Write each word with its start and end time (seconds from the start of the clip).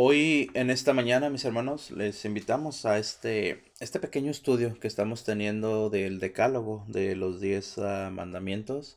Hoy 0.00 0.48
en 0.54 0.70
esta 0.70 0.92
mañana, 0.92 1.28
mis 1.28 1.44
hermanos, 1.44 1.90
les 1.90 2.24
invitamos 2.24 2.86
a 2.86 2.98
este, 2.98 3.64
este 3.80 3.98
pequeño 3.98 4.30
estudio 4.30 4.78
que 4.78 4.86
estamos 4.86 5.24
teniendo 5.24 5.90
del 5.90 6.20
decálogo 6.20 6.84
de 6.86 7.16
los 7.16 7.40
10 7.40 7.78
ah, 7.78 8.10
mandamientos. 8.12 8.96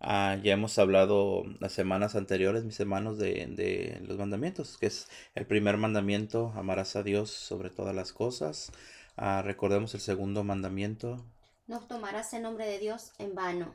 Ah, 0.00 0.36
ya 0.42 0.54
hemos 0.54 0.76
hablado 0.80 1.44
las 1.60 1.70
semanas 1.70 2.16
anteriores, 2.16 2.64
mis 2.64 2.80
hermanos, 2.80 3.16
de, 3.16 3.46
de, 3.46 4.00
los 4.04 4.18
mandamientos, 4.18 4.76
que 4.76 4.86
es 4.86 5.08
el 5.36 5.46
primer 5.46 5.76
mandamiento, 5.76 6.52
amarás 6.56 6.96
a 6.96 7.04
Dios 7.04 7.30
sobre 7.30 7.70
todas 7.70 7.94
las 7.94 8.12
cosas. 8.12 8.72
Ah, 9.16 9.42
recordemos 9.42 9.94
el 9.94 10.00
segundo 10.00 10.42
mandamiento. 10.42 11.24
No 11.68 11.78
tomarás 11.78 12.34
el 12.34 12.42
nombre 12.42 12.66
de 12.66 12.80
Dios 12.80 13.12
en 13.18 13.36
vano. 13.36 13.72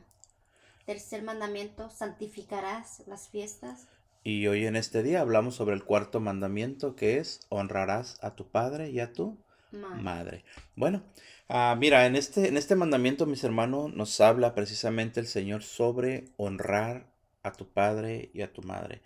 Tercer 0.84 1.22
mandamiento, 1.22 1.88
santificarás 1.88 3.02
las 3.06 3.30
fiestas. 3.30 3.88
Y 4.26 4.48
hoy 4.48 4.66
en 4.66 4.74
este 4.74 5.04
día 5.04 5.20
hablamos 5.20 5.54
sobre 5.54 5.76
el 5.76 5.84
cuarto 5.84 6.18
mandamiento 6.18 6.96
que 6.96 7.18
es 7.18 7.46
honrarás 7.48 8.18
a 8.20 8.34
tu 8.34 8.48
padre 8.48 8.90
y 8.90 8.98
a 8.98 9.12
tu 9.12 9.38
madre. 9.70 10.42
Bueno, 10.74 11.04
uh, 11.48 11.76
mira, 11.76 12.06
en 12.06 12.16
este, 12.16 12.48
en 12.48 12.56
este 12.56 12.74
mandamiento, 12.74 13.26
mis 13.26 13.44
hermanos, 13.44 13.94
nos 13.94 14.20
habla 14.20 14.52
precisamente 14.52 15.20
el 15.20 15.28
Señor 15.28 15.62
sobre 15.62 16.24
honrar 16.38 17.06
a 17.44 17.52
tu 17.52 17.68
padre 17.68 18.30
y 18.34 18.42
a 18.42 18.52
tu 18.52 18.62
madre. 18.62 19.00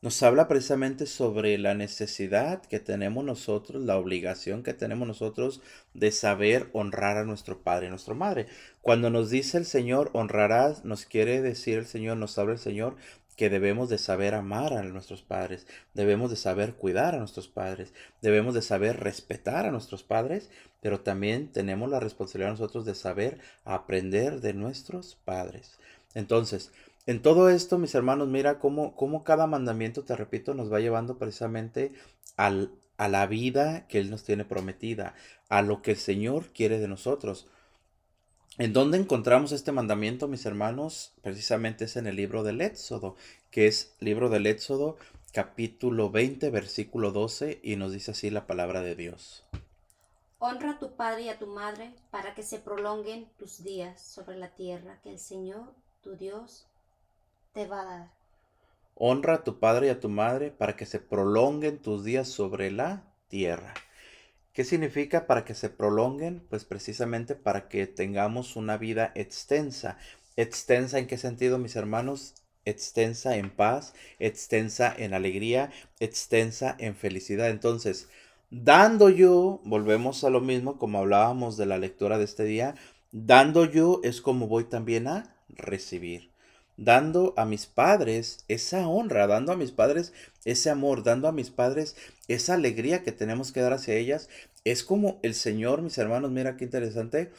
Nos 0.00 0.22
habla 0.22 0.48
precisamente 0.48 1.04
sobre 1.04 1.58
la 1.58 1.74
necesidad 1.74 2.62
que 2.62 2.80
tenemos 2.80 3.26
nosotros, 3.26 3.82
la 3.82 3.98
obligación 3.98 4.62
que 4.62 4.72
tenemos 4.72 5.06
nosotros 5.06 5.60
de 5.92 6.10
saber 6.10 6.70
honrar 6.72 7.18
a 7.18 7.24
nuestro 7.24 7.62
padre 7.62 7.84
y 7.84 7.88
a 7.88 7.90
nuestra 7.90 8.14
madre. 8.14 8.46
Cuando 8.80 9.10
nos 9.10 9.28
dice 9.28 9.58
el 9.58 9.66
Señor 9.66 10.08
honrarás, 10.14 10.86
nos 10.86 11.04
quiere 11.04 11.42
decir 11.42 11.76
el 11.76 11.86
Señor, 11.86 12.16
nos 12.16 12.38
habla 12.38 12.54
el 12.54 12.60
Señor 12.60 12.96
que 13.38 13.48
debemos 13.50 13.88
de 13.88 13.98
saber 13.98 14.34
amar 14.34 14.72
a 14.72 14.82
nuestros 14.82 15.22
padres, 15.22 15.68
debemos 15.94 16.28
de 16.28 16.34
saber 16.34 16.74
cuidar 16.74 17.14
a 17.14 17.18
nuestros 17.18 17.46
padres, 17.46 17.94
debemos 18.20 18.52
de 18.52 18.62
saber 18.62 18.98
respetar 18.98 19.64
a 19.64 19.70
nuestros 19.70 20.02
padres, 20.02 20.50
pero 20.80 21.02
también 21.02 21.52
tenemos 21.52 21.88
la 21.88 22.00
responsabilidad 22.00 22.50
nosotros 22.50 22.84
de 22.84 22.96
saber 22.96 23.38
aprender 23.64 24.40
de 24.40 24.54
nuestros 24.54 25.14
padres. 25.24 25.78
Entonces, 26.16 26.72
en 27.06 27.22
todo 27.22 27.48
esto, 27.48 27.78
mis 27.78 27.94
hermanos, 27.94 28.26
mira 28.26 28.58
cómo, 28.58 28.96
cómo 28.96 29.22
cada 29.22 29.46
mandamiento, 29.46 30.02
te 30.02 30.16
repito, 30.16 30.52
nos 30.52 30.72
va 30.72 30.80
llevando 30.80 31.16
precisamente 31.16 31.92
al, 32.36 32.72
a 32.96 33.06
la 33.06 33.28
vida 33.28 33.86
que 33.86 34.00
Él 34.00 34.10
nos 34.10 34.24
tiene 34.24 34.46
prometida, 34.46 35.14
a 35.48 35.62
lo 35.62 35.80
que 35.80 35.92
el 35.92 35.96
Señor 35.96 36.46
quiere 36.52 36.80
de 36.80 36.88
nosotros. 36.88 37.46
¿En 38.60 38.72
dónde 38.72 38.98
encontramos 38.98 39.52
este 39.52 39.70
mandamiento, 39.70 40.26
mis 40.26 40.44
hermanos? 40.44 41.12
Precisamente 41.22 41.84
es 41.84 41.94
en 41.94 42.08
el 42.08 42.16
libro 42.16 42.42
del 42.42 42.60
Éxodo, 42.60 43.14
que 43.52 43.68
es 43.68 43.94
libro 44.00 44.30
del 44.30 44.46
Éxodo, 44.46 44.96
capítulo 45.32 46.10
20, 46.10 46.50
versículo 46.50 47.12
12, 47.12 47.60
y 47.62 47.76
nos 47.76 47.92
dice 47.92 48.10
así 48.10 48.30
la 48.30 48.48
palabra 48.48 48.82
de 48.82 48.96
Dios. 48.96 49.44
Honra 50.40 50.72
a 50.72 50.78
tu 50.80 50.96
padre 50.96 51.22
y 51.22 51.28
a 51.28 51.38
tu 51.38 51.46
madre 51.46 51.92
para 52.10 52.34
que 52.34 52.42
se 52.42 52.58
prolonguen 52.58 53.28
tus 53.38 53.62
días 53.62 54.02
sobre 54.02 54.36
la 54.36 54.48
tierra 54.48 54.98
que 55.04 55.10
el 55.10 55.20
Señor, 55.20 55.72
tu 56.02 56.16
Dios, 56.16 56.66
te 57.52 57.68
va 57.68 57.82
a 57.82 57.84
dar. 57.84 58.10
Honra 58.96 59.34
a 59.34 59.44
tu 59.44 59.60
padre 59.60 59.86
y 59.86 59.90
a 59.90 60.00
tu 60.00 60.08
madre 60.08 60.50
para 60.50 60.74
que 60.74 60.84
se 60.84 60.98
prolonguen 60.98 61.78
tus 61.78 62.02
días 62.02 62.26
sobre 62.26 62.72
la 62.72 63.04
tierra. 63.28 63.72
¿Qué 64.58 64.64
significa 64.64 65.28
para 65.28 65.44
que 65.44 65.54
se 65.54 65.70
prolonguen? 65.70 66.44
Pues 66.50 66.64
precisamente 66.64 67.36
para 67.36 67.68
que 67.68 67.86
tengamos 67.86 68.56
una 68.56 68.76
vida 68.76 69.12
extensa. 69.14 69.98
¿Extensa 70.34 70.98
en 70.98 71.06
qué 71.06 71.16
sentido, 71.16 71.58
mis 71.58 71.76
hermanos? 71.76 72.34
Extensa 72.64 73.36
en 73.36 73.50
paz, 73.50 73.94
extensa 74.18 74.92
en 74.98 75.14
alegría, 75.14 75.70
extensa 76.00 76.74
en 76.80 76.96
felicidad. 76.96 77.50
Entonces, 77.50 78.08
dando 78.50 79.10
yo, 79.10 79.60
volvemos 79.62 80.24
a 80.24 80.30
lo 80.30 80.40
mismo 80.40 80.76
como 80.76 80.98
hablábamos 80.98 81.56
de 81.56 81.66
la 81.66 81.78
lectura 81.78 82.18
de 82.18 82.24
este 82.24 82.42
día, 82.42 82.74
dando 83.12 83.64
yo 83.64 84.00
es 84.02 84.20
como 84.20 84.48
voy 84.48 84.64
también 84.64 85.06
a 85.06 85.36
recibir 85.48 86.27
dando 86.78 87.34
a 87.36 87.44
mis 87.44 87.66
padres 87.66 88.44
esa 88.48 88.88
honra, 88.88 89.26
dando 89.26 89.52
a 89.52 89.56
mis 89.56 89.72
padres 89.72 90.14
ese 90.44 90.70
amor, 90.70 91.02
dando 91.02 91.28
a 91.28 91.32
mis 91.32 91.50
padres 91.50 91.96
esa 92.28 92.54
alegría 92.54 93.02
que 93.02 93.12
tenemos 93.12 93.52
que 93.52 93.60
dar 93.60 93.74
hacia 93.74 93.94
ellas. 93.94 94.30
Es 94.64 94.84
como 94.84 95.18
el 95.22 95.34
Señor, 95.34 95.82
mis 95.82 95.98
hermanos, 95.98 96.30
mira 96.30 96.56
qué 96.56 96.64
interesante, 96.64 97.30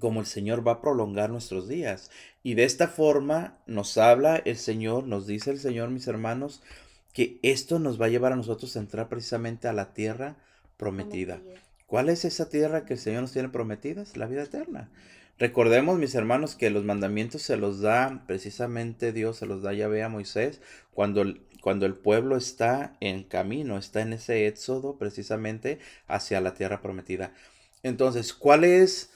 como 0.00 0.20
el 0.20 0.26
Señor 0.26 0.66
va 0.66 0.72
a 0.72 0.80
prolongar 0.80 1.30
nuestros 1.30 1.68
días. 1.68 2.10
Y 2.42 2.54
de 2.54 2.64
esta 2.64 2.88
forma 2.88 3.58
nos 3.66 3.98
habla 3.98 4.36
el 4.36 4.56
Señor, 4.56 5.04
nos 5.04 5.26
dice 5.26 5.50
el 5.50 5.60
Señor, 5.60 5.90
mis 5.90 6.08
hermanos, 6.08 6.62
que 7.12 7.38
esto 7.42 7.78
nos 7.78 8.00
va 8.00 8.06
a 8.06 8.10
llevar 8.10 8.32
a 8.32 8.36
nosotros 8.36 8.74
a 8.76 8.80
entrar 8.80 9.08
precisamente 9.08 9.68
a 9.68 9.72
la 9.72 9.92
tierra 9.92 10.36
prometida. 10.76 11.40
¿Cuál 11.86 12.08
es 12.08 12.24
esa 12.24 12.48
tierra 12.48 12.84
que 12.84 12.94
el 12.94 12.98
Señor 12.98 13.22
nos 13.22 13.32
tiene 13.32 13.48
prometida? 13.48 14.02
Es 14.02 14.16
la 14.16 14.26
vida 14.26 14.42
eterna. 14.42 14.90
Recordemos, 15.38 15.98
mis 15.98 16.14
hermanos, 16.14 16.54
que 16.54 16.70
los 16.70 16.84
mandamientos 16.84 17.42
se 17.42 17.56
los 17.56 17.80
da 17.80 18.24
precisamente 18.26 19.12
Dios, 19.12 19.36
se 19.36 19.46
los 19.46 19.62
da 19.62 19.72
Yahvé 19.74 20.02
a 20.02 20.08
Moisés 20.08 20.60
cuando 20.92 21.24
cuando 21.66 21.84
el 21.84 21.94
pueblo 21.94 22.36
está 22.36 22.96
en 23.00 23.24
camino, 23.24 23.76
está 23.76 24.00
en 24.00 24.12
ese 24.12 24.46
éxodo 24.46 24.98
precisamente 24.98 25.80
hacia 26.06 26.40
la 26.40 26.54
tierra 26.54 26.80
prometida. 26.80 27.34
Entonces, 27.82 28.32
¿cuáles 28.34 29.10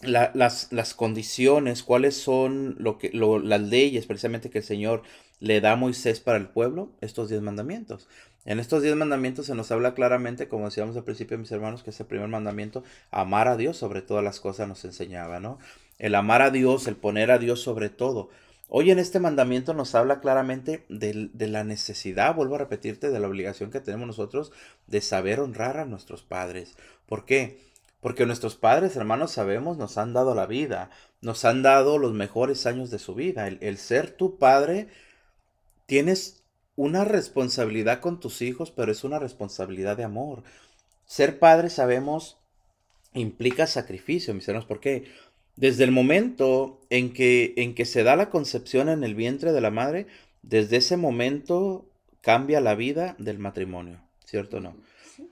las, 0.00 0.70
las, 0.70 0.94
condiciones, 0.94 1.82
cuáles 1.82 2.16
son 2.16 2.76
lo 2.78 2.96
que, 2.96 3.10
las 3.12 3.60
leyes 3.60 4.06
precisamente 4.06 4.50
que 4.50 4.58
el 4.58 4.64
Señor 4.64 5.02
le 5.40 5.60
da 5.60 5.72
a 5.72 5.76
Moisés 5.76 6.20
para 6.20 6.38
el 6.38 6.46
pueblo? 6.46 6.92
Estos 7.00 7.28
diez 7.28 7.42
mandamientos. 7.42 8.06
En 8.48 8.60
estos 8.60 8.82
diez 8.82 8.96
mandamientos 8.96 9.44
se 9.44 9.54
nos 9.54 9.70
habla 9.72 9.92
claramente, 9.92 10.48
como 10.48 10.64
decíamos 10.64 10.96
al 10.96 11.04
principio, 11.04 11.36
mis 11.36 11.52
hermanos, 11.52 11.82
que 11.82 11.90
ese 11.90 12.06
primer 12.06 12.28
mandamiento, 12.28 12.82
amar 13.10 13.46
a 13.46 13.58
Dios 13.58 13.76
sobre 13.76 14.00
todas 14.00 14.24
las 14.24 14.40
cosas, 14.40 14.66
nos 14.66 14.86
enseñaba, 14.86 15.38
¿no? 15.38 15.58
El 15.98 16.14
amar 16.14 16.40
a 16.40 16.48
Dios, 16.48 16.86
el 16.86 16.96
poner 16.96 17.30
a 17.30 17.36
Dios 17.36 17.60
sobre 17.60 17.90
todo. 17.90 18.30
Hoy 18.68 18.90
en 18.90 18.98
este 18.98 19.20
mandamiento 19.20 19.74
nos 19.74 19.94
habla 19.94 20.20
claramente 20.20 20.86
de, 20.88 21.28
la 21.46 21.62
necesidad, 21.62 22.34
vuelvo 22.34 22.54
a 22.54 22.58
repetirte, 22.60 23.10
de 23.10 23.20
la 23.20 23.28
obligación 23.28 23.70
que 23.70 23.80
tenemos 23.80 24.06
nosotros 24.06 24.50
de 24.86 25.02
saber 25.02 25.40
honrar 25.40 25.76
a 25.76 25.84
nuestros 25.84 26.22
padres. 26.22 26.74
¿Por 27.04 27.26
qué? 27.26 27.60
Porque 28.00 28.24
nuestros 28.24 28.56
padres, 28.56 28.96
hermanos, 28.96 29.30
sabemos, 29.30 29.76
nos 29.76 29.98
han 29.98 30.14
dado 30.14 30.34
la 30.34 30.46
vida, 30.46 30.88
nos 31.20 31.44
han 31.44 31.60
dado 31.60 31.98
los 31.98 32.14
mejores 32.14 32.64
años 32.64 32.88
de 32.90 32.98
su 32.98 33.14
vida. 33.14 33.46
El 33.46 33.76
ser 33.76 34.10
tu 34.10 34.38
padre, 34.38 34.88
tienes 35.84 36.37
una 36.78 37.04
responsabilidad 37.04 37.98
con 37.98 38.20
tus 38.20 38.40
hijos, 38.40 38.70
pero 38.70 38.92
es 38.92 39.02
una 39.02 39.18
responsabilidad 39.18 39.96
de 39.96 40.04
amor. 40.04 40.44
Ser 41.06 41.40
padre, 41.40 41.70
sabemos, 41.70 42.38
implica 43.14 43.66
sacrificio, 43.66 44.32
mis 44.32 44.46
hermanos, 44.46 44.68
porque 44.68 45.10
desde 45.56 45.82
el 45.82 45.90
momento 45.90 46.80
en 46.88 47.12
que, 47.12 47.52
en 47.56 47.74
que 47.74 47.84
se 47.84 48.04
da 48.04 48.14
la 48.14 48.30
concepción 48.30 48.88
en 48.88 49.02
el 49.02 49.16
vientre 49.16 49.50
de 49.50 49.60
la 49.60 49.72
madre, 49.72 50.06
desde 50.42 50.76
ese 50.76 50.96
momento 50.96 51.84
cambia 52.20 52.60
la 52.60 52.76
vida 52.76 53.16
del 53.18 53.40
matrimonio, 53.40 54.00
¿cierto 54.24 54.58
o 54.58 54.60
no? 54.60 54.76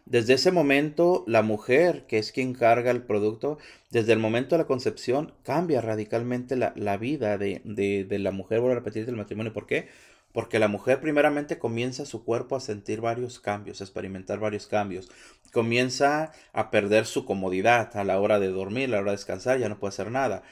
Desde 0.05 0.35
ese 0.35 0.51
momento, 0.51 1.23
la 1.29 1.43
mujer, 1.43 2.07
que 2.09 2.19
es 2.19 2.33
quien 2.33 2.55
carga 2.55 2.91
el 2.91 3.03
producto, 3.03 3.59
desde 3.91 4.13
el 4.15 4.19
momento 4.19 4.57
de 4.57 4.63
la 4.63 4.67
concepción, 4.67 5.33
cambia 5.45 5.81
radicalmente 5.81 6.57
la, 6.57 6.97
vida 6.97 7.39
de, 7.39 7.61
de, 7.63 8.05
de, 8.05 8.19
la 8.19 8.33
mujer, 8.33 8.61
voy 8.61 8.73
a 8.73 8.75
repetir, 8.75 9.07
del 9.07 9.15
matrimonio. 9.15 9.53
¿Por 9.53 9.69
qué? 9.69 9.89
Porque 10.37 10.59
la 10.59 10.69
mujer 10.69 11.01
primeramente 11.01 11.59
comienza 11.59 12.05
su 12.05 12.23
cuerpo 12.23 12.57
a 12.57 12.61
sentir 12.61 13.01
varios 13.01 13.41
cambios, 13.41 13.81
a 13.81 13.85
experimentar 13.85 14.39
varios 14.39 14.67
cambios. 14.67 15.09
Comienza 15.51 16.31
a 16.53 16.71
perder 16.71 17.07
su 17.07 17.25
comodidad 17.25 17.97
a 17.97 18.05
la 18.05 18.21
hora 18.21 18.39
de 18.39 18.49
dormir, 18.49 18.91
a 18.91 18.93
la 18.93 18.99
hora 18.99 19.13
de 19.13 19.17
descansar, 19.17 19.59
ya 19.59 19.71
no 19.71 19.79
puede 19.79 19.95
hacer 19.95 20.11
nada. 20.11 20.43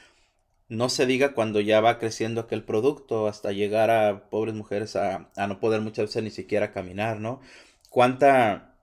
No 0.71 0.89
se 0.89 1.05
diga 1.05 1.35
cuando 1.35 1.61
ya 1.61 1.83
va 1.83 1.99
creciendo 1.99 2.41
aquel 2.41 2.65
producto 2.65 3.29
hasta 3.29 3.53
llegar 3.53 3.91
a 3.91 4.31
pobres 4.31 4.55
mujeres 4.55 4.97
a, 4.97 5.29
no 5.37 5.61
poder 5.61 5.83
muchas 5.83 6.07
veces 6.07 6.23
ni 6.23 6.31
siquiera 6.31 6.73
caminar, 6.73 7.21
¿no? 7.21 7.43
¿Cuánta, 7.91 8.79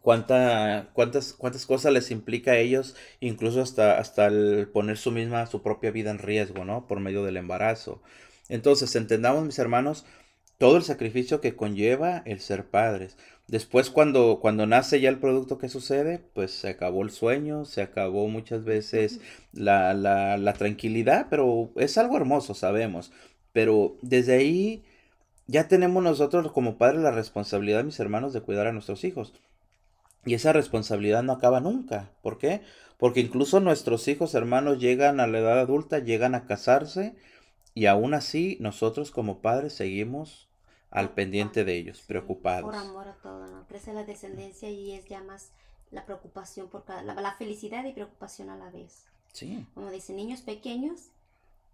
cuánta, 0.00 0.90
cuántas, 0.92 1.34
cuántas 1.34 1.66
cosas 1.66 1.92
les 1.92 2.10
implica 2.10 2.50
a 2.50 2.58
ellos, 2.58 2.96
incluso 3.20 3.60
hasta, 3.62 3.96
hasta 3.96 4.26
el 4.26 4.68
poner 4.72 4.98
su 4.98 5.12
misma, 5.12 5.46
su 5.46 5.62
propia 5.62 5.92
vida 5.92 6.10
en 6.10 6.18
riesgo, 6.18 6.64
¿no? 6.64 6.88
Por 6.88 6.98
medio 6.98 7.22
del 7.22 7.36
embarazo. 7.36 8.02
Entonces, 8.48 8.96
entendamos, 8.96 9.44
mis 9.44 9.58
hermanos, 9.60 10.04
todo 10.58 10.76
el 10.76 10.82
sacrificio 10.82 11.40
que 11.40 11.56
conlleva 11.56 12.22
el 12.24 12.40
ser 12.40 12.66
padres. 12.66 13.16
Después 13.48 13.90
cuando, 13.90 14.38
cuando 14.40 14.66
nace 14.66 15.00
ya 15.00 15.08
el 15.08 15.18
producto 15.18 15.58
que 15.58 15.68
sucede, 15.68 16.20
pues 16.34 16.52
se 16.52 16.68
acabó 16.68 17.02
el 17.02 17.10
sueño, 17.10 17.64
se 17.64 17.82
acabó 17.82 18.28
muchas 18.28 18.64
veces 18.64 19.20
la, 19.52 19.92
la, 19.94 20.36
la 20.38 20.52
tranquilidad, 20.54 21.26
pero 21.28 21.70
es 21.76 21.98
algo 21.98 22.16
hermoso, 22.16 22.54
sabemos. 22.54 23.12
Pero 23.52 23.96
desde 24.02 24.34
ahí 24.34 24.84
ya 25.46 25.68
tenemos 25.68 26.02
nosotros 26.02 26.52
como 26.52 26.78
padres 26.78 27.02
la 27.02 27.10
responsabilidad, 27.10 27.84
mis 27.84 28.00
hermanos, 28.00 28.32
de 28.32 28.40
cuidar 28.40 28.68
a 28.68 28.72
nuestros 28.72 29.04
hijos. 29.04 29.34
Y 30.24 30.34
esa 30.34 30.52
responsabilidad 30.52 31.22
no 31.22 31.32
acaba 31.32 31.60
nunca. 31.60 32.10
¿Por 32.22 32.38
qué? 32.38 32.62
Porque 32.96 33.20
incluso 33.20 33.58
nuestros 33.60 34.06
hijos 34.06 34.34
hermanos 34.34 34.78
llegan 34.78 35.18
a 35.18 35.26
la 35.26 35.40
edad 35.40 35.58
adulta, 35.58 35.98
llegan 35.98 36.34
a 36.34 36.46
casarse 36.46 37.16
y 37.74 37.86
aún 37.86 38.14
así 38.14 38.56
nosotros 38.60 39.10
como 39.10 39.40
padres 39.40 39.74
seguimos 39.74 40.48
al 40.90 41.14
pendiente 41.14 41.64
de 41.64 41.76
ellos, 41.76 42.02
preocupados. 42.06 42.64
Por 42.64 42.74
amor 42.74 43.08
a 43.08 43.14
todo, 43.14 43.46
¿no? 43.46 43.66
Crece 43.66 43.94
la 43.94 44.04
descendencia 44.04 44.68
y 44.68 44.92
es 44.92 45.06
ya 45.06 45.22
más 45.22 45.50
la 45.90 46.04
preocupación 46.04 46.68
por 46.68 46.84
cada, 46.84 47.02
la, 47.02 47.14
la 47.14 47.34
felicidad 47.34 47.84
y 47.84 47.92
preocupación 47.92 48.50
a 48.50 48.56
la 48.56 48.70
vez. 48.70 49.06
Sí, 49.32 49.66
Como 49.74 49.90
dice, 49.90 50.12
niños 50.12 50.42
pequeños, 50.42 51.08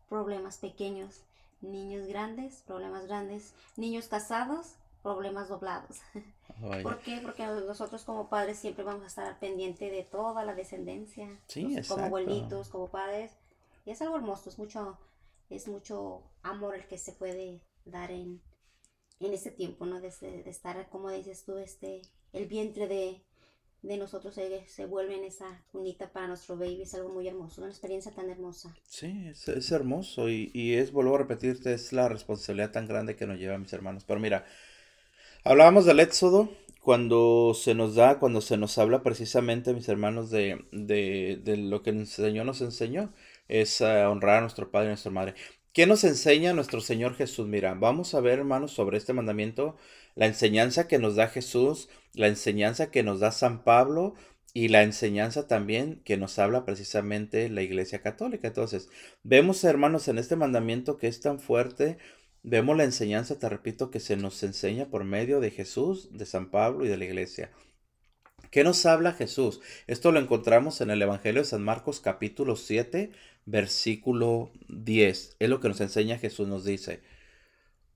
problemas 0.09 0.59
pequeños. 0.59 1.23
Niños 1.61 2.07
grandes, 2.07 2.63
problemas 2.67 3.07
grandes. 3.07 3.53
Niños 3.77 4.07
casados, 4.07 4.75
problemas 5.03 5.49
doblados. 5.49 5.99
vaya. 6.61 6.85
¿Por 6.85 7.01
qué? 7.01 7.21
Porque 7.21 7.45
nosotros 7.47 8.05
como 8.05 8.29
padres 8.29 8.59
siempre 8.59 8.85
vamos 8.85 9.03
a 9.03 9.07
estar 9.07 9.27
al 9.27 9.39
pendiente 9.39 9.91
de 9.91 10.05
toda 10.05 10.45
la 10.45 10.55
descendencia. 10.55 11.29
Sí, 11.49 11.77
exacto. 11.77 11.95
Como 11.95 12.07
abuelitos, 12.07 12.69
como 12.69 12.89
padres. 12.89 13.33
Y 13.85 13.91
es 13.91 14.03
algo 14.03 14.17
hermoso, 14.17 14.51
es 14.51 14.59
mucho, 14.59 14.97
es 15.51 15.69
mucho 15.69 16.23
amor 16.43 16.77
el 16.77 16.87
que 16.87 16.99
se 16.99 17.13
puede 17.13 17.61
dar 17.85 18.11
en, 18.11 18.41
en 19.21 19.33
este 19.33 19.51
tiempo, 19.51 19.87
¿no? 19.87 20.01
De, 20.01 20.09
estar, 20.47 20.89
como 20.91 21.11
dices 21.11 21.45
tú, 21.45 21.59
este, 21.59 22.03
el 22.33 22.47
vientre 22.47 22.87
de, 22.87 23.23
de 23.83 23.97
nosotros 23.97 24.35
se, 24.35 24.67
se 24.69 24.87
vuelve 24.87 25.17
en 25.17 25.25
esa 25.25 25.65
cunita 25.73 26.13
para 26.13 26.29
nuestro 26.29 26.57
baby. 26.57 26.83
Es 26.83 26.95
algo 26.95 27.09
muy 27.09 27.27
hermoso, 27.27 27.61
una 27.61 27.71
experiencia 27.71 28.13
tan 28.13 28.31
hermosa. 28.31 28.75
Sí, 28.85 29.27
es, 29.29 29.49
es 29.49 29.71
hermoso 29.73 30.29
y, 30.29 30.51
y 30.53 30.75
es, 30.75 30.93
vuelvo 30.93 31.15
a 31.15 31.19
repetirte, 31.19 31.73
es 31.73 31.93
la 31.93 32.09
responsabilidad 32.09 32.73
tan 32.73 32.87
grande 32.87 33.17
que 33.17 33.27
nos 33.27 33.39
lleva 33.39 33.59
mis 33.59 33.73
hermanos. 33.73 34.05
Pero 34.05 34.21
mira, 34.21 34.45
hablábamos 35.45 35.87
del 35.87 36.01
Éxodo 36.01 36.51
cuando 36.83 37.53
se 37.55 37.75
nos 37.75 37.97
da, 37.97 38.19
cuando 38.19 38.41
se 38.41 38.57
nos 38.57 38.79
habla 38.79 39.03
precisamente, 39.03 39.75
mis 39.75 39.89
hermanos, 39.89 40.31
de, 40.31 40.65
de, 40.73 41.39
de 41.43 41.57
lo 41.57 41.83
que 41.83 41.91
el 41.91 42.07
Señor 42.07 42.47
nos 42.47 42.61
enseñó, 42.63 43.13
es 43.49 43.81
eh, 43.81 44.05
honrar 44.05 44.39
a 44.39 44.41
nuestro 44.43 44.71
Padre 44.71 44.87
y 44.87 44.89
a 44.89 44.91
nuestra 44.91 45.11
Madre. 45.11 45.35
¿Qué 45.73 45.87
nos 45.87 46.05
enseña 46.05 46.55
nuestro 46.55 46.81
Señor 46.81 47.15
Jesús? 47.15 47.47
Mira, 47.47 47.75
vamos 47.75 48.15
a 48.15 48.21
ver, 48.21 48.39
hermanos, 48.41 48.73
sobre 48.73 48.99
este 48.99 49.13
mandamiento, 49.13 49.77
la 50.15 50.27
enseñanza 50.27 50.89
que 50.89 50.99
nos 50.99 51.17
da 51.17 51.29
Jesús, 51.29 51.89
la 52.15 52.27
enseñanza 52.27 52.91
que 52.91 53.03
nos 53.03 53.21
da 53.21 53.31
San 53.31 53.63
Pablo 53.65 54.15
y 54.55 54.69
la 54.69 54.83
enseñanza 54.83 55.47
también 55.47 56.03
que 56.05 56.17
nos 56.17 56.39
habla 56.39 56.65
precisamente 56.65 57.49
la 57.49 57.63
Iglesia 57.63 58.03
Católica. 58.03 58.49
Entonces, 58.49 58.89
vemos, 59.23 59.63
hermanos, 59.63 60.09
en 60.09 60.19
este 60.19 60.37
mandamiento 60.37 60.97
que 60.97 61.07
es 61.07 61.21
tan 61.21 61.39
fuerte, 61.39 61.99
vemos 62.43 62.77
la 62.77 62.85
enseñanza, 62.85 63.39
te 63.39 63.49
repito, 63.49 63.91
que 63.91 64.01
se 64.01 64.17
nos 64.17 64.43
enseña 64.43 64.87
por 64.87 65.05
medio 65.05 65.39
de 65.39 65.51
Jesús, 65.51 66.09
de 66.11 66.27
San 66.27 66.51
Pablo 66.51 66.85
y 66.85 66.89
de 66.89 66.97
la 66.97 67.05
Iglesia. 67.05 67.53
¿Qué 68.51 68.65
nos 68.65 68.87
habla 68.87 69.13
Jesús? 69.13 69.61
Esto 69.87 70.11
lo 70.11 70.21
encontramos 70.21 70.81
en 70.81 70.91
el 70.91 71.03
Evangelio 71.03 71.43
de 71.43 71.49
San 71.49 71.63
Marcos 71.63 72.01
capítulo 72.01 72.57
7, 72.57 73.11
versículo 73.51 74.51
10. 74.69 75.37
Es 75.39 75.49
lo 75.49 75.61
que 75.61 75.69
nos 75.69 75.81
enseña 75.81 76.19
Jesús, 76.19 76.49
nos 76.49 76.65
dice. 76.65 77.03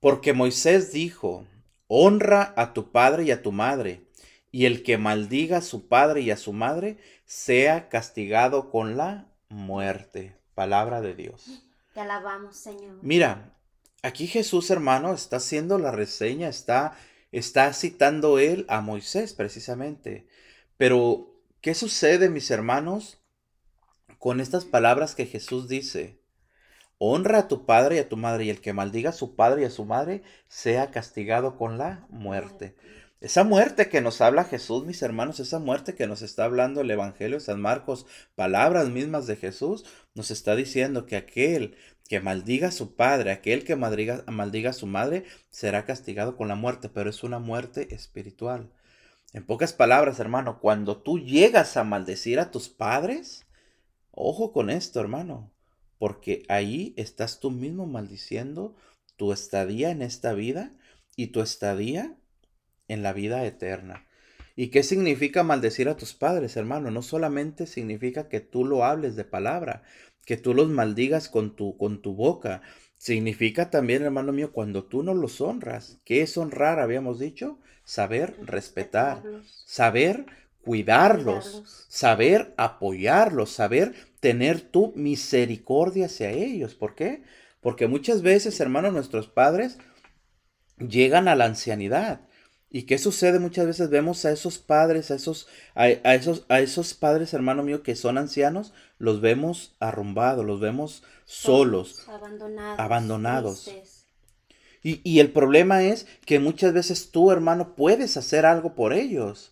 Porque 0.01 0.33
Moisés 0.33 0.93
dijo, 0.93 1.47
honra 1.87 2.55
a 2.57 2.73
tu 2.73 2.91
padre 2.91 3.25
y 3.25 3.31
a 3.31 3.43
tu 3.43 3.53
madre, 3.53 4.03
y 4.51 4.65
el 4.65 4.83
que 4.83 4.99
maldiga 4.99 5.59
a 5.59 5.63
su 5.63 5.89
padre 5.89 6.23
y 6.23 6.31
a 6.31 6.37
su 6.37 6.53
madre 6.53 6.99
sea 7.25 7.89
castigado 7.89 8.71
con 8.71 8.97
la 8.97 9.29
muerte. 9.49 10.37
Palabra 10.55 11.01
de 11.01 11.15
Dios. 11.15 11.63
Te 11.95 12.01
alabamos, 12.01 12.57
Señor. 12.57 12.99
Mira, 13.03 13.57
aquí 14.03 14.27
Jesús, 14.27 14.71
hermano, 14.71 15.13
está 15.13 15.37
haciendo 15.37 15.79
la 15.79 15.91
reseña, 15.91 16.49
está, 16.49 16.97
está 17.31 17.73
citando 17.73 18.39
él 18.39 18.67
a 18.69 18.81
Moisés 18.81 19.35
precisamente. 19.35 20.27
Pero, 20.77 21.35
¿qué 21.61 21.75
sucede, 21.75 22.29
mis 22.29 22.51
hermanos, 22.51 23.22
con 24.23 24.39
estas 24.41 24.65
palabras 24.65 25.17
que 25.17 25.27
Jesús 25.27 25.67
dice? 25.67 26.21
Honra 26.99 27.39
a 27.39 27.49
tu 27.49 27.67
padre 27.67 27.97
y 27.97 27.99
a 27.99 28.09
tu 28.09 28.17
madre, 28.17 28.45
y 28.45 28.51
el 28.51 28.61
que 28.61 28.73
maldiga 28.73 29.11
a 29.11 29.13
su 29.13 29.35
padre 29.35 29.63
y 29.63 29.65
a 29.65 29.71
su 29.71 29.85
madre 29.85 30.23
sea 30.47 30.93
castigado 30.93 31.57
con 31.57 31.77
la 31.77 32.07
muerte. 32.09 32.77
Esa 33.21 33.43
muerte 33.43 33.89
que 33.89 34.01
nos 34.01 34.21
habla 34.21 34.45
Jesús, 34.45 34.85
mis 34.85 35.03
hermanos, 35.03 35.41
esa 35.41 35.59
muerte 35.59 35.97
que 35.97 36.07
nos 36.07 36.23
está 36.23 36.45
hablando 36.45 36.83
el 36.83 36.91
Evangelio 36.93 37.39
de 37.39 37.45
San 37.45 37.61
Marcos, 37.61 38.07
palabras 38.37 38.91
mismas 38.91 39.27
de 39.27 39.35
Jesús, 39.35 39.85
nos 40.15 40.31
está 40.31 40.55
diciendo 40.55 41.05
que 41.05 41.17
aquel 41.17 41.77
que 42.09 42.21
maldiga 42.21 42.69
a 42.69 42.71
su 42.71 42.95
padre, 42.95 43.33
aquel 43.33 43.65
que 43.65 43.75
maldiga, 43.75 44.23
maldiga 44.29 44.71
a 44.71 44.73
su 44.73 44.87
madre, 44.87 45.25
será 45.51 45.85
castigado 45.85 46.37
con 46.37 46.47
la 46.47 46.55
muerte, 46.55 46.89
pero 46.89 47.11
es 47.11 47.25
una 47.25 47.41
muerte 47.41 47.93
espiritual. 47.93 48.71
En 49.33 49.45
pocas 49.45 49.73
palabras, 49.73 50.21
hermano, 50.21 50.61
cuando 50.61 51.03
tú 51.03 51.19
llegas 51.19 51.77
a 51.77 51.83
maldecir 51.83 52.39
a 52.39 52.53
tus 52.53 52.69
padres, 52.69 53.47
ojo 54.13 54.53
con 54.53 54.71
esto, 54.71 55.01
hermano, 55.01 55.53
porque 55.99 56.45
ahí 56.49 56.95
estás 56.97 57.41
tú 57.41 57.51
mismo 57.51 57.87
maldiciendo 57.87 58.77
tu 59.17 59.33
estadía 59.33 59.91
en 59.91 60.03
esta 60.03 60.33
vida 60.33 60.75
y 61.17 61.29
tu 61.29 61.41
estadía 61.41 62.17
en 62.89 63.03
la 63.03 63.13
vida 63.13 63.45
eterna. 63.45 64.07
¿Y 64.55 64.69
qué 64.69 64.83
significa 64.83 65.43
maldecir 65.43 65.89
a 65.89 65.97
tus 65.97 66.13
padres, 66.13 66.57
hermano? 66.57 66.91
No 66.91 67.03
solamente 67.03 67.67
significa 67.67 68.29
que 68.29 68.41
tú 68.41 68.65
lo 68.65 68.85
hables 68.85 69.17
de 69.17 69.25
palabra, 69.25 69.83
que 70.27 70.37
tú 70.37 70.55
los 70.55 70.69
maldigas 70.69 71.29
con 71.29 71.57
tu, 71.57 71.77
con 71.77 72.03
tu 72.03 72.15
boca. 72.15 72.63
Significa 72.97 73.71
también, 73.71 74.03
hermano 74.03 74.33
mío, 74.33 74.53
cuando 74.53 74.85
tú 74.85 75.03
no 75.03 75.15
los 75.15 75.41
honras. 75.41 76.01
¿Qué 76.05 76.23
es 76.23 76.37
honrar? 76.37 76.81
Habíamos 76.81 77.19
dicho. 77.19 77.59
Saber 77.85 78.37
respetar, 78.43 79.25
saber 79.65 80.27
cuidarlos, 80.63 81.45
cuidarlos. 81.45 81.87
saber 81.89 82.55
apoyarlos, 82.57 83.51
saber 83.51 83.95
tener 84.21 84.61
tu 84.61 84.93
misericordia 84.97 86.07
hacia 86.07 86.31
ellos. 86.31 86.75
¿Por 86.75 86.95
qué? 86.95 87.23
Porque 87.61 87.87
muchas 87.89 88.23
veces, 88.23 88.61
hermano, 88.61 88.91
nuestros 88.91 89.29
padres 89.29 89.79
llegan 90.79 91.29
a 91.29 91.37
la 91.37 91.47
ancianidad. 91.47 92.21
¿Y 92.71 92.85
qué 92.85 92.97
sucede? 92.97 93.39
Muchas 93.39 93.67
veces 93.67 93.91
vemos 93.91 94.25
a 94.25 94.33
esos 94.33 94.59
padres, 94.59 95.11
a 95.11 95.15
esos, 95.15 95.47
a, 95.75 95.83
a 95.83 96.15
esos, 96.15 96.47
a 96.49 96.61
esos 96.61 96.95
padres, 96.95 97.35
hermano 97.35 97.63
mío, 97.63 97.83
que 97.83 97.95
son 97.97 98.17
ancianos, 98.17 98.73
los 98.99 99.21
vemos 99.21 99.77
arrumbados, 99.79 100.45
los 100.47 100.59
vemos 100.61 101.03
solos. 101.27 102.09
abandonados, 102.09 102.79
abandonados. 102.79 103.71
Y, 104.83 105.01
y 105.05 105.21
el 105.21 105.33
problema 105.33 105.83
es 105.85 106.07
que 106.25 106.39
muchas 106.39 106.73
veces 106.73 107.11
tú, 107.11 107.31
hermano, 107.31 107.77
puedes 107.77 108.17
hacer 108.17 108.47
algo 108.47 108.75
por 108.75 108.95
ellos. 108.95 109.52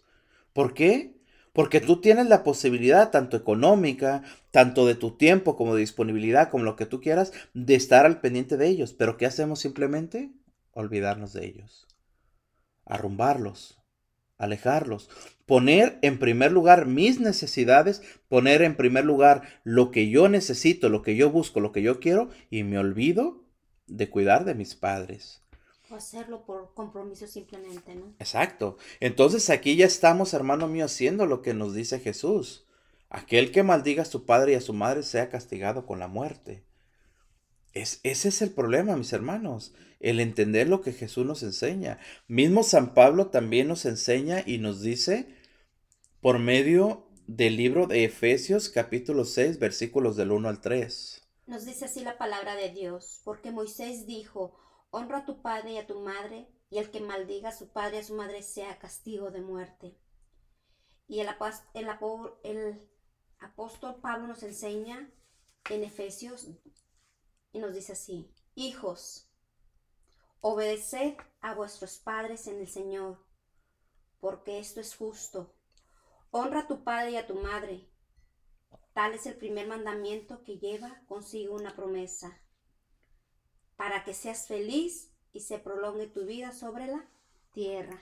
¿Por 0.53 0.75
qué? 0.75 1.21
Porque 1.53 1.81
tú 1.81 2.01
tienes 2.01 2.29
la 2.29 2.45
posibilidad, 2.45 3.11
tanto 3.11 3.37
económica, 3.37 4.23
tanto 4.51 4.87
de 4.87 4.95
tu 4.95 5.17
tiempo 5.17 5.57
como 5.57 5.75
de 5.75 5.81
disponibilidad, 5.81 6.51
como 6.51 6.65
lo 6.65 6.77
que 6.77 6.87
tú 6.87 7.01
quieras, 7.01 7.33
de 7.55 7.75
estar 7.75 8.07
al 8.07 8.21
pendiente 8.21 8.57
de 8.57 8.69
ellos. 8.69 8.93
Pero 8.93 9.17
¿qué 9.17 9.27
hacemos 9.27 9.59
simplemente? 9.59 10.31
Olvidarnos 10.73 11.33
de 11.33 11.47
ellos. 11.47 11.89
Arrumbarlos. 12.85 13.81
Alejarlos. 14.39 15.11
Poner 15.45 15.99
en 16.03 16.19
primer 16.19 16.53
lugar 16.53 16.87
mis 16.87 17.21
necesidades, 17.21 18.01
poner 18.29 18.63
en 18.63 18.77
primer 18.77 19.05
lugar 19.05 19.43
lo 19.65 19.91
que 19.91 20.09
yo 20.09 20.29
necesito, 20.29 20.89
lo 20.89 21.03
que 21.03 21.17
yo 21.17 21.31
busco, 21.31 21.61
lo 21.61 21.73
que 21.73 21.83
yo 21.83 22.01
quiero, 22.01 22.31
y 22.49 22.63
me 22.63 22.79
olvido 22.79 23.45
de 23.87 24.09
cuidar 24.09 24.45
de 24.45 24.55
mis 24.55 24.77
padres. 24.77 25.43
O 25.91 25.97
hacerlo 25.97 26.45
por 26.47 26.73
compromiso 26.75 27.27
simplemente, 27.27 27.95
¿no? 27.95 28.15
Exacto. 28.19 28.79
Entonces 29.01 29.51
aquí 29.51 29.77
ya 29.77 29.87
estamos, 29.87 30.35
hermano 30.35 30.69
mío, 30.69 30.85
haciendo 30.85 31.27
lo 31.27 31.43
que 31.43 31.53
nos 31.53 31.75
dice 31.75 31.99
Jesús. 31.99 32.67
Aquel 33.09 33.51
que 33.51 33.65
maldiga 33.65 34.03
a 34.03 34.07
su 34.07 34.25
padre 34.25 34.53
y 34.53 34.55
a 34.55 34.61
su 34.61 34.73
madre 34.73 35.03
sea 35.03 35.29
castigado 35.29 35.85
con 35.85 35.99
la 35.99 36.07
muerte. 36.07 36.65
Es, 37.73 38.01
ese 38.05 38.29
es 38.29 38.41
el 38.41 38.51
problema, 38.51 38.97
mis 38.97 39.13
hermanos, 39.13 39.75
el 39.99 40.21
entender 40.21 40.69
lo 40.69 40.81
que 40.81 40.93
Jesús 40.93 41.27
nos 41.27 41.43
enseña. 41.43 41.99
Mismo 42.29 42.63
San 42.63 42.95
Pablo 42.95 43.29
también 43.29 43.69
nos 43.69 43.85
enseña 43.85 44.43
y 44.47 44.59
nos 44.59 44.81
dice 44.81 45.35
por 46.21 46.39
medio 46.39 47.07
del 47.27 47.57
libro 47.57 47.87
de 47.87 48.05
Efesios 48.05 48.69
capítulo 48.69 49.25
6 49.25 49.59
versículos 49.59 50.17
del 50.17 50.33
1 50.33 50.49
al 50.49 50.61
3. 50.61 51.23
Nos 51.47 51.65
dice 51.65 51.87
así 51.87 52.01
la 52.01 52.17
palabra 52.17 52.55
de 52.55 52.71
Dios, 52.71 53.21
porque 53.25 53.51
Moisés 53.51 54.07
dijo, 54.07 54.57
honra 54.91 55.19
a 55.19 55.25
tu 55.25 55.41
padre 55.41 55.73
y 55.73 55.79
a 55.79 55.87
tu 55.87 56.01
madre, 56.01 56.49
y 56.69 56.79
el 56.79 56.91
que 56.91 57.01
maldiga 57.01 57.49
a 57.49 57.57
su 57.57 57.73
padre 57.73 57.97
y 57.97 58.01
a 58.01 58.05
su 58.05 58.15
madre 58.15 58.43
sea 58.43 58.79
castigo 58.79 59.31
de 59.31 59.41
muerte. 59.41 59.99
Y 61.09 61.21
el, 61.21 61.29
apóstol 63.41 63.97
Pablo 64.01 64.29
nos 64.29 64.43
enseña 64.45 65.11
en 65.69 65.83
Efesios 65.83 66.47
y 67.53 67.59
nos 67.59 67.75
dice 67.75 67.93
así, 67.95 68.33
hijos, 68.55 69.29
obedeced 70.41 71.17
a 71.41 71.55
vuestros 71.55 71.99
padres 71.99 72.47
en 72.47 72.61
el 72.61 72.69
Señor, 72.69 73.19
porque 74.21 74.61
esto 74.61 74.81
es 74.81 74.95
justo. 74.95 75.53
Honra 76.31 76.61
a 76.61 76.67
tu 76.69 76.85
padre 76.85 77.13
y 77.13 77.17
a 77.17 77.27
tu 77.27 77.35
madre. 77.35 77.91
Tal 78.93 79.15
es 79.15 79.27
el 79.27 79.37
primer 79.37 79.67
mandamiento 79.67 80.45
que 80.45 80.59
lleva 80.59 81.03
consigo 81.09 81.57
una 81.57 81.75
promesa, 81.75 82.40
para 83.81 84.05
que 84.05 84.13
seas 84.13 84.47
feliz 84.47 85.11
y 85.33 85.41
se 85.41 85.59
prolongue 85.59 86.07
tu 86.07 86.27
vida 86.27 86.53
sobre 86.53 86.87
la 86.87 87.03
tierra. 87.55 87.99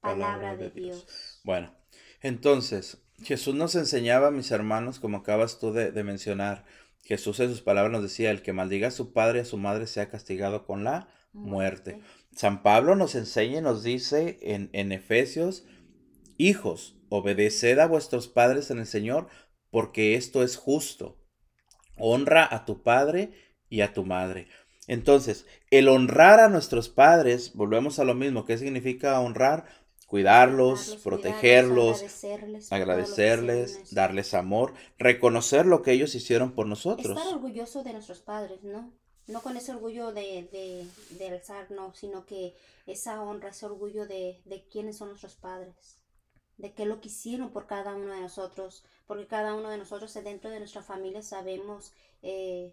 Palabra, 0.00 0.54
de, 0.56 0.70
Dios. 0.70 1.40
Bueno, 1.42 1.74
entonces, 2.20 2.98
Jesús 3.20 3.56
nos 3.56 3.74
enseñaba, 3.74 4.30
mis 4.30 4.52
hermanos, 4.52 5.00
como 5.00 5.16
acabas 5.16 5.58
tú 5.58 5.72
de, 5.72 5.90
de 5.90 6.04
mencionar, 6.04 6.64
Jesús 7.02 7.40
en 7.40 7.50
sus 7.50 7.62
palabras 7.62 7.90
nos 7.90 8.04
decía, 8.04 8.30
el 8.30 8.42
que 8.42 8.52
maldiga 8.52 8.88
a 8.88 8.92
su 8.92 9.12
padre 9.12 9.40
y 9.40 9.42
a 9.42 9.44
su 9.44 9.56
madre 9.56 9.88
sea 9.88 10.08
castigado 10.08 10.64
con 10.64 10.84
la 10.84 11.08
muerte. 11.32 12.00
San 12.30 12.62
Pablo 12.62 12.94
nos 12.94 13.16
enseña 13.16 13.58
y 13.58 13.62
nos 13.62 13.82
dice 13.82 14.38
en, 14.40 14.70
en 14.72 14.92
Efesios, 14.92 15.64
hijos, 16.36 16.94
obedeced 17.08 17.80
a 17.80 17.88
vuestros 17.88 18.28
padres 18.28 18.70
en 18.70 18.78
el 18.78 18.86
Señor, 18.86 19.26
porque 19.68 20.14
esto 20.14 20.44
es 20.44 20.56
justo. 20.56 21.18
Honra 21.96 22.46
a 22.48 22.64
tu 22.64 22.84
padre 22.84 23.32
y 23.68 23.80
a 23.80 23.94
tu 23.94 24.04
madre. 24.04 24.46
Entonces, 24.86 25.46
el 25.70 25.88
honrar 25.88 26.40
a 26.40 26.48
nuestros 26.48 26.88
padres, 26.88 27.52
volvemos 27.54 27.98
a 27.98 28.04
lo 28.04 28.14
mismo, 28.14 28.44
¿qué 28.44 28.58
significa 28.58 29.20
honrar? 29.20 29.64
Cuidarlos, 30.06 30.98
protegerlos, 31.02 32.02
agradecerles, 32.02 32.70
agradecerles 32.72 33.94
darles 33.94 34.34
amor, 34.34 34.74
reconocer 34.98 35.64
lo 35.64 35.80
que 35.82 35.92
ellos 35.92 36.14
hicieron 36.14 36.52
por 36.52 36.66
nosotros. 36.66 37.16
Estar 37.16 37.34
orgulloso 37.34 37.82
de 37.82 37.94
nuestros 37.94 38.20
padres, 38.20 38.62
¿no? 38.62 38.92
No 39.28 39.40
con 39.40 39.56
ese 39.56 39.72
orgullo 39.72 40.12
de, 40.12 40.48
de, 40.52 40.86
de 41.16 41.28
alzar, 41.28 41.70
no, 41.70 41.94
sino 41.94 42.26
que 42.26 42.54
esa 42.86 43.22
honra, 43.22 43.50
ese 43.50 43.64
orgullo 43.64 44.06
de, 44.06 44.42
de 44.44 44.64
quiénes 44.68 44.98
son 44.98 45.08
nuestros 45.08 45.36
padres 45.36 46.02
de 46.58 46.72
qué 46.74 46.86
lo 46.86 47.00
que 47.00 47.08
hicieron 47.08 47.50
por 47.50 47.66
cada 47.66 47.94
uno 47.94 48.12
de 48.12 48.20
nosotros, 48.20 48.84
porque 49.06 49.26
cada 49.26 49.54
uno 49.54 49.68
de 49.68 49.78
nosotros 49.78 50.14
dentro 50.22 50.50
de 50.50 50.60
nuestra 50.60 50.82
familia 50.82 51.22
sabemos 51.22 51.92
eh, 52.22 52.72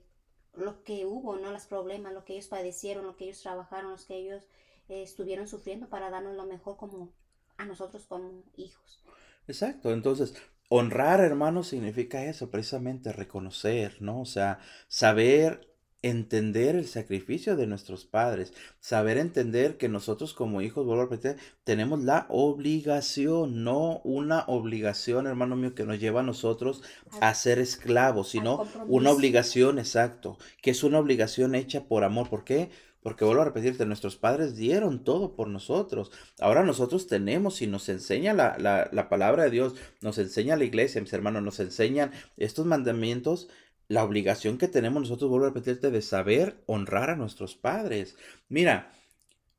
lo 0.54 0.84
que 0.84 1.06
hubo, 1.06 1.38
¿no? 1.38 1.52
Los 1.52 1.66
problemas, 1.66 2.14
lo 2.14 2.26
que 2.26 2.34
ellos 2.34 2.48
padecieron, 2.48 3.06
lo 3.06 3.16
que 3.16 3.26
ellos 3.26 3.42
trabajaron, 3.42 3.92
los 3.92 4.06
que 4.06 4.18
ellos 4.18 4.44
eh, 4.90 5.04
estuvieron 5.04 5.48
sufriendo 5.48 5.90
para 5.90 6.10
darnos 6.10 6.36
lo 6.36 6.46
mejor 6.46 6.78
como 6.78 7.14
a 7.58 7.66
nosotros 7.66 8.06
como 8.06 8.44
hijos. 8.56 9.04
Exacto, 9.48 9.92
entonces 9.92 10.36
honrar 10.70 11.20
hermanos 11.20 11.68
significa 11.68 12.24
eso, 12.26 12.50
precisamente 12.50 13.12
reconocer, 13.12 14.02
¿no? 14.02 14.22
O 14.22 14.26
sea, 14.26 14.60
saber 14.88 15.69
entender 16.02 16.76
el 16.76 16.88
sacrificio 16.88 17.56
de 17.56 17.68
nuestros 17.68 18.06
padres, 18.06 18.54
saber 18.80 19.18
entender 19.18 19.78
que 19.78 19.90
nosotros 19.90 20.34
como 20.34 20.62
hijos, 20.62 20.86
vuelvo 20.86 21.04
a 21.04 21.06
repetir, 21.06 21.38
tenemos 21.64 22.02
la 22.04 22.26
obligación, 22.30 23.64
no 23.64 24.00
una 24.04 24.46
obligación, 24.48 25.28
hermano 25.28 25.56
mío, 25.56 25.76
que 25.76 25.86
nos 25.86 26.00
lleva 26.00 26.22
a 26.22 26.24
nosotros 26.24 26.84
a 27.20 27.34
ser 27.34 27.60
esclavos, 27.60 28.30
sino 28.30 28.66
una 28.88 29.12
obligación, 29.12 29.80
exacto, 29.80 30.38
que 30.62 30.72
es 30.72 30.84
una 30.84 31.00
obligación 31.00 31.56
hecha 31.56 31.84
por 31.86 32.04
amor. 32.04 32.30
¿Por 32.30 32.44
qué? 32.44 32.70
Porque 33.02 33.24
vuelvo 33.24 33.42
a 33.42 33.46
repetirte, 33.46 33.86
nuestros 33.86 34.18
padres 34.18 34.56
dieron 34.56 35.04
todo 35.04 35.36
por 35.36 35.48
nosotros. 35.48 36.12
Ahora 36.40 36.64
nosotros 36.64 37.08
tenemos 37.08 37.62
y 37.62 37.68
nos 37.68 37.88
enseña 37.88 38.34
la, 38.34 38.58
la, 38.58 38.90
la 38.92 39.10
palabra 39.10 39.44
de 39.44 39.52
Dios, 39.52 39.76
nos 40.02 40.18
enseña 40.18 40.58
la 40.58 40.66
iglesia, 40.66 41.02
mis 41.02 41.14
hermanos, 41.14 41.44
nos 41.44 41.60
enseñan 41.60 42.12
estos 42.38 42.66
mandamientos 42.66 43.50
la 43.90 44.04
obligación 44.04 44.58
que 44.58 44.70
tenemos 44.70 45.02
nosotros, 45.02 45.30
vuelvo 45.30 45.48
a 45.48 45.50
repetirte, 45.50 45.92
de 45.92 46.02
saber 46.02 46.64
honrar 46.68 47.10
a 47.10 47.16
nuestros 47.16 47.56
padres. 47.56 48.16
Mira, 48.48 48.94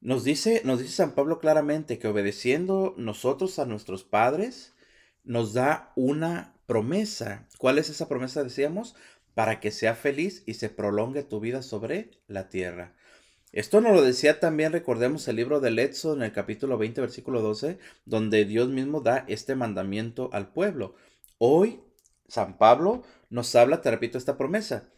nos 0.01 0.25
dice, 0.25 0.63
nos 0.65 0.79
dice 0.79 0.93
San 0.93 1.15
Pablo 1.15 1.41
claramente 1.41 1.99
que 1.99 2.09
obedeciendo 2.09 2.95
nosotros 2.97 3.59
a 3.59 3.67
nuestros 3.67 4.05
padres, 4.05 4.73
nos 5.25 5.53
da 5.53 5.93
una 5.97 6.55
promesa. 6.67 7.49
¿Cuál 7.59 7.79
es 7.79 7.91
esa 7.91 8.09
promesa, 8.09 8.45
decíamos? 8.45 8.95
Para 9.35 9.61
que 9.61 9.73
sea 9.73 9.97
feliz 9.97 10.45
y 10.47 10.55
se 10.55 10.71
prolongue 10.71 11.25
tu 11.25 11.41
vida 11.41 11.63
sobre 11.63 12.13
la 12.29 12.49
tierra. 12.49 12.95
Esto 13.53 13.81
nos 13.81 13.93
lo 13.93 14.03
decía 14.03 14.39
también, 14.39 14.71
recordemos 14.71 15.27
el 15.27 15.35
libro 15.35 15.59
del 15.59 15.81
Éxodo 15.81 16.15
en 16.15 16.23
el 16.23 16.33
capítulo 16.33 16.79
20, 16.79 17.01
versículo 17.01 17.43
12, 17.43 17.81
donde 18.05 18.45
Dios 18.45 18.69
mismo 18.69 19.01
da 19.01 19.25
este 19.27 19.57
mandamiento 19.57 20.31
al 20.33 20.53
pueblo. 20.53 20.95
Hoy, 21.39 21.81
San 22.31 22.57
Pablo 22.57 23.03
nos 23.29 23.55
habla, 23.57 23.83
te 23.83 23.91
repito, 23.91 24.17
esta 24.17 24.39
promesa. 24.39 24.89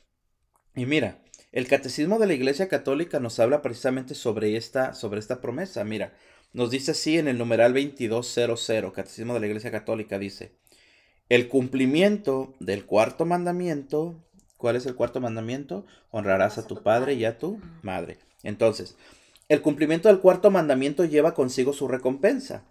Y 0.74 0.86
mira, 0.86 1.22
el 1.50 1.66
catecismo 1.66 2.18
de 2.18 2.26
la 2.26 2.34
Iglesia 2.34 2.68
Católica 2.68 3.20
nos 3.20 3.40
habla 3.40 3.62
precisamente 3.62 4.14
sobre 4.14 4.56
esta, 4.56 4.94
sobre 4.94 5.18
esta 5.18 5.40
promesa. 5.40 5.82
Mira, 5.82 6.12
nos 6.52 6.70
dice 6.70 6.90
así 6.90 7.18
en 7.18 7.28
el 7.28 7.38
numeral 7.38 7.72
2200, 7.72 8.92
catecismo 8.92 9.34
de 9.34 9.40
la 9.40 9.46
Iglesia 9.46 9.70
Católica, 9.70 10.18
dice, 10.18 10.52
el 11.30 11.48
cumplimiento 11.48 12.54
del 12.60 12.84
cuarto 12.84 13.24
mandamiento, 13.24 14.22
¿cuál 14.58 14.76
es 14.76 14.84
el 14.84 14.94
cuarto 14.94 15.20
mandamiento? 15.20 15.86
Honrarás 16.10 16.58
a 16.58 16.66
tu 16.66 16.82
padre 16.82 17.14
y 17.14 17.24
a 17.24 17.38
tu 17.38 17.60
madre. 17.80 18.18
Entonces, 18.42 18.96
el 19.48 19.62
cumplimiento 19.62 20.08
del 20.08 20.20
cuarto 20.20 20.50
mandamiento 20.50 21.06
lleva 21.06 21.34
consigo 21.34 21.72
su 21.72 21.88
recompensa. 21.88 22.64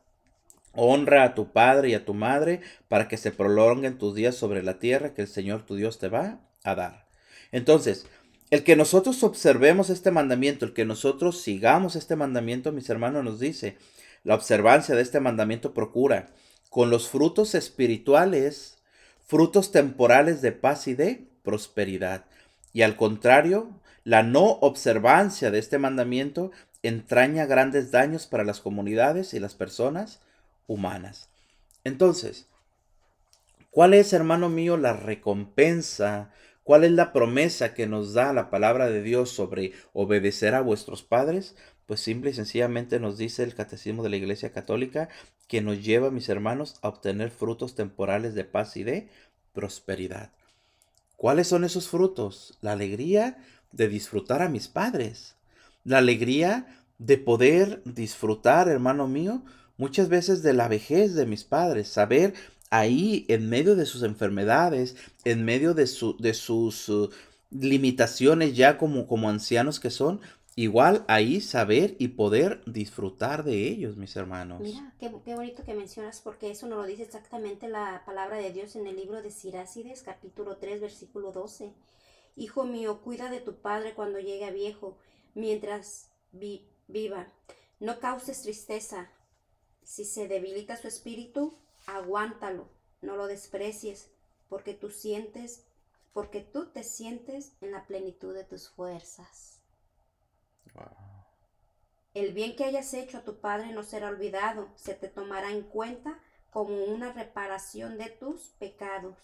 Honra 0.74 1.24
a 1.24 1.36
tu 1.36 1.52
padre 1.52 1.90
y 1.90 1.94
a 1.94 2.06
tu 2.06 2.14
madre 2.14 2.62
para 2.88 3.08
que 3.08 3.18
se 3.18 3.32
prolonguen 3.32 3.98
tus 3.98 4.16
días 4.16 4.36
sobre 4.36 4.64
la 4.64 4.80
tierra 4.80 5.14
que 5.14 5.22
el 5.22 5.28
Señor 5.28 5.66
tu 5.66 5.76
Dios 5.76 6.00
te 6.00 6.08
va 6.08 6.40
a 6.64 6.76
dar. 6.76 7.06
Entonces, 7.52 8.06
el 8.52 8.64
que 8.64 8.76
nosotros 8.76 9.24
observemos 9.24 9.90
este 9.90 10.12
mandamiento, 10.12 10.66
el 10.66 10.74
que 10.74 10.86
nosotros 10.86 11.42
sigamos 11.42 11.96
este 11.96 12.16
mandamiento, 12.16 12.72
mis 12.72 12.90
hermanos, 12.90 13.24
nos 13.24 13.40
dice, 13.40 13.78
la 14.24 14.36
observancia 14.36 14.96
de 14.96 15.02
este 15.02 15.20
mandamiento 15.20 15.74
procura 15.74 16.28
con 16.70 16.90
los 16.90 17.10
frutos 17.10 17.56
espirituales, 17.56 18.78
frutos 19.26 19.72
temporales 19.72 20.42
de 20.42 20.52
paz 20.52 20.88
y 20.88 20.96
de 20.96 21.28
prosperidad. 21.44 22.26
Y 22.74 22.84
al 22.84 22.96
contrario, 22.96 23.70
la 24.04 24.24
no 24.24 24.44
observancia 24.44 25.52
de 25.52 25.60
este 25.60 25.78
mandamiento 25.78 26.52
entraña 26.84 27.46
grandes 27.46 27.92
daños 27.92 28.28
para 28.28 28.44
las 28.44 28.60
comunidades 28.60 29.34
y 29.34 29.40
las 29.40 29.56
personas 29.56 30.22
humanas. 30.72 31.30
Entonces, 31.84 32.48
¿cuál 33.70 33.94
es, 33.94 34.14
hermano 34.14 34.50
mío, 34.50 34.78
la 34.78 34.94
recompensa? 34.94 36.32
¿Cuál 36.64 36.84
es 36.84 36.92
la 36.92 37.12
promesa 37.12 37.74
que 37.74 37.88
nos 37.88 38.14
da 38.14 38.34
la 38.34 38.50
palabra 38.50 38.90
de 38.90 39.02
Dios 39.02 39.32
sobre 39.32 39.74
obedecer 39.94 40.56
a 40.56 40.62
vuestros 40.62 41.04
padres? 41.04 41.56
Pues 41.86 42.00
simple 42.00 42.30
y 42.30 42.34
sencillamente 42.34 43.00
nos 43.00 43.18
dice 43.18 43.44
el 43.44 43.56
Catecismo 43.56 44.04
de 44.04 44.10
la 44.10 44.18
Iglesia 44.18 44.52
Católica 44.52 45.10
que 45.48 45.62
nos 45.62 45.84
lleva, 45.84 46.12
mis 46.12 46.30
hermanos, 46.30 46.78
a 46.82 46.88
obtener 46.88 47.32
frutos 47.32 47.76
temporales 47.76 48.36
de 48.36 48.46
paz 48.46 48.78
y 48.78 48.84
de 48.84 49.10
prosperidad. 49.54 50.32
¿Cuáles 51.18 51.48
son 51.48 51.66
esos 51.66 51.90
frutos? 51.90 52.58
La 52.62 52.72
alegría 52.72 53.38
de 53.72 53.90
disfrutar 53.90 54.42
a 54.42 54.50
mis 54.50 54.68
padres. 54.68 55.36
La 55.84 55.98
alegría 55.98 56.68
de 57.00 57.18
poder 57.18 57.82
disfrutar, 57.84 58.70
hermano 58.70 59.08
mío, 59.08 59.44
muchas 59.78 60.10
veces 60.10 60.44
de 60.44 60.54
la 60.54 60.68
vejez 60.68 61.14
de 61.14 61.26
mis 61.26 61.44
padres, 61.44 61.88
saber 61.88 62.34
ahí 62.72 63.26
en 63.28 63.50
medio 63.50 63.76
de 63.76 63.86
sus 63.86 64.04
enfermedades, 64.04 64.96
en 65.26 65.44
medio 65.46 65.74
de, 65.74 65.88
su, 65.88 66.18
de 66.18 66.34
sus 66.34 66.90
uh, 66.90 67.10
limitaciones 67.52 68.56
ya 68.56 68.78
como, 68.78 69.08
como 69.08 69.30
ancianos 69.30 69.80
que 69.80 69.90
son, 69.90 70.22
igual 70.56 71.06
ahí 71.08 71.42
saber 71.42 71.96
y 72.00 72.10
poder 72.10 72.62
disfrutar 72.66 73.44
de 73.44 73.68
ellos, 73.68 73.98
mis 73.98 74.16
hermanos. 74.16 74.62
Mira, 74.62 74.94
qué, 75.00 75.12
qué, 75.24 75.36
bonito 75.36 75.64
que 75.64 75.74
mencionas, 75.74 76.22
porque 76.22 76.50
eso 76.50 76.68
nos 76.68 76.80
lo 76.80 76.86
dice 76.86 77.04
exactamente 77.04 77.68
la 77.68 78.04
palabra 78.06 78.38
de 78.38 78.52
Dios 78.52 78.76
en 78.76 78.88
el 78.88 78.96
libro 78.96 79.22
de 79.22 79.32
Sirácides, 79.32 80.02
capítulo 80.02 80.58
3, 80.58 80.82
versículo 80.82 81.32
12. 81.32 81.74
Hijo 82.38 82.64
mío, 82.64 83.02
cuida 83.02 83.30
de 83.30 83.42
tu 83.42 83.56
padre 83.56 83.94
cuando 83.94 84.20
llegue 84.20 84.50
viejo, 84.52 84.98
mientras 85.36 86.10
viva. 86.88 87.28
No 87.80 88.00
causes 88.00 88.42
tristeza, 88.44 89.10
si 89.92 90.06
se 90.06 90.30
debilita 90.30 90.78
su 90.78 90.88
espíritu, 90.88 91.54
aguántalo, 91.86 92.70
no 93.02 93.18
lo 93.18 93.28
desprecies, 93.28 94.10
porque 94.48 94.74
tú 94.74 94.90
sientes, 94.90 95.66
porque 96.14 96.40
tú 96.40 96.68
te 96.68 96.84
sientes 96.84 97.58
en 97.60 97.74
la 97.74 97.86
plenitud 97.88 98.34
de 98.34 98.46
tus 98.46 98.70
fuerzas. 98.70 99.60
El 102.14 102.32
bien 102.32 102.56
que 102.56 102.64
hayas 102.64 102.94
hecho 102.94 103.18
a 103.18 103.26
tu 103.26 103.42
padre 103.42 103.74
no 103.74 103.84
será 103.84 104.08
olvidado, 104.08 104.70
se 104.78 104.94
te 104.94 105.10
tomará 105.10 105.52
en 105.52 105.64
cuenta 105.64 106.22
como 106.52 106.86
una 106.86 107.12
reparación 107.12 107.98
de 107.98 108.10
tus 108.12 108.52
pecados. 108.60 109.18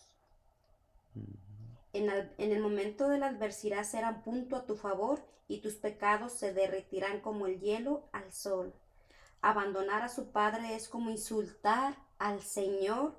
En 1.94 2.10
el, 2.10 2.30
en 2.38 2.52
el, 2.52 2.62
momento 2.62 3.08
de 3.08 3.20
la 3.20 3.28
adversidad 3.28 3.86
serán 3.86 4.22
punto 4.22 4.58
a 4.58 4.66
tu 4.66 4.76
favor 4.76 5.26
y 5.48 5.62
tus 5.62 5.76
pecados 5.76 6.34
se 6.34 6.54
derretirán 6.54 7.22
como 7.22 7.48
el 7.48 7.62
hielo 7.62 8.10
al 8.12 8.34
sol. 8.34 8.74
Abandonar 9.42 10.04
a 10.04 10.10
su 10.10 10.32
padre 10.32 10.76
es 10.76 10.88
como 10.88 11.10
insultar 11.10 11.96
al 12.18 12.42
Señor. 12.42 13.16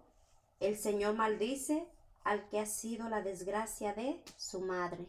El 0.61 0.77
Señor 0.77 1.15
maldice 1.15 1.87
al 2.25 2.49
que 2.49 2.61
ha 2.61 2.67
sido 2.67 3.09
la 3.09 3.23
desgracia 3.23 3.95
de 3.95 4.23
su 4.37 4.61
madre. 4.61 5.07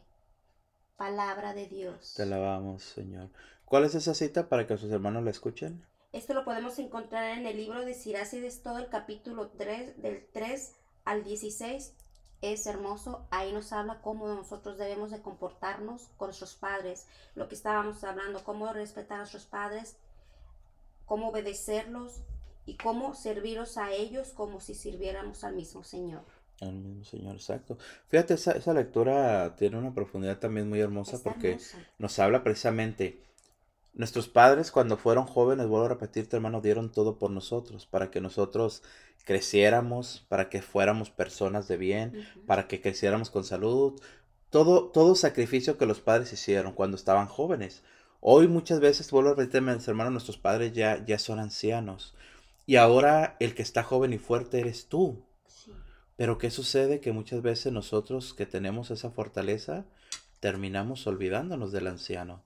Palabra 0.95 1.53
de 1.53 1.67
Dios. 1.67 2.13
Te 2.15 2.23
alabamos, 2.23 2.83
Señor. 2.83 3.29
¿Cuál 3.65 3.85
es 3.85 3.95
esa 3.95 4.13
cita 4.13 4.49
para 4.49 4.67
que 4.67 4.77
sus 4.77 4.91
hermanos 4.91 5.23
la 5.23 5.31
escuchen? 5.31 5.85
Esto 6.11 6.33
lo 6.33 6.43
podemos 6.43 6.79
encontrar 6.79 7.37
en 7.37 7.45
el 7.45 7.57
libro 7.57 7.85
de 7.85 7.93
Sirácides, 7.93 8.63
todo 8.63 8.79
el 8.79 8.89
capítulo 8.89 9.49
3, 9.49 10.01
del 10.01 10.25
3 10.33 10.75
al 11.05 11.23
16. 11.23 11.93
Es 12.41 12.65
hermoso, 12.65 13.27
ahí 13.31 13.51
nos 13.51 13.73
habla 13.73 14.01
cómo 14.01 14.27
nosotros 14.27 14.77
debemos 14.77 15.11
de 15.11 15.21
comportarnos 15.21 16.09
con 16.17 16.29
nuestros 16.29 16.55
padres, 16.55 17.05
lo 17.35 17.47
que 17.47 17.55
estábamos 17.55 18.03
hablando, 18.03 18.43
cómo 18.43 18.71
respetar 18.71 19.17
a 19.17 19.19
nuestros 19.19 19.45
padres, 19.45 19.97
cómo 21.09 21.29
obedecerlos 21.29 22.21
y 22.65 22.77
cómo 22.77 23.15
serviros 23.15 23.77
a 23.77 23.91
ellos 23.91 24.29
como 24.29 24.61
si 24.61 24.75
sirviéramos 24.75 25.43
al 25.43 25.55
mismo 25.55 25.83
Señor. 25.83 26.23
Al 26.61 26.73
mismo 26.73 27.03
Señor, 27.03 27.35
exacto. 27.35 27.79
Fíjate, 28.09 28.35
esa, 28.35 28.51
esa 28.51 28.73
lectura 28.73 29.55
tiene 29.57 29.77
una 29.77 29.93
profundidad 29.93 30.37
también 30.37 30.69
muy 30.69 30.79
hermosa 30.79 31.21
porque 31.23 31.57
nos 31.97 32.19
habla 32.19 32.43
precisamente, 32.43 33.23
Nuestros 33.93 34.27
padres 34.29 34.71
cuando 34.71 34.97
fueron 34.97 35.25
jóvenes, 35.25 35.67
vuelvo 35.67 35.87
a 35.87 35.89
repetirte 35.89 36.35
hermano, 36.35 36.61
dieron 36.61 36.91
todo 36.91 37.17
por 37.17 37.31
nosotros, 37.31 37.87
para 37.87 38.11
que 38.11 38.21
nosotros 38.21 38.83
creciéramos, 39.25 40.25
para 40.29 40.49
que 40.49 40.61
fuéramos 40.61 41.09
personas 41.09 41.67
de 41.67 41.77
bien, 41.77 42.27
para 42.45 42.67
que 42.67 42.81
creciéramos 42.81 43.29
con 43.31 43.43
salud. 43.43 43.99
Todo, 44.51 44.89
todo 44.89 45.15
sacrificio 45.15 45.77
que 45.77 45.85
los 45.87 46.01
padres 46.01 46.31
hicieron 46.31 46.73
cuando 46.73 46.95
estaban 46.95 47.27
jóvenes. 47.27 47.83
Hoy 48.21 48.49
muchas 48.49 48.81
veces, 48.81 49.09
vuelvo 49.11 49.29
a 49.29 49.35
repetirme, 49.35 49.71
hermanos, 49.71 50.11
nuestros 50.11 50.37
padres 50.37 50.73
ya, 50.73 51.03
ya 51.05 51.17
son 51.17 51.39
ancianos. 51.39 52.15
Y 52.65 52.75
ahora 52.75 53.37
el 53.39 53.55
que 53.55 53.61
está 53.61 53.81
joven 53.81 54.11
y 54.11 54.17
fuerte 54.17 54.59
eres 54.59 54.87
tú. 54.87 55.23
Pero 56.17 56.37
¿qué 56.37 56.51
sucede? 56.51 56.99
Que 56.99 57.13
muchas 57.13 57.41
veces 57.41 57.71
nosotros 57.71 58.33
que 58.33 58.45
tenemos 58.45 58.91
esa 58.91 59.09
fortaleza, 59.09 59.85
terminamos 60.41 61.07
olvidándonos 61.07 61.71
del 61.71 61.87
anciano, 61.87 62.43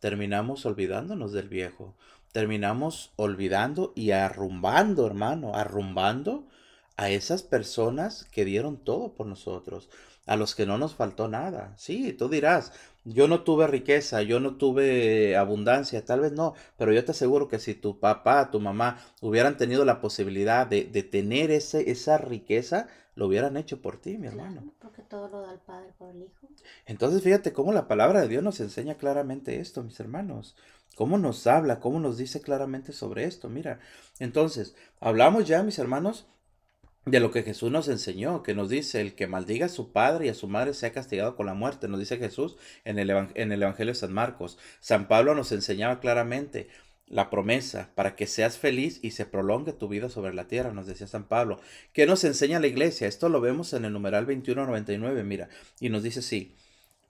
terminamos 0.00 0.66
olvidándonos 0.66 1.32
del 1.32 1.48
viejo, 1.48 1.94
terminamos 2.32 3.12
olvidando 3.14 3.92
y 3.94 4.10
arrumbando, 4.10 5.06
hermano, 5.06 5.54
arrumbando 5.54 6.48
a 6.96 7.10
esas 7.10 7.44
personas 7.44 8.24
que 8.24 8.44
dieron 8.44 8.76
todo 8.76 9.14
por 9.14 9.26
nosotros, 9.26 9.88
a 10.26 10.36
los 10.36 10.54
que 10.54 10.66
no 10.66 10.78
nos 10.78 10.94
faltó 10.94 11.28
nada. 11.28 11.74
Sí, 11.76 12.12
tú 12.12 12.28
dirás, 12.28 12.72
yo 13.04 13.28
no 13.28 13.42
tuve 13.42 13.66
riqueza, 13.66 14.22
yo 14.22 14.40
no 14.40 14.56
tuve 14.56 15.36
abundancia, 15.36 16.04
tal 16.04 16.20
vez 16.20 16.32
no, 16.32 16.54
pero 16.76 16.92
yo 16.92 17.04
te 17.04 17.12
aseguro 17.12 17.48
que 17.48 17.58
si 17.58 17.74
tu 17.74 17.98
papá, 17.98 18.50
tu 18.50 18.60
mamá 18.60 18.98
hubieran 19.20 19.56
tenido 19.56 19.84
la 19.84 20.00
posibilidad 20.00 20.66
de, 20.66 20.84
de 20.84 21.02
tener 21.02 21.50
ese, 21.50 21.90
esa 21.90 22.18
riqueza, 22.18 22.88
lo 23.14 23.26
hubieran 23.26 23.56
hecho 23.56 23.82
por 23.82 23.98
ti, 24.00 24.16
mi 24.18 24.26
hermano. 24.28 24.72
porque 24.80 25.02
todo 25.02 25.28
lo 25.28 25.42
da 25.42 25.52
el 25.52 25.58
Padre 25.58 25.92
por 25.98 26.10
el 26.10 26.22
Hijo. 26.22 26.48
Entonces 26.86 27.22
fíjate 27.22 27.52
cómo 27.52 27.72
la 27.72 27.88
palabra 27.88 28.20
de 28.22 28.28
Dios 28.28 28.42
nos 28.42 28.60
enseña 28.60 28.94
claramente 28.96 29.60
esto, 29.60 29.82
mis 29.82 29.98
hermanos. 30.00 30.56
Cómo 30.94 31.18
nos 31.18 31.46
habla, 31.46 31.80
cómo 31.80 32.00
nos 32.00 32.18
dice 32.18 32.40
claramente 32.40 32.92
sobre 32.92 33.24
esto. 33.24 33.48
Mira, 33.48 33.80
entonces, 34.18 34.74
hablamos 35.00 35.46
ya, 35.46 35.62
mis 35.62 35.78
hermanos, 35.78 36.26
de 37.04 37.20
lo 37.20 37.30
que 37.30 37.42
Jesús 37.42 37.70
nos 37.70 37.88
enseñó, 37.88 38.42
que 38.42 38.54
nos 38.54 38.68
dice, 38.68 39.00
el 39.00 39.14
que 39.14 39.26
maldiga 39.26 39.66
a 39.66 39.68
su 39.68 39.92
padre 39.92 40.26
y 40.26 40.28
a 40.28 40.34
su 40.34 40.48
madre 40.48 40.74
sea 40.74 40.92
castigado 40.92 41.34
con 41.34 41.46
la 41.46 41.54
muerte, 41.54 41.88
nos 41.88 41.98
dice 41.98 42.16
Jesús 42.16 42.56
en 42.84 42.98
el, 42.98 43.10
en 43.10 43.52
el 43.52 43.62
Evangelio 43.62 43.92
de 43.92 43.98
San 43.98 44.12
Marcos. 44.12 44.58
San 44.80 45.08
Pablo 45.08 45.34
nos 45.34 45.50
enseñaba 45.52 46.00
claramente, 46.00 46.68
la 47.12 47.28
promesa 47.28 47.90
para 47.94 48.16
que 48.16 48.26
seas 48.26 48.56
feliz 48.56 48.98
y 49.02 49.10
se 49.10 49.26
prolongue 49.26 49.74
tu 49.74 49.86
vida 49.86 50.08
sobre 50.08 50.32
la 50.32 50.48
tierra, 50.48 50.72
nos 50.72 50.86
decía 50.86 51.06
San 51.06 51.24
Pablo. 51.24 51.60
¿Qué 51.92 52.06
nos 52.06 52.24
enseña 52.24 52.58
la 52.58 52.66
iglesia? 52.68 53.06
Esto 53.06 53.28
lo 53.28 53.42
vemos 53.42 53.74
en 53.74 53.84
el 53.84 53.92
numeral 53.92 54.24
2199, 54.24 55.22
mira, 55.22 55.48
y 55.78 55.90
nos 55.90 56.02
dice 56.02 56.20
así. 56.20 56.56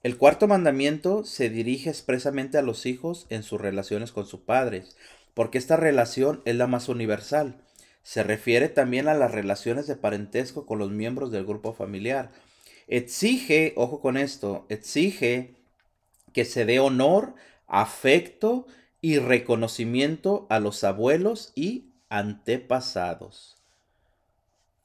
El 0.02 0.16
cuarto 0.16 0.48
mandamiento 0.48 1.24
se 1.24 1.50
dirige 1.50 1.88
expresamente 1.88 2.58
a 2.58 2.62
los 2.62 2.84
hijos 2.84 3.26
en 3.30 3.44
sus 3.44 3.60
relaciones 3.60 4.10
con 4.10 4.26
sus 4.26 4.40
padres, 4.40 4.96
porque 5.34 5.58
esta 5.58 5.76
relación 5.76 6.42
es 6.44 6.56
la 6.56 6.66
más 6.66 6.88
universal. 6.88 7.62
Se 8.02 8.22
refiere 8.22 8.68
también 8.68 9.08
a 9.08 9.14
las 9.14 9.32
relaciones 9.32 9.86
de 9.86 9.96
parentesco 9.96 10.66
con 10.66 10.78
los 10.78 10.90
miembros 10.90 11.30
del 11.30 11.46
grupo 11.46 11.72
familiar. 11.72 12.30
Exige, 12.88 13.72
ojo 13.76 14.00
con 14.00 14.16
esto, 14.16 14.66
exige 14.68 15.54
que 16.32 16.44
se 16.44 16.64
dé 16.64 16.80
honor, 16.80 17.34
afecto 17.66 18.66
y 19.00 19.18
reconocimiento 19.18 20.46
a 20.50 20.60
los 20.60 20.82
abuelos 20.84 21.52
y 21.54 21.92
antepasados. 22.08 23.56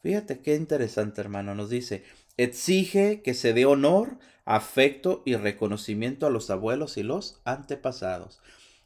Fíjate 0.01 0.39
qué 0.39 0.55
interesante, 0.55 1.21
hermano. 1.21 1.55
Nos 1.55 1.69
dice, 1.69 2.03
exige 2.37 3.21
que 3.21 3.33
se 3.33 3.53
dé 3.53 3.65
honor, 3.65 4.17
afecto 4.45 5.23
y 5.25 5.35
reconocimiento 5.35 6.27
a 6.27 6.29
los 6.29 6.49
abuelos 6.49 6.97
y 6.97 7.03
los 7.03 7.41
antepasados. 7.43 8.39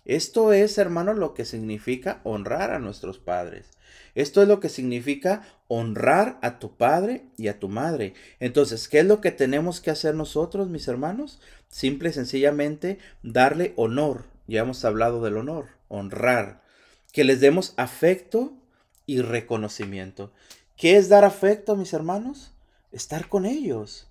Esto 0.06 0.52
es, 0.52 0.78
hermano, 0.78 1.14
lo 1.14 1.34
que 1.34 1.46
significa 1.46 2.22
honrar 2.24 2.72
a 2.72 2.80
nuestros 2.80 3.20
padres. 3.20 3.70
Esto 4.16 4.42
es 4.42 4.48
lo 4.48 4.60
que 4.60 4.70
significa 4.70 5.42
honrar 5.68 6.38
a 6.42 6.60
tu 6.60 6.76
padre 6.76 7.26
y 7.38 7.48
a 7.48 7.60
tu 7.60 7.70
madre. 7.70 8.14
Entonces, 8.40 8.88
¿qué 8.88 9.00
es 9.00 9.06
lo 9.06 9.22
que 9.22 9.32
tenemos 9.32 9.80
que 9.80 9.92
hacer 9.92 10.16
nosotros, 10.16 10.70
mis 10.70 10.88
hermanos? 10.88 11.40
Simple 11.70 12.10
y 12.10 12.14
sencillamente 12.14 13.00
darle 13.24 13.74
honor, 13.78 14.26
ya 14.48 14.62
hemos 14.62 14.84
hablado 14.84 15.24
del 15.24 15.38
honor, 15.38 15.68
honrar, 15.88 16.62
que 17.14 17.24
les 17.24 17.40
demos 17.40 17.74
afecto 17.78 18.54
y 19.06 19.22
reconocimiento. 19.22 20.32
¿Qué 20.76 20.98
es 20.98 21.10
dar 21.10 21.24
afecto, 21.24 21.76
mis 21.76 21.94
hermanos? 21.94 22.54
Estar 22.92 23.30
con 23.30 23.46
ellos, 23.46 24.10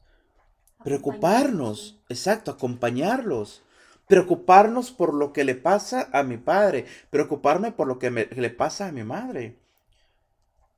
preocuparnos, 0.85 1.99
exacto, 2.09 2.51
acompañarlos, 2.51 3.63
preocuparnos 4.07 4.91
por 4.91 5.15
lo 5.15 5.33
que 5.33 5.45
le 5.45 5.55
pasa 5.55 6.09
a 6.13 6.23
mi 6.23 6.37
padre, 6.37 6.87
preocuparme 7.11 7.73
por 7.73 7.87
lo 7.87 7.99
que 7.99 8.11
le 8.11 8.51
pasa 8.51 8.89
a 8.89 8.93
mi 8.93 9.05
madre. 9.05 9.60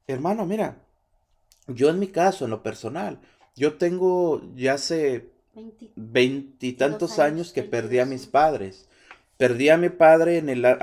Hermano, 0.07 0.47
mira, 0.47 0.77
yo 1.67 1.91
en 1.91 1.99
mi 1.99 2.09
caso, 2.09 2.45
en 2.45 2.51
lo 2.51 2.62
personal, 2.62 3.21
yo 3.57 3.75
tengo 3.75 4.43
ya 4.55 4.75
hace 4.75 5.31
veintitantos 5.97 7.19
años 7.19 7.53
que 7.53 7.62
perdí 7.62 7.99
a 7.99 8.07
mis 8.07 8.27
padres. 8.27 8.88
Perdí 9.37 9.71
a 9.71 9.77
mi 9.77 9.88
padre, 9.88 10.38
en 10.38 10.49
el, 10.49 10.65
a, 10.65 10.77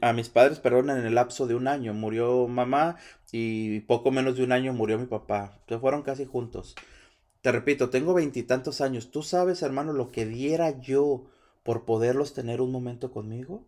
a 0.00 0.12
mis 0.12 0.28
padres, 0.28 0.58
perdón, 0.58 0.90
en 0.90 1.06
el 1.06 1.14
lapso 1.14 1.46
de 1.46 1.54
un 1.54 1.66
año. 1.66 1.94
Murió 1.94 2.46
mamá 2.46 2.96
y 3.30 3.80
poco 3.80 4.10
menos 4.10 4.36
de 4.36 4.44
un 4.44 4.52
año 4.52 4.72
murió 4.74 4.98
mi 4.98 5.06
papá. 5.06 5.58
Se 5.66 5.78
fueron 5.78 6.02
casi 6.02 6.26
juntos. 6.26 6.74
Te 7.40 7.50
repito, 7.50 7.90
tengo 7.90 8.12
veintitantos 8.12 8.80
años. 8.80 9.10
¿Tú 9.10 9.22
sabes, 9.22 9.62
hermano, 9.62 9.92
lo 9.92 10.10
que 10.12 10.26
diera 10.26 10.78
yo 10.80 11.24
por 11.62 11.84
poderlos 11.84 12.34
tener 12.34 12.60
un 12.60 12.70
momento 12.70 13.10
conmigo? 13.12 13.64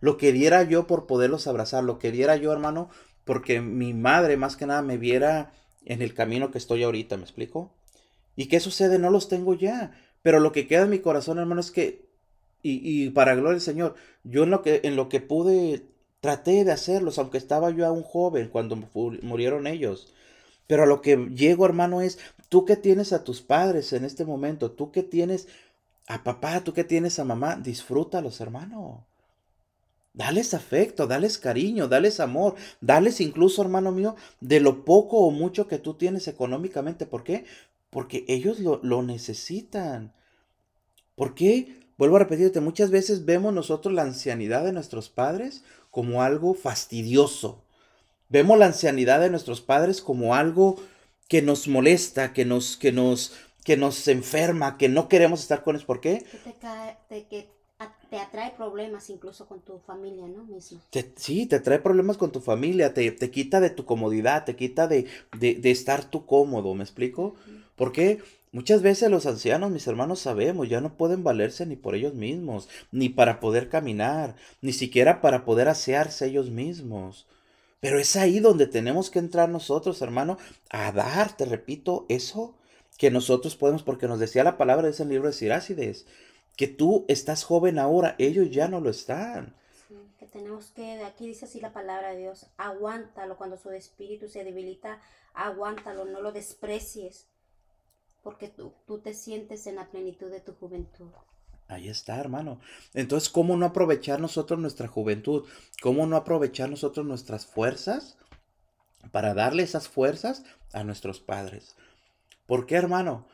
Lo 0.00 0.18
que 0.18 0.32
diera 0.32 0.62
yo 0.62 0.86
por 0.86 1.06
poderlos 1.06 1.46
abrazar. 1.46 1.82
Lo 1.82 1.98
que 1.98 2.12
diera 2.12 2.36
yo, 2.36 2.52
hermano, 2.52 2.90
porque 3.24 3.60
mi 3.60 3.94
madre 3.94 4.36
más 4.36 4.56
que 4.56 4.66
nada 4.66 4.82
me 4.82 4.98
viera 4.98 5.52
en 5.84 6.02
el 6.02 6.14
camino 6.14 6.50
que 6.50 6.58
estoy 6.58 6.82
ahorita, 6.82 7.16
¿me 7.16 7.22
explico? 7.22 7.72
¿Y 8.36 8.46
qué 8.46 8.60
sucede? 8.60 8.98
No 8.98 9.10
los 9.10 9.28
tengo 9.28 9.54
ya. 9.54 9.92
Pero 10.22 10.40
lo 10.40 10.52
que 10.52 10.66
queda 10.66 10.84
en 10.84 10.90
mi 10.90 11.00
corazón, 11.00 11.38
hermano, 11.38 11.60
es 11.60 11.70
que 11.70 12.04
y, 12.66 13.10
para 13.10 13.34
gloria 13.34 13.52
del 13.52 13.60
Señor, 13.60 13.94
yo 14.24 14.44
en 14.44 14.50
lo, 14.50 14.62
que, 14.62 14.80
en 14.84 14.96
lo 14.96 15.10
que 15.10 15.20
pude 15.20 15.82
traté 16.20 16.64
de 16.64 16.72
hacerlos, 16.72 17.18
aunque 17.18 17.36
estaba 17.36 17.70
yo 17.70 17.86
aún 17.86 18.02
joven 18.02 18.48
cuando 18.48 18.76
murieron 19.22 19.66
ellos. 19.66 20.14
Pero 20.66 20.84
a 20.84 20.86
lo 20.86 21.02
que 21.02 21.28
llego, 21.34 21.66
hermano, 21.66 22.00
es 22.00 22.18
tú 22.48 22.64
que 22.64 22.76
tienes 22.76 23.12
a 23.12 23.22
tus 23.22 23.42
padres 23.42 23.92
en 23.92 24.06
este 24.06 24.24
momento, 24.24 24.70
tú 24.70 24.90
que 24.90 25.02
tienes 25.02 25.46
a 26.06 26.24
papá, 26.24 26.64
tú 26.64 26.72
que 26.72 26.84
tienes 26.84 27.18
a 27.18 27.24
mamá, 27.24 27.56
disfrútalos, 27.56 28.40
hermano. 28.40 29.06
Dales 30.14 30.54
afecto, 30.54 31.06
dales 31.06 31.38
cariño, 31.38 31.88
dales 31.88 32.20
amor, 32.20 32.54
dales 32.80 33.20
incluso, 33.20 33.62
hermano 33.62 33.92
mío, 33.92 34.14
de 34.40 34.60
lo 34.60 34.84
poco 34.84 35.18
o 35.18 35.30
mucho 35.30 35.66
que 35.68 35.78
tú 35.78 35.94
tienes 35.94 36.28
económicamente. 36.28 37.04
¿Por 37.04 37.24
qué? 37.24 37.44
Porque 37.90 38.24
ellos 38.28 38.60
lo, 38.60 38.80
lo 38.82 39.02
necesitan. 39.02 40.14
¿Por 41.16 41.34
qué? 41.34 41.84
Vuelvo 41.98 42.16
a 42.16 42.20
repetirte, 42.20 42.60
muchas 42.60 42.90
veces 42.90 43.24
vemos 43.24 43.52
nosotros 43.52 43.92
la 43.92 44.02
ancianidad 44.02 44.64
de 44.64 44.72
nuestros 44.72 45.08
padres 45.08 45.64
como 45.90 46.22
algo 46.22 46.54
fastidioso. 46.54 47.64
Vemos 48.28 48.58
la 48.58 48.66
ancianidad 48.66 49.20
de 49.20 49.30
nuestros 49.30 49.60
padres 49.60 50.00
como 50.00 50.34
algo 50.34 50.76
que 51.28 51.42
nos 51.42 51.68
molesta, 51.68 52.32
que 52.32 52.44
nos, 52.44 52.76
que 52.76 52.92
nos, 52.92 53.32
que 53.64 53.76
nos 53.76 54.08
enferma, 54.08 54.76
que 54.76 54.88
no 54.88 55.08
queremos 55.08 55.40
estar 55.40 55.62
con 55.62 55.76
ellos. 55.76 55.86
¿Por 55.86 56.00
qué? 56.00 56.24
Te, 57.08 57.48
atrae 58.34 58.52
problemas 58.56 59.10
incluso 59.10 59.46
con 59.46 59.60
tu 59.60 59.78
familia, 59.78 60.26
¿no? 60.26 60.44
Mismo. 60.44 60.80
sí, 61.16 61.46
te 61.46 61.56
atrae 61.56 61.78
problemas 61.78 62.16
con 62.16 62.32
tu 62.32 62.40
familia, 62.40 62.94
te, 62.94 63.10
te 63.10 63.30
quita 63.30 63.60
de 63.60 63.70
tu 63.70 63.84
comodidad, 63.84 64.44
te 64.44 64.56
quita 64.56 64.86
de, 64.86 65.06
de, 65.38 65.70
estar 65.70 66.04
tú 66.04 66.26
cómodo, 66.26 66.74
¿me 66.74 66.84
explico? 66.84 67.34
¿Por 67.76 67.92
qué? 67.92 68.20
Muchas 68.52 68.82
veces 68.82 69.10
los 69.10 69.26
ancianos, 69.26 69.72
mis 69.72 69.86
hermanos, 69.88 70.20
sabemos, 70.20 70.68
ya 70.68 70.80
no 70.80 70.96
pueden 70.96 71.24
valerse 71.24 71.66
ni 71.66 71.74
por 71.74 71.96
ellos 71.96 72.14
mismos, 72.14 72.68
ni 72.92 73.08
para 73.08 73.40
poder 73.40 73.68
caminar, 73.68 74.36
ni 74.60 74.72
siquiera 74.72 75.20
para 75.20 75.44
poder 75.44 75.68
asearse 75.68 76.26
ellos 76.26 76.50
mismos. 76.50 77.26
Pero 77.80 77.98
es 77.98 78.14
ahí 78.16 78.38
donde 78.38 78.66
tenemos 78.66 79.10
que 79.10 79.18
entrar 79.18 79.48
nosotros, 79.48 80.00
hermano, 80.02 80.38
a 80.70 80.92
dar, 80.92 81.36
te 81.36 81.44
repito, 81.44 82.06
eso 82.08 82.54
que 82.96 83.10
nosotros 83.10 83.56
podemos, 83.56 83.82
porque 83.82 84.06
nos 84.06 84.20
decía 84.20 84.44
la 84.44 84.56
palabra 84.56 84.86
de 84.86 84.92
ese 84.92 85.04
libro 85.04 85.26
de 85.26 85.34
Sirácides, 85.34 86.06
que 86.56 86.68
tú 86.68 87.04
estás 87.08 87.44
joven 87.44 87.78
ahora, 87.78 88.14
ellos 88.18 88.50
ya 88.50 88.68
no 88.68 88.80
lo 88.80 88.90
están. 88.90 89.54
Sí, 89.88 89.94
que 90.18 90.26
tenemos 90.26 90.70
que, 90.70 91.02
aquí 91.02 91.26
dice 91.26 91.46
así 91.46 91.60
la 91.60 91.72
palabra 91.72 92.10
de 92.10 92.18
Dios, 92.18 92.46
aguántalo 92.56 93.36
cuando 93.36 93.56
su 93.56 93.70
espíritu 93.70 94.28
se 94.28 94.44
debilita, 94.44 95.00
aguántalo, 95.34 96.04
no 96.04 96.20
lo 96.20 96.32
desprecies 96.32 97.26
porque 98.22 98.48
tú, 98.48 98.72
tú 98.86 98.98
te 98.98 99.14
sientes 99.14 99.66
en 99.66 99.76
la 99.76 99.90
plenitud 99.90 100.30
de 100.30 100.40
tu 100.40 100.54
juventud. 100.54 101.10
Ahí 101.68 101.88
está, 101.88 102.18
hermano. 102.18 102.60
Entonces, 102.94 103.28
¿cómo 103.28 103.56
no 103.56 103.66
aprovechar 103.66 104.20
nosotros 104.20 104.58
nuestra 104.58 104.88
juventud? 104.88 105.46
¿Cómo 105.82 106.06
no 106.06 106.16
aprovechar 106.16 106.68
nosotros 106.68 107.06
nuestras 107.06 107.46
fuerzas 107.46 108.16
para 109.12 109.34
darle 109.34 109.62
esas 109.62 109.88
fuerzas 109.88 110.42
a 110.72 110.84
nuestros 110.84 111.20
padres? 111.20 111.76
¿Por 112.46 112.66
qué, 112.66 112.76
hermano? 112.76 113.26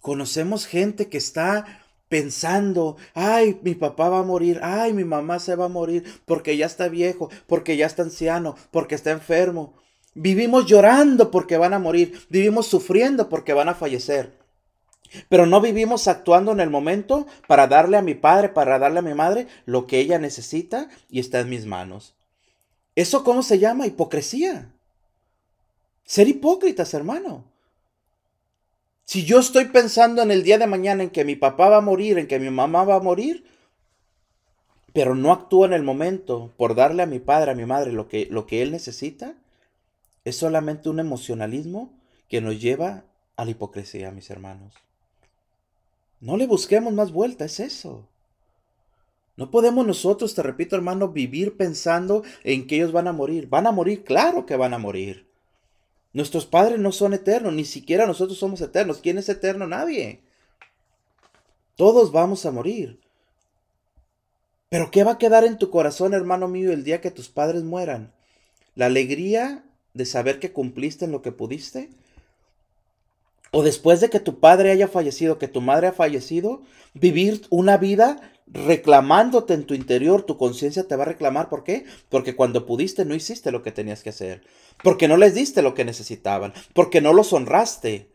Conocemos 0.00 0.66
gente 0.66 1.08
que 1.08 1.18
está 1.18 1.84
pensando, 2.08 2.96
ay, 3.14 3.58
mi 3.62 3.74
papá 3.74 4.08
va 4.08 4.20
a 4.20 4.24
morir, 4.24 4.60
ay, 4.62 4.92
mi 4.92 5.04
mamá 5.04 5.38
se 5.38 5.56
va 5.56 5.66
a 5.66 5.68
morir 5.68 6.04
porque 6.24 6.56
ya 6.56 6.66
está 6.66 6.88
viejo, 6.88 7.30
porque 7.46 7.76
ya 7.76 7.86
está 7.86 8.02
anciano, 8.02 8.56
porque 8.70 8.94
está 8.94 9.10
enfermo. 9.10 9.74
Vivimos 10.14 10.66
llorando 10.66 11.30
porque 11.30 11.58
van 11.58 11.74
a 11.74 11.78
morir, 11.78 12.18
vivimos 12.28 12.66
sufriendo 12.66 13.28
porque 13.28 13.52
van 13.52 13.68
a 13.68 13.74
fallecer. 13.74 14.36
Pero 15.28 15.46
no 15.46 15.60
vivimos 15.60 16.08
actuando 16.08 16.52
en 16.52 16.60
el 16.60 16.70
momento 16.70 17.26
para 17.46 17.66
darle 17.66 17.96
a 17.96 18.02
mi 18.02 18.14
padre, 18.14 18.48
para 18.48 18.78
darle 18.78 18.98
a 18.98 19.02
mi 19.02 19.14
madre 19.14 19.46
lo 19.64 19.86
que 19.86 19.98
ella 20.00 20.18
necesita 20.18 20.88
y 21.08 21.20
está 21.20 21.40
en 21.40 21.48
mis 21.48 21.66
manos. 21.66 22.14
¿Eso 22.94 23.24
cómo 23.24 23.42
se 23.42 23.58
llama? 23.58 23.86
Hipocresía. 23.86 24.72
Ser 26.04 26.28
hipócritas, 26.28 26.94
hermano. 26.94 27.44
Si 29.08 29.24
yo 29.24 29.38
estoy 29.38 29.64
pensando 29.64 30.20
en 30.20 30.30
el 30.30 30.42
día 30.42 30.58
de 30.58 30.66
mañana 30.66 31.02
en 31.02 31.08
que 31.08 31.24
mi 31.24 31.34
papá 31.34 31.70
va 31.70 31.78
a 31.78 31.80
morir, 31.80 32.18
en 32.18 32.26
que 32.26 32.38
mi 32.38 32.50
mamá 32.50 32.84
va 32.84 32.96
a 32.96 33.00
morir, 33.00 33.46
pero 34.92 35.14
no 35.14 35.32
actúo 35.32 35.64
en 35.64 35.72
el 35.72 35.82
momento 35.82 36.52
por 36.58 36.74
darle 36.74 37.04
a 37.04 37.06
mi 37.06 37.18
padre, 37.18 37.52
a 37.52 37.54
mi 37.54 37.64
madre 37.64 37.90
lo 37.90 38.06
que, 38.06 38.28
lo 38.30 38.46
que 38.46 38.60
él 38.60 38.70
necesita, 38.70 39.34
es 40.26 40.36
solamente 40.36 40.90
un 40.90 41.00
emocionalismo 41.00 41.90
que 42.28 42.42
nos 42.42 42.60
lleva 42.60 43.04
a 43.36 43.46
la 43.46 43.50
hipocresía, 43.50 44.10
mis 44.10 44.28
hermanos. 44.28 44.74
No 46.20 46.36
le 46.36 46.46
busquemos 46.46 46.92
más 46.92 47.10
vuelta, 47.10 47.46
es 47.46 47.60
eso. 47.60 48.06
No 49.36 49.50
podemos 49.50 49.86
nosotros, 49.86 50.34
te 50.34 50.42
repito 50.42 50.76
hermano, 50.76 51.08
vivir 51.08 51.56
pensando 51.56 52.24
en 52.44 52.66
que 52.66 52.76
ellos 52.76 52.92
van 52.92 53.08
a 53.08 53.12
morir. 53.14 53.48
Van 53.48 53.66
a 53.66 53.72
morir, 53.72 54.04
claro 54.04 54.44
que 54.44 54.56
van 54.56 54.74
a 54.74 54.78
morir. 54.78 55.27
Nuestros 56.12 56.46
padres 56.46 56.78
no 56.78 56.92
son 56.92 57.14
eternos, 57.14 57.52
ni 57.52 57.64
siquiera 57.64 58.06
nosotros 58.06 58.38
somos 58.38 58.60
eternos. 58.60 58.98
¿Quién 58.98 59.18
es 59.18 59.28
eterno? 59.28 59.66
Nadie. 59.66 60.22
Todos 61.76 62.12
vamos 62.12 62.44
a 62.46 62.50
morir. 62.50 63.00
Pero 64.68 64.90
¿qué 64.90 65.04
va 65.04 65.12
a 65.12 65.18
quedar 65.18 65.44
en 65.44 65.58
tu 65.58 65.70
corazón, 65.70 66.14
hermano 66.14 66.48
mío, 66.48 66.72
el 66.72 66.84
día 66.84 67.00
que 67.00 67.10
tus 67.10 67.28
padres 67.28 67.62
mueran? 67.62 68.12
¿La 68.74 68.86
alegría 68.86 69.64
de 69.94 70.04
saber 70.04 70.40
que 70.40 70.52
cumpliste 70.52 71.04
en 71.04 71.12
lo 71.12 71.22
que 71.22 71.32
pudiste? 71.32 71.90
¿O 73.50 73.62
después 73.62 74.00
de 74.00 74.10
que 74.10 74.20
tu 74.20 74.40
padre 74.40 74.70
haya 74.70 74.88
fallecido, 74.88 75.38
que 75.38 75.48
tu 75.48 75.60
madre 75.60 75.86
ha 75.86 75.92
fallecido, 75.92 76.62
vivir 76.92 77.46
una 77.48 77.78
vida 77.78 78.32
reclamándote 78.52 79.54
en 79.54 79.64
tu 79.64 79.74
interior, 79.74 80.22
tu 80.22 80.36
conciencia 80.36 80.86
te 80.86 80.96
va 80.96 81.02
a 81.02 81.06
reclamar. 81.06 81.48
¿Por 81.48 81.64
qué? 81.64 81.84
Porque 82.08 82.34
cuando 82.34 82.66
pudiste 82.66 83.04
no 83.04 83.14
hiciste 83.14 83.50
lo 83.50 83.62
que 83.62 83.72
tenías 83.72 84.02
que 84.02 84.10
hacer. 84.10 84.42
Porque 84.82 85.08
no 85.08 85.16
les 85.16 85.34
diste 85.34 85.62
lo 85.62 85.74
que 85.74 85.84
necesitaban. 85.84 86.52
Porque 86.72 87.00
no 87.00 87.12
los 87.12 87.32
honraste. 87.32 88.08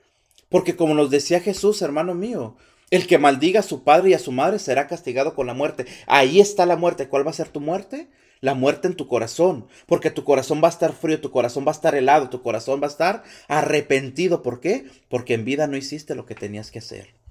Porque 0.49 0.75
como 0.75 0.93
nos 0.93 1.09
decía 1.09 1.39
Jesús, 1.39 1.81
hermano 1.81 2.15
mío, 2.15 2.55
el 2.89 3.07
que 3.07 3.17
maldiga 3.17 3.61
a 3.61 3.63
su 3.63 3.83
padre 3.83 4.11
y 4.11 4.13
a 4.13 4.19
su 4.19 4.31
madre 4.31 4.59
será 4.59 4.87
castigado 4.87 5.33
con 5.35 5.47
la 5.47 5.53
muerte. 5.53 5.85
Ahí 6.07 6.39
está 6.39 6.65
la 6.65 6.75
muerte. 6.75 7.07
¿Cuál 7.07 7.25
va 7.25 7.31
a 7.31 7.35
ser 7.35 7.49
tu 7.49 7.59
muerte? 7.59 8.07
La 8.39 8.53
muerte 8.53 8.87
en 8.87 8.95
tu 8.95 9.07
corazón. 9.07 9.67
Porque 9.87 10.11
tu 10.11 10.23
corazón 10.23 10.61
va 10.63 10.67
a 10.67 10.71
estar 10.71 10.93
frío, 10.93 11.21
tu 11.21 11.31
corazón 11.31 11.65
va 11.65 11.71
a 11.71 11.75
estar 11.75 11.95
helado, 11.95 12.29
tu 12.29 12.41
corazón 12.41 12.81
va 12.81 12.87
a 12.87 12.91
estar 12.91 13.23
arrepentido. 13.47 14.43
¿Por 14.43 14.59
qué? 14.59 14.85
Porque 15.09 15.33
en 15.33 15.45
vida 15.45 15.67
no 15.67 15.77
hiciste 15.77 16.13
lo 16.13 16.25
que 16.25 16.35
tenías 16.35 16.69
que 16.69 16.79
hacer. 16.79 17.22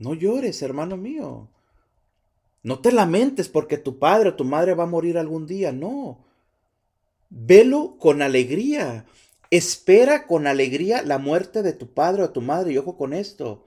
No 0.00 0.14
llores, 0.14 0.62
hermano 0.62 0.96
mío. 0.96 1.50
No 2.62 2.80
te 2.80 2.90
lamentes 2.90 3.50
porque 3.50 3.76
tu 3.76 3.98
padre 3.98 4.30
o 4.30 4.34
tu 4.34 4.44
madre 4.44 4.74
va 4.74 4.84
a 4.84 4.88
morir 4.88 5.18
algún 5.18 5.46
día, 5.46 5.72
no. 5.72 6.24
Velo 7.28 7.98
con 7.98 8.22
alegría. 8.22 9.04
Espera 9.50 10.26
con 10.26 10.46
alegría 10.46 11.02
la 11.02 11.18
muerte 11.18 11.62
de 11.62 11.74
tu 11.74 11.92
padre 11.92 12.22
o 12.22 12.30
tu 12.30 12.40
madre. 12.40 12.72
Y 12.72 12.78
ojo 12.78 12.96
con 12.96 13.12
esto. 13.12 13.66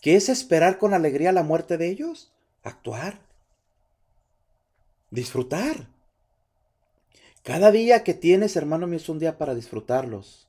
¿Qué 0.00 0.14
es 0.14 0.28
esperar 0.28 0.78
con 0.78 0.94
alegría 0.94 1.32
la 1.32 1.42
muerte 1.42 1.76
de 1.76 1.88
ellos? 1.88 2.32
Actuar. 2.62 3.18
Disfrutar. 5.10 5.88
Cada 7.42 7.72
día 7.72 8.04
que 8.04 8.14
tienes, 8.14 8.54
hermano 8.54 8.86
mío, 8.86 8.98
es 8.98 9.08
un 9.08 9.18
día 9.18 9.38
para 9.38 9.56
disfrutarlos. 9.56 10.46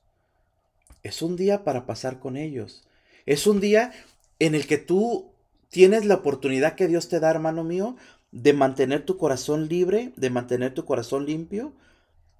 Es 1.02 1.20
un 1.20 1.34
día 1.34 1.64
para 1.64 1.84
pasar 1.84 2.20
con 2.20 2.36
ellos. 2.36 2.86
Es 3.26 3.48
un 3.48 3.60
día 3.60 3.92
en 4.38 4.54
el 4.54 4.66
que 4.66 4.78
tú 4.78 5.32
tienes 5.68 6.04
la 6.04 6.16
oportunidad 6.16 6.74
que 6.74 6.88
Dios 6.88 7.08
te 7.08 7.20
da, 7.20 7.30
hermano 7.30 7.64
mío, 7.64 7.96
de 8.30 8.52
mantener 8.52 9.04
tu 9.04 9.16
corazón 9.16 9.68
libre, 9.68 10.12
de 10.16 10.30
mantener 10.30 10.74
tu 10.74 10.84
corazón 10.84 11.26
limpio, 11.26 11.72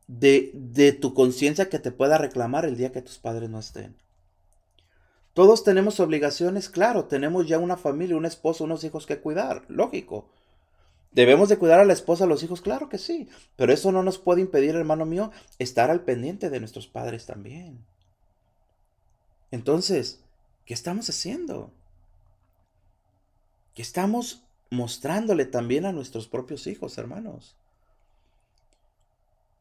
de, 0.07 0.99
tu 1.01 1.15
conciencia 1.15 1.69
que 1.69 1.79
te 1.79 1.93
pueda 1.93 2.19
reclamar 2.19 2.65
el 2.65 2.77
día 2.77 2.93
que 2.93 3.03
tus 3.03 3.19
padres 3.19 3.49
no 3.51 3.59
estén. 3.59 3.97
Todos 5.35 5.63
tenemos 5.63 6.01
obligaciones, 6.01 6.69
claro, 6.69 7.05
tenemos 7.05 7.47
ya 7.47 7.59
una 7.59 7.77
familia, 7.77 8.17
un 8.17 8.27
esposo, 8.27 8.65
unos 8.65 8.83
hijos 8.85 9.07
que 9.07 9.21
cuidar, 9.21 9.65
lógico. 9.69 10.29
¿Debemos 11.13 11.49
de 11.49 11.59
cuidar 11.59 11.79
a 11.81 11.85
la 11.85 11.93
esposa, 11.93 12.25
a 12.25 12.27
los 12.27 12.43
hijos? 12.43 12.61
Claro 12.61 12.89
que 12.89 12.99
sí, 12.99 13.29
pero 13.57 13.73
eso 13.73 13.93
no 13.93 14.03
nos 14.03 14.19
puede 14.19 14.41
impedir, 14.41 14.75
hermano 14.75 15.05
mío, 15.05 15.31
estar 15.59 15.91
al 15.91 16.01
pendiente 16.01 16.51
de 16.51 16.61
nuestros 16.61 16.89
padres 16.89 17.25
también. 17.25 17.85
Entonces, 19.51 20.21
¿qué 20.65 20.75
estamos 20.75 21.09
haciendo? 21.09 21.71
Estamos 23.83 24.45
mostrándole 24.71 25.45
también 25.45 25.87
a 25.87 25.93
nuestros 25.93 26.29
propios 26.29 26.67
hijos, 26.67 26.99
hermanos. 26.99 27.57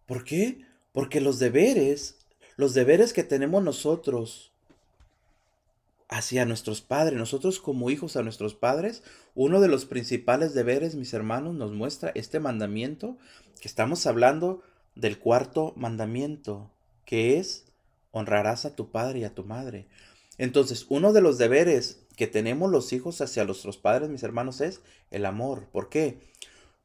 ¿Por 0.06 0.24
qué? 0.24 0.66
Porque 0.92 1.22
los 1.22 1.40
deberes, 1.40 2.18
los 2.56 2.74
deberes 2.74 3.14
que 3.14 3.24
tenemos 3.24 3.64
nosotros 3.64 4.52
hacia 6.10 6.46
nuestros 6.46 6.82
padres, 6.82 7.20
nosotros 7.20 7.60
como 7.60 7.90
hijos 7.90 8.16
a 8.16 8.24
nuestros 8.24 8.56
padres, 8.56 9.04
uno 9.36 9.60
de 9.60 9.68
los 9.68 9.86
principales 9.86 10.54
deberes, 10.54 10.96
mis 10.96 11.14
hermanos, 11.14 11.56
nos 11.56 11.74
muestra 11.74 12.12
este 12.16 12.40
mandamiento, 12.40 13.18
que 13.60 13.68
estamos 13.68 14.06
hablando 14.08 14.64
del 14.96 15.20
cuarto 15.20 15.74
mandamiento, 15.76 16.72
que 17.06 17.38
es 17.38 17.66
honrarás 18.12 18.66
a 18.66 18.76
tu 18.76 18.90
padre 18.90 19.20
y 19.20 19.24
a 19.26 19.36
tu 19.36 19.44
madre. 19.44 19.88
Entonces, 20.38 20.86
uno 20.90 21.14
de 21.14 21.22
los 21.22 21.38
deberes 21.38 22.07
que 22.18 22.28
tenemos 22.28 22.70
los 22.70 22.92
hijos 22.92 23.22
hacia 23.22 23.46
nuestros 23.46 23.78
padres, 23.78 24.10
mis 24.10 24.24
hermanos, 24.24 24.60
es 24.60 24.82
el 25.12 25.26
amor. 25.26 25.68
¿Por 25.72 25.88
qué? 25.88 26.20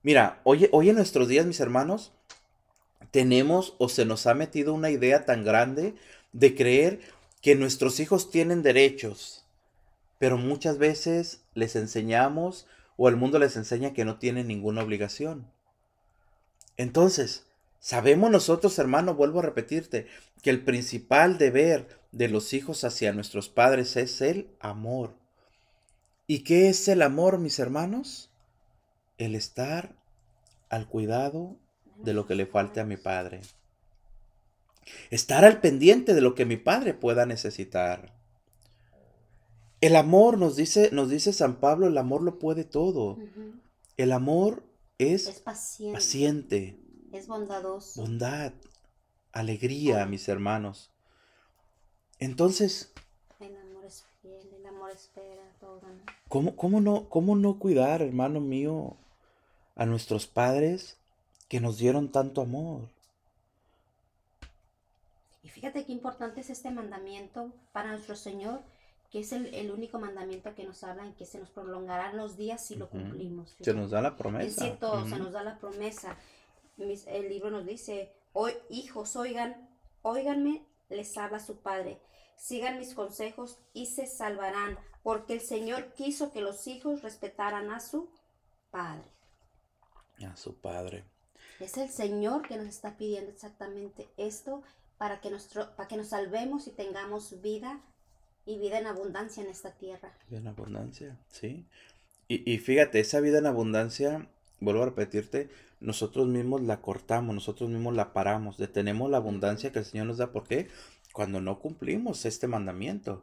Mira, 0.02 0.40
hoy, 0.44 0.68
en 0.70 0.94
nuestros 0.94 1.26
días, 1.26 1.46
mis 1.46 1.58
hermanos, 1.58 2.12
tenemos 3.10 3.74
o 3.78 3.88
se 3.88 4.04
nos 4.04 4.26
ha 4.26 4.34
metido 4.34 4.74
una 4.74 4.90
idea 4.90 5.24
tan 5.24 5.42
grande 5.42 5.94
de 6.32 6.54
creer 6.54 7.00
que 7.40 7.56
nuestros 7.56 7.98
hijos 7.98 8.30
tienen 8.30 8.62
derechos, 8.62 9.46
pero 10.18 10.36
muchas 10.36 10.78
veces 10.78 11.40
les 11.54 11.76
enseñamos 11.76 12.66
o 12.96 13.08
el 13.08 13.16
mundo 13.16 13.38
les 13.38 13.56
enseña 13.56 13.94
que 13.94 14.04
no 14.04 14.18
tienen 14.18 14.48
ninguna 14.48 14.82
obligación. 14.82 15.50
Entonces, 16.76 17.46
sabemos 17.80 18.30
nosotros, 18.30 18.78
hermano, 18.78 19.14
vuelvo 19.14 19.38
a 19.38 19.44
repetirte, 19.44 20.06
que 20.42 20.50
el 20.50 20.62
principal 20.62 21.38
deber 21.38 21.88
de 22.10 22.28
los 22.28 22.52
hijos 22.52 22.84
hacia 22.84 23.12
nuestros 23.12 23.48
padres 23.48 23.96
es 23.96 24.20
el 24.20 24.48
amor. 24.60 25.21
¿Y 26.26 26.44
qué 26.44 26.68
es 26.68 26.88
el 26.88 27.02
amor, 27.02 27.38
mis 27.38 27.58
hermanos? 27.58 28.30
El 29.18 29.34
estar 29.34 29.96
al 30.68 30.88
cuidado 30.88 31.58
de 31.96 32.14
lo 32.14 32.26
que 32.26 32.34
le 32.34 32.46
falte 32.46 32.80
a 32.80 32.84
mi 32.84 32.96
padre. 32.96 33.40
Estar 35.10 35.44
al 35.44 35.60
pendiente 35.60 36.14
de 36.14 36.20
lo 36.20 36.34
que 36.34 36.44
mi 36.44 36.56
padre 36.56 36.94
pueda 36.94 37.26
necesitar. 37.26 38.14
El 39.80 39.96
amor, 39.96 40.38
nos 40.38 40.56
dice, 40.56 40.90
nos 40.92 41.10
dice 41.10 41.32
San 41.32 41.56
Pablo, 41.56 41.88
el 41.88 41.98
amor 41.98 42.22
lo 42.22 42.38
puede 42.38 42.64
todo. 42.64 43.18
El 43.96 44.12
amor 44.12 44.64
es, 44.98 45.40
paciente. 45.40 45.92
paciente. 45.94 46.78
Es 47.12 47.26
bondadoso. 47.26 48.00
Bondad, 48.00 48.52
alegría, 49.32 50.06
mis 50.06 50.28
hermanos. 50.28 50.92
Entonces, 52.18 52.92
¿Cómo, 56.28 56.80
no, 56.80 57.08
¿Cómo 57.08 57.36
no 57.36 57.58
cuidar, 57.58 58.02
hermano 58.02 58.40
mío, 58.40 58.96
a 59.76 59.86
nuestros 59.86 60.26
padres 60.26 60.96
que 61.48 61.60
nos 61.60 61.78
dieron 61.78 62.10
tanto 62.10 62.40
amor? 62.40 62.88
Y 65.42 65.48
fíjate 65.48 65.84
qué 65.84 65.92
importante 65.92 66.40
es 66.40 66.50
este 66.50 66.70
mandamiento 66.70 67.52
para 67.72 67.90
nuestro 67.90 68.16
Señor, 68.16 68.60
que 69.10 69.20
es 69.20 69.32
el, 69.32 69.70
único 69.70 69.98
mandamiento 69.98 70.54
que 70.54 70.64
nos 70.64 70.82
habla 70.84 71.04
en 71.04 71.14
que 71.14 71.26
se 71.26 71.38
nos 71.38 71.50
prolongarán 71.50 72.16
los 72.16 72.36
días 72.36 72.66
si 72.66 72.76
lo 72.76 72.88
cumplimos. 72.88 73.54
Se 73.60 73.74
nos 73.74 73.90
da 73.90 74.00
la 74.00 74.16
promesa. 74.16 74.46
Es 74.46 74.56
cierto, 74.56 75.06
se 75.06 75.18
nos 75.18 75.32
da 75.32 75.42
la 75.42 75.58
promesa. 75.58 76.16
El 76.78 77.28
libro 77.28 77.50
nos 77.50 77.66
dice, 77.66 78.12
hoy 78.32 78.52
hijos, 78.70 79.14
oigan, 79.16 79.68
oiganme, 80.00 80.64
les 80.88 81.16
habla 81.18 81.38
su 81.40 81.56
padre 81.56 82.00
sigan 82.36 82.78
mis 82.78 82.94
consejos 82.94 83.58
y 83.72 83.86
se 83.86 84.06
salvarán, 84.06 84.78
porque 85.02 85.34
el 85.34 85.40
Señor 85.40 85.92
quiso 85.94 86.32
que 86.32 86.40
los 86.40 86.66
hijos 86.66 87.02
respetaran 87.02 87.70
a 87.70 87.80
su 87.80 88.08
Padre. 88.70 89.04
A 90.26 90.36
su 90.36 90.54
Padre. 90.54 91.04
Es 91.60 91.76
el 91.76 91.90
Señor 91.90 92.42
que 92.42 92.56
nos 92.56 92.66
está 92.66 92.96
pidiendo 92.96 93.30
exactamente 93.30 94.08
esto 94.16 94.62
para 94.98 95.20
que, 95.20 95.30
nuestro, 95.30 95.74
para 95.76 95.88
que 95.88 95.96
nos 95.96 96.08
salvemos 96.08 96.66
y 96.66 96.70
tengamos 96.70 97.40
vida 97.40 97.80
y 98.46 98.58
vida 98.58 98.78
en 98.78 98.86
abundancia 98.86 99.42
en 99.42 99.50
esta 99.50 99.72
tierra. 99.72 100.12
Vida 100.28 100.40
en 100.40 100.48
abundancia, 100.48 101.18
sí. 101.28 101.66
Y, 102.28 102.50
y 102.50 102.58
fíjate, 102.58 103.00
esa 103.00 103.20
vida 103.20 103.38
en 103.38 103.46
abundancia, 103.46 104.28
vuelvo 104.60 104.82
a 104.82 104.86
repetirte, 104.86 105.50
nosotros 105.82 106.28
mismos 106.28 106.62
la 106.62 106.80
cortamos, 106.80 107.34
nosotros 107.34 107.68
mismos 107.68 107.94
la 107.94 108.12
paramos, 108.12 108.56
detenemos 108.56 109.10
la 109.10 109.16
abundancia 109.16 109.72
que 109.72 109.80
el 109.80 109.84
Señor 109.84 110.06
nos 110.06 110.18
da. 110.18 110.32
¿Por 110.32 110.46
qué? 110.46 110.68
Cuando 111.12 111.40
no 111.40 111.58
cumplimos 111.58 112.24
este 112.24 112.48
mandamiento. 112.48 113.22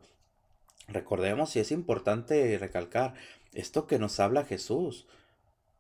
Recordemos, 0.88 1.56
y 1.56 1.60
es 1.60 1.72
importante 1.72 2.58
recalcar, 2.58 3.16
esto 3.54 3.88
que 3.88 4.00
nos 4.00 4.20
habla 4.20 4.46
Jesús. 4.46 5.08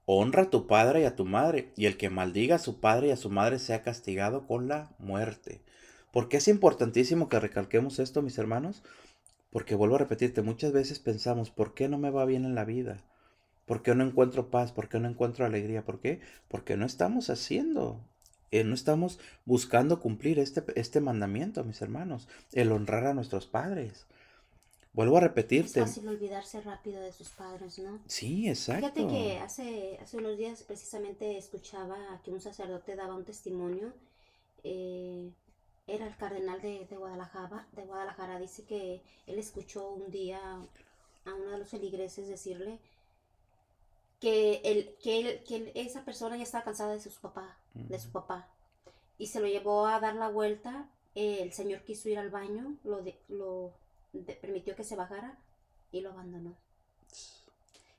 Honra 0.05 0.43
a 0.43 0.49
tu 0.49 0.65
padre 0.65 1.01
y 1.01 1.05
a 1.05 1.15
tu 1.15 1.25
madre, 1.25 1.71
y 1.75 1.85
el 1.85 1.97
que 1.97 2.09
maldiga 2.09 2.55
a 2.55 2.59
su 2.59 2.79
padre 2.79 3.07
y 3.07 3.11
a 3.11 3.17
su 3.17 3.29
madre 3.29 3.59
sea 3.59 3.83
castigado 3.83 4.47
con 4.47 4.67
la 4.67 4.95
muerte. 4.97 5.61
¿Por 6.11 6.29
qué 6.29 6.37
es 6.37 6.47
importantísimo 6.47 7.29
que 7.29 7.39
recalquemos 7.39 7.99
esto, 7.99 8.23
mis 8.23 8.39
hermanos? 8.39 8.81
Porque 9.51 9.75
vuelvo 9.75 9.95
a 9.95 9.99
repetirte, 9.99 10.41
muchas 10.41 10.71
veces 10.71 10.99
pensamos, 10.99 11.51
¿por 11.51 11.75
qué 11.75 11.89
no 11.89 11.99
me 11.99 12.09
va 12.09 12.25
bien 12.25 12.45
en 12.45 12.55
la 12.55 12.65
vida? 12.65 13.03
¿Por 13.65 13.83
qué 13.83 13.93
no 13.93 14.03
encuentro 14.03 14.49
paz? 14.49 14.71
¿Por 14.71 14.89
qué 14.89 14.99
no 14.99 15.07
encuentro 15.07 15.45
alegría? 15.45 15.85
¿Por 15.85 15.99
qué? 15.99 16.21
Porque 16.47 16.75
no 16.75 16.87
estamos 16.87 17.29
haciendo, 17.29 18.03
eh, 18.51 18.63
no 18.63 18.73
estamos 18.73 19.19
buscando 19.45 19.99
cumplir 19.99 20.39
este, 20.39 20.63
este 20.75 21.01
mandamiento, 21.01 21.63
mis 21.63 21.81
hermanos, 21.81 22.27
el 22.51 22.71
honrar 22.71 23.05
a 23.05 23.13
nuestros 23.13 23.45
padres. 23.45 24.05
Vuelvo 24.93 25.17
a 25.17 25.21
repetirte. 25.21 25.79
Es 25.79 25.85
fácil 25.88 26.07
olvidarse 26.07 26.62
rápido 26.62 26.99
de 26.99 27.12
sus 27.12 27.29
padres, 27.29 27.77
¿no? 27.79 27.99
Sí, 28.07 28.49
exacto. 28.49 28.91
Fíjate 28.91 29.07
que 29.07 29.38
hace, 29.38 29.99
hace 30.01 30.17
unos 30.17 30.38
días 30.38 30.63
precisamente 30.63 31.38
escuchaba 31.38 32.21
que 32.23 32.31
un 32.31 32.41
sacerdote 32.41 32.95
daba 32.95 33.15
un 33.15 33.23
testimonio. 33.23 33.93
Eh, 34.63 35.31
era 35.85 36.07
el 36.07 36.15
cardenal 36.17 36.62
de, 36.62 36.85
de, 36.89 36.97
Guadalajara, 36.97 37.67
de 37.73 37.85
Guadalajara. 37.85 38.39
Dice 38.39 38.63
que 38.63 39.01
él 39.27 39.38
escuchó 39.38 39.91
un 39.91 40.09
día 40.09 40.39
a 41.25 41.33
uno 41.35 41.51
de 41.51 41.59
los 41.59 41.69
feligreses 41.69 42.27
decirle 42.27 42.79
que, 44.19 44.62
el, 44.63 44.95
que, 45.01 45.43
que 45.47 45.71
esa 45.75 46.03
persona 46.03 46.38
ya 46.38 46.43
estaba 46.43 46.63
cansada 46.63 46.93
de 46.93 46.99
su 46.99 47.12
papá, 47.21 47.58
de 47.73 47.99
su 47.99 48.12
papá. 48.12 48.47
Y 49.17 49.27
se 49.27 49.39
lo 49.39 49.47
llevó 49.47 49.86
a 49.88 49.99
dar 49.99 50.15
la 50.15 50.29
vuelta. 50.29 50.89
el 51.15 51.51
señor 51.53 51.82
quiso 51.84 52.10
ir 52.10 52.19
al 52.19 52.29
baño, 52.29 52.75
lo, 52.84 53.01
de, 53.01 53.17
lo 53.27 53.73
permitió 54.41 54.75
que 54.75 54.84
se 54.84 54.95
bajara 54.95 55.38
y 55.91 56.01
lo 56.01 56.12
abandonó. 56.12 56.55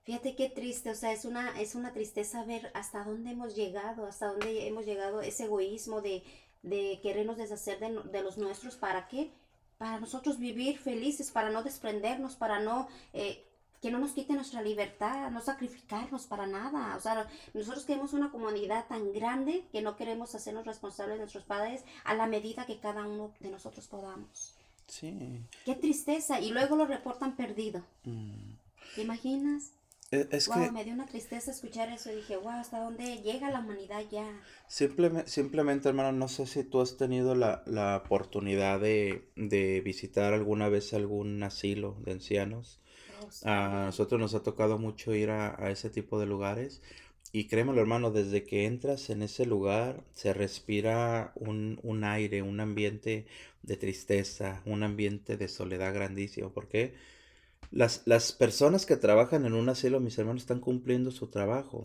Fíjate 0.05 0.35
qué 0.35 0.49
triste, 0.49 0.91
o 0.91 0.95
sea, 0.95 1.13
es 1.13 1.25
una, 1.25 1.61
es 1.61 1.75
una 1.75 1.93
tristeza 1.93 2.45
ver 2.45 2.71
hasta 2.75 3.05
dónde 3.05 3.31
hemos 3.31 3.55
llegado, 3.55 4.07
hasta 4.07 4.29
dónde 4.29 4.67
hemos 4.67 4.87
llegado, 4.87 5.21
ese 5.21 5.45
egoísmo 5.45 6.01
de, 6.01 6.25
de 6.63 7.01
querernos 7.03 7.37
deshacer 7.37 7.79
de, 7.79 8.03
de 8.11 8.23
los 8.23 8.39
nuestros, 8.39 8.77
¿para 8.77 9.09
qué? 9.09 9.31
Para 9.79 10.01
nosotros 10.01 10.39
vivir 10.39 10.79
felices, 10.79 11.31
para 11.31 11.51
no 11.51 11.63
desprendernos, 11.63 12.35
para 12.35 12.61
no 12.61 12.89
eh, 13.13 13.45
que 13.81 13.91
no 13.91 13.99
nos 13.99 14.13
quite 14.13 14.35
nuestra 14.35 14.63
libertad, 14.63 15.31
no 15.31 15.41
sacrificarnos 15.41 16.27
para 16.27 16.47
nada. 16.47 16.97
O 16.97 17.01
sea, 17.01 17.27
nosotros 17.55 17.85
queremos 17.85 18.13
una 18.13 18.31
comunidad 18.31 18.87
tan 18.89 19.13
grande 19.13 19.65
que 19.73 19.81
no 19.81 19.97
queremos 19.97 20.35
hacernos 20.35 20.67
responsables 20.67 21.15
de 21.15 21.21
nuestros 21.21 21.45
padres 21.45 21.85
a 22.05 22.15
la 22.15 22.27
medida 22.27 22.67
que 22.67 22.79
cada 22.79 23.07
uno 23.07 23.33
de 23.41 23.51
nosotros 23.51 23.87
podamos. 23.87 24.55
Sí. 24.87 25.41
Qué 25.65 25.75
tristeza. 25.75 26.41
Y 26.41 26.51
luego 26.51 26.77
lo 26.77 26.85
reportan 26.87 27.37
perdido. 27.37 27.83
Mm. 28.05 28.53
¿Te 28.97 29.03
imaginas? 29.03 29.73
E, 30.11 30.27
es, 30.33 30.49
que 30.49 30.73
me 30.73 30.85
dio 30.85 30.93
una 30.93 31.07
tristeza 31.07 31.53
escuchar 31.53 31.89
eso 31.91 32.11
y 32.11 32.17
dije, 32.17 32.37
wow, 32.37 32.51
¿hasta 32.51 32.81
dónde 32.81 33.23
llega 33.23 33.51
la 33.51 33.61
humanidad 33.61 34.03
ya? 34.11 34.27
Simplemente, 34.67 35.31
simplemente 35.31 35.89
hermano, 35.89 36.11
no 36.11 36.27
sé 36.27 36.47
si 36.47 36.65
tú 36.65 36.81
has 36.81 36.97
tenido 36.97 37.37
la, 37.37 37.63
la 37.67 37.99
oportunidad 37.99 38.81
de, 38.81 39.31
de, 39.37 39.81
visitar 39.83 40.35
alguna 40.35 40.69
vez 40.69 40.93
algún 40.95 41.41
asilo 41.45 41.97
de 42.01 42.13
ancianos 42.13 42.81
a 43.45 43.85
nosotros 43.87 44.21
nos 44.21 44.35
ha 44.35 44.43
tocado 44.43 44.79
mucho 44.79 45.15
ir 45.15 45.31
a, 45.31 45.71
ese 45.71 45.91
tipo 45.91 46.19
de 46.21 46.27
lugares. 46.27 46.83
Y 47.33 47.47
créemelo, 47.47 47.81
hermano, 47.81 48.11
desde 48.11 48.45
que 48.45 48.67
entras 48.67 49.11
en 49.11 49.23
ese 49.23 49.47
lugar 49.47 50.03
se 50.13 50.33
respira 50.35 51.33
un, 51.37 51.79
un, 51.83 52.05
aire, 52.05 52.43
un 52.43 52.61
ambiente 52.61 53.27
de 53.63 53.77
tristeza, 53.77 54.63
un 54.67 54.83
ambiente 54.83 55.37
de 55.37 55.49
soledad 55.49 55.95
grandísimo. 55.95 56.53
¿Por 56.53 56.69
qué? 56.69 56.95
Las, 57.71 58.03
las 58.05 58.33
personas 58.33 58.85
que 58.85 58.97
trabajan 58.97 59.47
en 59.47 59.55
un 59.55 59.69
asilo, 59.69 60.01
mis 60.01 60.19
hermanos, 60.19 60.43
están 60.43 60.59
cumpliendo 60.61 61.13
su 61.13 61.29
trabajo. 61.29 61.85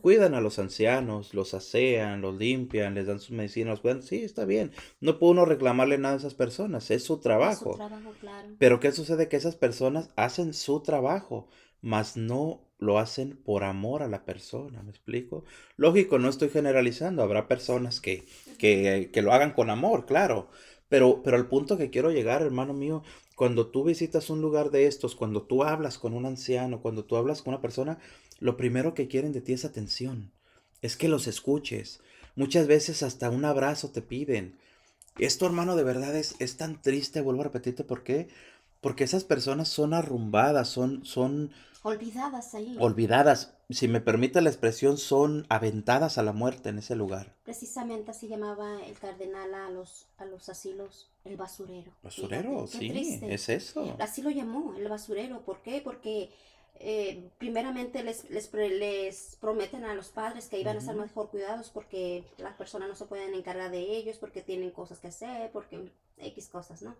Cuidan 0.00 0.34
a 0.34 0.40
los 0.40 0.58
ancianos, 0.60 1.34
los 1.34 1.54
asean, 1.54 2.20
los 2.20 2.36
limpian, 2.36 2.94
les 2.94 3.06
dan 3.08 3.18
sus 3.18 3.32
medicinas. 3.32 3.82
Bueno, 3.82 4.02
sí, 4.02 4.22
está 4.22 4.44
bien. 4.44 4.70
No 5.00 5.18
puede 5.18 5.32
uno 5.32 5.44
reclamarle 5.44 5.98
nada 5.98 6.14
a 6.14 6.18
esas 6.18 6.34
personas. 6.34 6.90
Es 6.90 7.02
su 7.02 7.18
trabajo. 7.18 7.70
Es 7.70 7.76
su 7.76 7.88
trabajo 7.88 8.12
claro. 8.20 8.48
Pero 8.58 8.78
¿qué 8.78 8.92
sucede? 8.92 9.28
Que 9.28 9.36
esas 9.36 9.56
personas 9.56 10.10
hacen 10.16 10.54
su 10.54 10.80
trabajo, 10.82 11.48
mas 11.80 12.16
no 12.16 12.60
lo 12.78 12.98
hacen 12.98 13.36
por 13.36 13.64
amor 13.64 14.02
a 14.02 14.08
la 14.08 14.24
persona. 14.24 14.82
¿Me 14.82 14.90
explico? 14.90 15.44
Lógico, 15.76 16.18
no 16.18 16.28
estoy 16.28 16.50
generalizando. 16.50 17.22
Habrá 17.22 17.48
personas 17.48 18.00
que, 18.00 18.24
que, 18.58 19.10
que 19.12 19.22
lo 19.22 19.32
hagan 19.32 19.52
con 19.52 19.70
amor, 19.70 20.06
claro. 20.06 20.48
Pero, 20.88 21.22
pero 21.22 21.36
al 21.36 21.48
punto 21.48 21.76
que 21.78 21.90
quiero 21.90 22.10
llegar, 22.10 22.42
hermano 22.42 22.74
mío, 22.74 23.02
cuando 23.36 23.68
tú 23.68 23.84
visitas 23.84 24.30
un 24.30 24.40
lugar 24.40 24.70
de 24.70 24.86
estos, 24.86 25.16
cuando 25.16 25.42
tú 25.42 25.64
hablas 25.64 25.98
con 25.98 26.14
un 26.14 26.26
anciano, 26.26 26.80
cuando 26.80 27.04
tú 27.04 27.16
hablas 27.16 27.42
con 27.42 27.54
una 27.54 27.62
persona, 27.62 27.98
lo 28.38 28.56
primero 28.56 28.94
que 28.94 29.08
quieren 29.08 29.32
de 29.32 29.40
ti 29.40 29.52
es 29.52 29.64
atención. 29.64 30.32
Es 30.82 30.96
que 30.96 31.08
los 31.08 31.26
escuches. 31.26 32.00
Muchas 32.36 32.66
veces 32.66 33.02
hasta 33.02 33.30
un 33.30 33.44
abrazo 33.44 33.90
te 33.90 34.02
piden. 34.02 34.58
Esto, 35.18 35.46
hermano, 35.46 35.76
de 35.76 35.84
verdad 35.84 36.14
es, 36.16 36.34
es 36.40 36.56
tan 36.56 36.80
triste, 36.82 37.20
vuelvo 37.20 37.42
a 37.42 37.44
repetirte, 37.44 37.84
¿por 37.84 38.02
qué? 38.02 38.28
Porque 38.80 39.04
esas 39.04 39.24
personas 39.24 39.68
son 39.68 39.94
arrumbadas, 39.94 40.68
son, 40.68 41.04
son... 41.04 41.50
Olvidadas 41.82 42.54
ahí. 42.54 42.76
Olvidadas, 42.80 43.54
si 43.70 43.88
me 43.88 44.00
permite 44.00 44.40
la 44.40 44.50
expresión, 44.50 44.98
son 44.98 45.46
aventadas 45.48 46.18
a 46.18 46.22
la 46.22 46.32
muerte 46.32 46.68
en 46.68 46.78
ese 46.78 46.96
lugar. 46.96 47.36
Precisamente 47.44 48.10
así 48.10 48.28
llamaba 48.28 48.82
el 48.84 48.98
cardenal 48.98 49.54
a 49.54 49.70
los, 49.70 50.06
a 50.18 50.24
los 50.24 50.48
asilos 50.48 51.13
el 51.24 51.36
basurero. 51.36 51.92
Basurero, 52.02 52.66
sí, 52.66 53.20
es 53.22 53.48
eso. 53.48 53.96
Así 53.98 54.22
lo 54.22 54.30
llamó, 54.30 54.74
el 54.76 54.88
basurero. 54.88 55.40
¿Por 55.42 55.62
qué? 55.62 55.80
Porque 55.82 56.30
eh, 56.76 57.30
primeramente 57.38 58.02
les, 58.02 58.28
les, 58.30 58.52
les, 58.52 59.36
prometen 59.40 59.84
a 59.84 59.94
los 59.94 60.08
padres 60.08 60.48
que 60.48 60.58
iban 60.58 60.76
a 60.76 60.80
estar 60.80 60.94
mejor 60.94 61.30
cuidados 61.30 61.70
porque 61.70 62.24
las 62.38 62.54
personas 62.56 62.88
no 62.88 62.94
se 62.94 63.06
pueden 63.06 63.34
encargar 63.34 63.70
de 63.70 63.80
ellos, 63.80 64.18
porque 64.18 64.42
tienen 64.42 64.70
cosas 64.70 64.98
que 64.98 65.08
hacer, 65.08 65.50
porque 65.52 65.90
X 66.18 66.48
cosas, 66.48 66.82
¿no? 66.82 66.94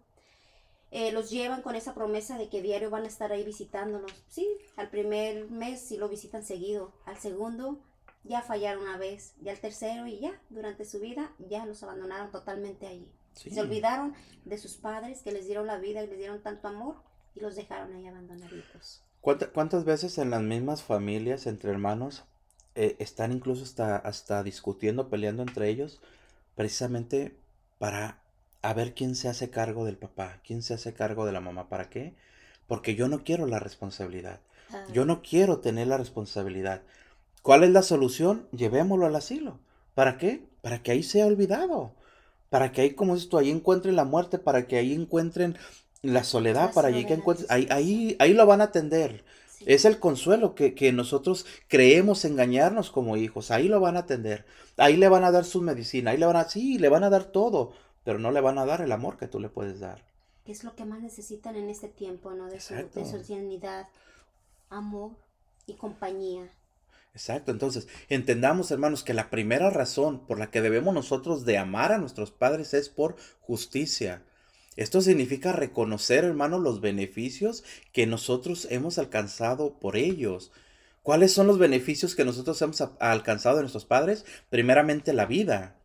Eh, 0.90 1.10
los 1.10 1.30
llevan 1.30 1.62
con 1.62 1.74
esa 1.74 1.92
promesa 1.92 2.38
de 2.38 2.48
que 2.48 2.62
diario 2.62 2.88
van 2.88 3.04
a 3.04 3.08
estar 3.08 3.32
ahí 3.32 3.42
visitándolos. 3.42 4.12
Sí, 4.28 4.48
al 4.76 4.90
primer 4.90 5.50
mes 5.50 5.80
sí 5.80 5.96
lo 5.96 6.08
visitan 6.08 6.44
seguido, 6.44 6.92
al 7.04 7.18
segundo 7.18 7.80
ya 8.22 8.40
fallaron 8.40 8.84
una 8.84 8.96
vez, 8.96 9.34
y 9.42 9.48
al 9.50 9.58
tercero 9.58 10.06
y 10.06 10.18
ya, 10.20 10.40
durante 10.48 10.84
su 10.84 10.98
vida 11.00 11.34
ya 11.38 11.66
los 11.66 11.82
abandonaron 11.82 12.30
totalmente 12.30 12.86
allí. 12.86 13.10
Se 13.34 13.60
olvidaron 13.60 14.14
de 14.44 14.58
sus 14.58 14.74
padres 14.74 15.22
que 15.22 15.32
les 15.32 15.46
dieron 15.46 15.66
la 15.66 15.78
vida 15.78 16.02
y 16.02 16.06
les 16.06 16.18
dieron 16.18 16.42
tanto 16.42 16.68
amor 16.68 16.96
y 17.34 17.40
los 17.40 17.56
dejaron 17.56 17.92
ahí 17.94 18.06
abandonaditos. 18.06 19.02
¿Cuántas 19.20 19.84
veces 19.84 20.18
en 20.18 20.30
las 20.30 20.42
mismas 20.42 20.82
familias, 20.82 21.46
entre 21.46 21.70
hermanos, 21.70 22.24
eh, 22.74 22.96
están 22.98 23.32
incluso 23.32 23.62
hasta, 23.62 23.96
hasta 23.96 24.42
discutiendo, 24.42 25.08
peleando 25.08 25.42
entre 25.42 25.68
ellos, 25.68 26.00
precisamente 26.54 27.36
para 27.78 28.20
a 28.62 28.74
ver 28.74 28.94
quién 28.94 29.14
se 29.14 29.28
hace 29.28 29.50
cargo 29.50 29.84
del 29.84 29.96
papá, 29.96 30.40
quién 30.44 30.62
se 30.62 30.74
hace 30.74 30.92
cargo 30.92 31.26
de 31.26 31.32
la 31.32 31.40
mamá? 31.40 31.68
¿Para 31.68 31.88
qué? 31.88 32.14
Porque 32.66 32.94
yo 32.94 33.08
no 33.08 33.24
quiero 33.24 33.46
la 33.46 33.58
responsabilidad. 33.58 34.40
Yo 34.92 35.02
ah. 35.02 35.06
no 35.06 35.22
quiero 35.22 35.60
tener 35.60 35.86
la 35.86 35.96
responsabilidad. 35.96 36.82
¿Cuál 37.42 37.64
es 37.64 37.70
la 37.70 37.82
solución? 37.82 38.48
Llevémoslo 38.52 39.06
al 39.06 39.16
asilo. 39.16 39.58
¿Para 39.94 40.18
qué? 40.18 40.46
Para 40.62 40.82
que 40.82 40.92
ahí 40.92 41.02
sea 41.02 41.26
olvidado 41.26 41.94
para 42.54 42.70
que 42.70 42.82
ahí, 42.82 42.94
como 42.94 43.16
esto, 43.16 43.36
ahí 43.36 43.50
encuentren 43.50 43.96
la 43.96 44.04
muerte, 44.04 44.38
para 44.38 44.68
que 44.68 44.76
ahí 44.76 44.94
encuentren 44.94 45.58
la 46.02 46.22
soledad, 46.22 46.72
para 46.72 46.92
que 46.92 47.00
encuentren, 47.00 47.48
ahí, 47.50 47.66
ahí, 47.68 48.16
ahí 48.20 48.32
lo 48.32 48.46
van 48.46 48.60
a 48.60 48.66
atender. 48.66 49.24
Es 49.66 49.84
el 49.84 49.98
consuelo 49.98 50.54
que, 50.54 50.72
que, 50.72 50.92
nosotros 50.92 51.46
creemos 51.66 52.24
engañarnos 52.24 52.92
como 52.92 53.16
hijos. 53.16 53.50
Ahí 53.50 53.66
lo 53.66 53.80
van 53.80 53.96
a 53.96 54.00
atender. 54.06 54.46
Ahí 54.76 54.96
le 54.96 55.08
van 55.08 55.24
a 55.24 55.32
dar 55.32 55.44
su 55.44 55.62
medicina. 55.62 56.12
Ahí 56.12 56.16
le 56.16 56.26
van 56.26 56.36
a, 56.36 56.48
sí, 56.48 56.78
le 56.78 56.88
van 56.88 57.02
a 57.02 57.10
dar 57.10 57.24
todo. 57.24 57.72
Pero 58.04 58.20
no 58.20 58.30
le 58.30 58.40
van 58.40 58.58
a 58.58 58.66
dar 58.66 58.82
el 58.82 58.92
amor 58.92 59.16
que 59.16 59.26
tú 59.26 59.40
le 59.40 59.48
puedes 59.48 59.80
dar. 59.80 60.04
Es 60.46 60.62
lo 60.62 60.76
que 60.76 60.84
más 60.84 61.02
necesitan 61.02 61.56
en 61.56 61.68
este 61.68 61.88
tiempo, 61.88 62.34
¿no? 62.34 62.46
De 62.46 62.60
su, 62.60 62.74
de 62.74 63.04
su 63.04 63.18
amor 64.70 65.10
y 65.66 65.74
compañía. 65.74 66.48
Exacto, 67.14 67.52
entonces 67.52 67.86
entendamos 68.08 68.72
hermanos 68.72 69.04
que 69.04 69.14
la 69.14 69.30
primera 69.30 69.70
razón 69.70 70.26
por 70.26 70.38
la 70.38 70.50
que 70.50 70.60
debemos 70.60 70.92
nosotros 70.94 71.44
de 71.44 71.58
amar 71.58 71.92
a 71.92 71.98
nuestros 71.98 72.32
padres 72.32 72.74
es 72.74 72.88
por 72.88 73.16
justicia. 73.40 74.24
Esto 74.76 75.00
significa 75.00 75.52
reconocer 75.52 76.24
hermanos 76.24 76.60
los 76.60 76.80
beneficios 76.80 77.62
que 77.92 78.08
nosotros 78.08 78.66
hemos 78.70 78.98
alcanzado 78.98 79.78
por 79.78 79.96
ellos. 79.96 80.50
¿Cuáles 81.04 81.32
son 81.32 81.46
los 81.46 81.58
beneficios 81.58 82.16
que 82.16 82.24
nosotros 82.24 82.60
hemos 82.62 82.80
alcanzado 82.98 83.56
de 83.56 83.62
nuestros 83.62 83.84
padres? 83.84 84.24
Primeramente 84.50 85.12
la 85.12 85.26
vida. 85.26 85.76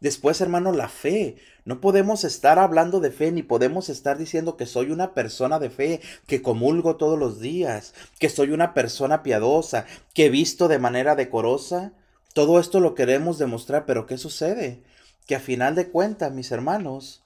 Después, 0.00 0.40
hermano, 0.40 0.72
la 0.72 0.88
fe. 0.88 1.36
No 1.64 1.80
podemos 1.80 2.24
estar 2.24 2.58
hablando 2.58 3.00
de 3.00 3.10
fe, 3.10 3.32
ni 3.32 3.42
podemos 3.42 3.88
estar 3.88 4.18
diciendo 4.18 4.56
que 4.56 4.66
soy 4.66 4.90
una 4.90 5.14
persona 5.14 5.58
de 5.58 5.70
fe, 5.70 6.00
que 6.26 6.42
comulgo 6.42 6.96
todos 6.96 7.18
los 7.18 7.40
días, 7.40 7.94
que 8.18 8.28
soy 8.28 8.50
una 8.50 8.74
persona 8.74 9.22
piadosa, 9.22 9.86
que 10.12 10.28
visto 10.28 10.68
de 10.68 10.78
manera 10.78 11.14
decorosa. 11.14 11.92
Todo 12.34 12.60
esto 12.60 12.80
lo 12.80 12.94
queremos 12.94 13.38
demostrar, 13.38 13.86
pero 13.86 14.06
¿qué 14.06 14.18
sucede? 14.18 14.82
Que 15.26 15.36
a 15.36 15.40
final 15.40 15.74
de 15.74 15.88
cuentas, 15.88 16.32
mis 16.32 16.52
hermanos, 16.52 17.22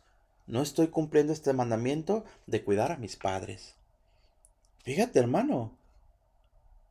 no 0.46 0.62
estoy 0.62 0.88
cumpliendo 0.88 1.32
este 1.32 1.52
mandamiento 1.52 2.24
de 2.46 2.62
cuidar 2.62 2.92
a 2.92 2.96
mis 2.96 3.16
padres. 3.16 3.74
Fíjate, 4.84 5.18
hermano, 5.18 5.77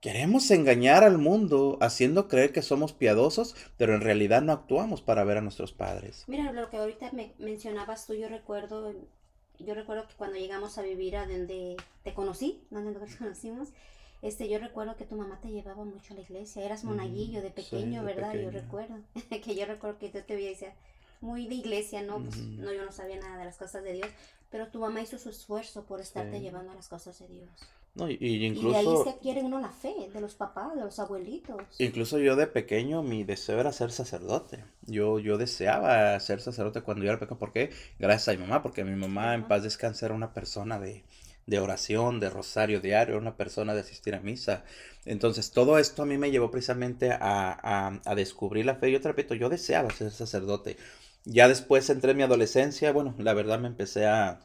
Queremos 0.01 0.51
engañar 0.51 1.03
al 1.03 1.17
mundo 1.17 1.77
haciendo 1.81 2.27
creer 2.27 2.53
que 2.53 2.61
somos 2.61 2.93
piadosos, 2.93 3.55
pero 3.77 3.95
en 3.95 4.01
realidad 4.01 4.43
no 4.43 4.53
actuamos 4.53 5.01
para 5.01 5.23
ver 5.23 5.37
a 5.37 5.41
nuestros 5.41 5.73
padres. 5.73 6.23
Mira, 6.27 6.51
lo 6.51 6.69
que 6.69 6.77
ahorita 6.77 7.11
me 7.13 7.33
mencionabas 7.39 8.05
tú, 8.05 8.13
yo 8.13 8.29
recuerdo, 8.29 8.93
yo 9.57 9.73
recuerdo 9.73 10.07
que 10.07 10.13
cuando 10.15 10.37
llegamos 10.37 10.77
a 10.77 10.83
vivir 10.83 11.17
a 11.17 11.25
donde 11.25 11.77
te 12.03 12.13
conocí, 12.13 12.61
donde 12.69 12.91
nos 12.99 13.15
conocimos, 13.17 13.69
este, 14.21 14.47
yo 14.49 14.59
recuerdo 14.59 14.95
que 14.97 15.05
tu 15.05 15.15
mamá 15.15 15.39
te 15.41 15.49
llevaba 15.49 15.83
mucho 15.83 16.13
a 16.13 16.17
la 16.17 16.21
iglesia, 16.21 16.63
eras 16.63 16.83
monaguillo 16.83 17.41
de 17.41 17.51
pequeño, 17.51 18.03
¿verdad? 18.03 18.33
Yo 18.35 18.51
recuerdo, 18.51 18.99
que 19.43 19.55
yo 19.55 19.65
recuerdo 19.65 19.97
que 19.97 20.11
yo 20.11 20.23
te 20.23 20.35
veía 20.35 20.49
decía, 20.49 20.75
muy 21.21 21.47
de 21.47 21.55
iglesia, 21.55 22.03
¿no? 22.03 22.19
Pues, 22.19 22.37
no, 22.37 22.71
yo 22.71 22.85
no 22.85 22.91
sabía 22.91 23.17
nada 23.17 23.37
de 23.37 23.45
las 23.45 23.57
cosas 23.57 23.83
de 23.83 23.93
Dios, 23.93 24.09
pero 24.49 24.67
tu 24.67 24.79
mamá 24.79 25.01
hizo 25.01 25.17
su 25.17 25.29
esfuerzo 25.29 25.85
por 25.85 25.99
estarte 26.01 26.39
llevando 26.39 26.71
a 26.71 26.75
las 26.75 26.87
cosas 26.87 27.17
de 27.19 27.27
Dios. 27.27 27.49
No, 27.97 28.09
y, 28.09 28.45
incluso... 28.45 28.71
Y 28.71 28.75
ahí 28.75 28.93
es 28.93 29.03
que 29.03 29.09
adquiere 29.09 29.41
uno 29.41 29.59
la 29.59 29.71
fe 29.71 29.93
de 30.13 30.21
los 30.21 30.35
papás, 30.35 30.75
de 30.75 30.81
los 30.81 30.99
abuelitos. 30.99 31.57
Incluso 31.79 32.19
yo 32.19 32.35
de 32.35 32.45
pequeño 32.47 33.01
mi 33.01 33.23
deseo 33.23 33.59
era 33.59 33.71
ser 33.71 33.91
sacerdote. 33.91 34.63
Yo, 34.85 35.17
yo 35.19 35.37
deseaba 35.37 36.19
ser 36.19 36.39
sacerdote 36.41 36.81
cuando 36.81 37.03
yo 37.03 37.09
era 37.09 37.19
pequeño. 37.19 37.39
¿Por 37.39 37.51
qué? 37.51 37.71
Gracias 37.97 38.27
a 38.27 38.39
mi 38.39 38.45
mamá, 38.45 38.61
porque 38.61 38.83
mi 38.83 38.95
mamá 38.95 39.33
en 39.33 39.47
paz 39.47 39.63
descanse 39.63 40.05
era 40.05 40.13
una 40.13 40.33
persona 40.33 40.79
de, 40.79 41.03
de 41.47 41.59
oración, 41.59 42.19
de 42.19 42.29
rosario 42.29 42.81
diario, 42.81 43.17
una 43.17 43.35
persona 43.35 43.73
de 43.73 43.81
asistir 43.81 44.13
a 44.13 44.19
misa. 44.19 44.63
Entonces 45.05 45.51
todo 45.51 45.79
esto 45.79 46.03
a 46.03 46.05
mí 46.05 46.17
me 46.17 46.29
llevó 46.29 46.51
precisamente 46.51 47.11
a, 47.11 47.17
a, 47.19 47.99
a 48.05 48.15
descubrir 48.15 48.65
la 48.65 48.75
fe. 48.75 48.91
Yo 48.91 49.01
te 49.01 49.07
repito, 49.07 49.33
yo 49.33 49.49
deseaba 49.49 49.89
ser 49.89 50.11
sacerdote. 50.11 50.77
Ya 51.25 51.47
después 51.47 51.89
entré 51.89 52.11
en 52.11 52.17
mi 52.17 52.23
adolescencia, 52.23 52.91
bueno, 52.91 53.15
la 53.17 53.33
verdad 53.33 53.59
me 53.59 53.67
empecé 53.67 54.05
a, 54.05 54.39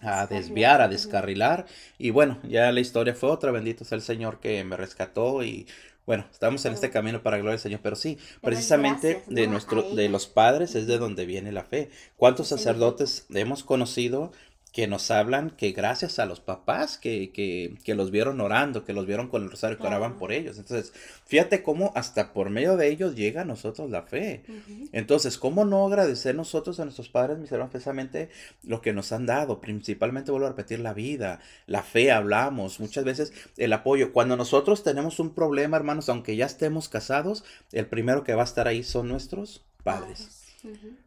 a 0.00 0.26
desviar, 0.26 0.80
a 0.80 0.88
descarrilar. 0.88 1.66
Y 1.98 2.10
bueno, 2.10 2.38
ya 2.44 2.70
la 2.72 2.80
historia 2.80 3.14
fue 3.14 3.30
otra, 3.30 3.50
bendito 3.50 3.84
sea 3.84 3.96
el 3.96 4.02
Señor 4.02 4.40
que 4.40 4.62
me 4.64 4.76
rescató. 4.76 5.42
Y 5.42 5.66
bueno, 6.06 6.26
estamos 6.30 6.64
en 6.64 6.74
este 6.74 6.90
camino 6.90 7.22
para 7.22 7.38
gloria 7.38 7.54
al 7.54 7.60
Señor, 7.60 7.80
pero 7.82 7.96
sí, 7.96 8.18
precisamente 8.42 9.22
de 9.26 9.46
nuestro 9.46 9.82
de 9.82 10.08
los 10.08 10.26
padres 10.26 10.74
es 10.74 10.86
de 10.86 10.98
donde 10.98 11.26
viene 11.26 11.52
la 11.52 11.64
fe. 11.64 11.90
¿Cuántos 12.16 12.48
sacerdotes 12.48 13.26
hemos 13.30 13.64
conocido 13.64 14.32
que 14.74 14.88
nos 14.88 15.12
hablan 15.12 15.50
que 15.50 15.70
gracias 15.70 16.18
a 16.18 16.26
los 16.26 16.40
papás 16.40 16.98
que, 16.98 17.30
que, 17.30 17.78
que 17.84 17.94
los 17.94 18.10
vieron 18.10 18.40
orando, 18.40 18.84
que 18.84 18.92
los 18.92 19.06
vieron 19.06 19.28
con 19.28 19.44
el 19.44 19.50
rosario, 19.52 19.78
que 19.78 19.86
oraban 19.86 20.18
por 20.18 20.32
ellos. 20.32 20.58
Entonces, 20.58 20.92
fíjate 21.24 21.62
cómo 21.62 21.92
hasta 21.94 22.32
por 22.32 22.50
medio 22.50 22.76
de 22.76 22.88
ellos 22.88 23.14
llega 23.14 23.42
a 23.42 23.44
nosotros 23.44 23.88
la 23.88 24.02
fe. 24.02 24.42
Entonces, 24.90 25.38
¿cómo 25.38 25.64
no 25.64 25.86
agradecer 25.86 26.34
nosotros 26.34 26.80
a 26.80 26.84
nuestros 26.84 27.08
padres, 27.08 27.38
mis 27.38 27.52
hermanos, 27.52 27.70
precisamente 27.70 28.30
lo 28.64 28.82
que 28.82 28.92
nos 28.92 29.12
han 29.12 29.26
dado? 29.26 29.60
Principalmente, 29.60 30.32
vuelvo 30.32 30.48
a 30.48 30.50
repetir, 30.50 30.80
la 30.80 30.92
vida, 30.92 31.38
la 31.68 31.84
fe, 31.84 32.10
hablamos, 32.10 32.80
muchas 32.80 33.04
veces 33.04 33.32
el 33.56 33.72
apoyo. 33.72 34.12
Cuando 34.12 34.36
nosotros 34.36 34.82
tenemos 34.82 35.20
un 35.20 35.34
problema, 35.34 35.76
hermanos, 35.76 36.08
aunque 36.08 36.34
ya 36.34 36.46
estemos 36.46 36.88
casados, 36.88 37.44
el 37.70 37.86
primero 37.86 38.24
que 38.24 38.34
va 38.34 38.42
a 38.42 38.46
estar 38.46 38.66
ahí 38.66 38.82
son 38.82 39.06
nuestros 39.06 39.64
padres. 39.84 40.42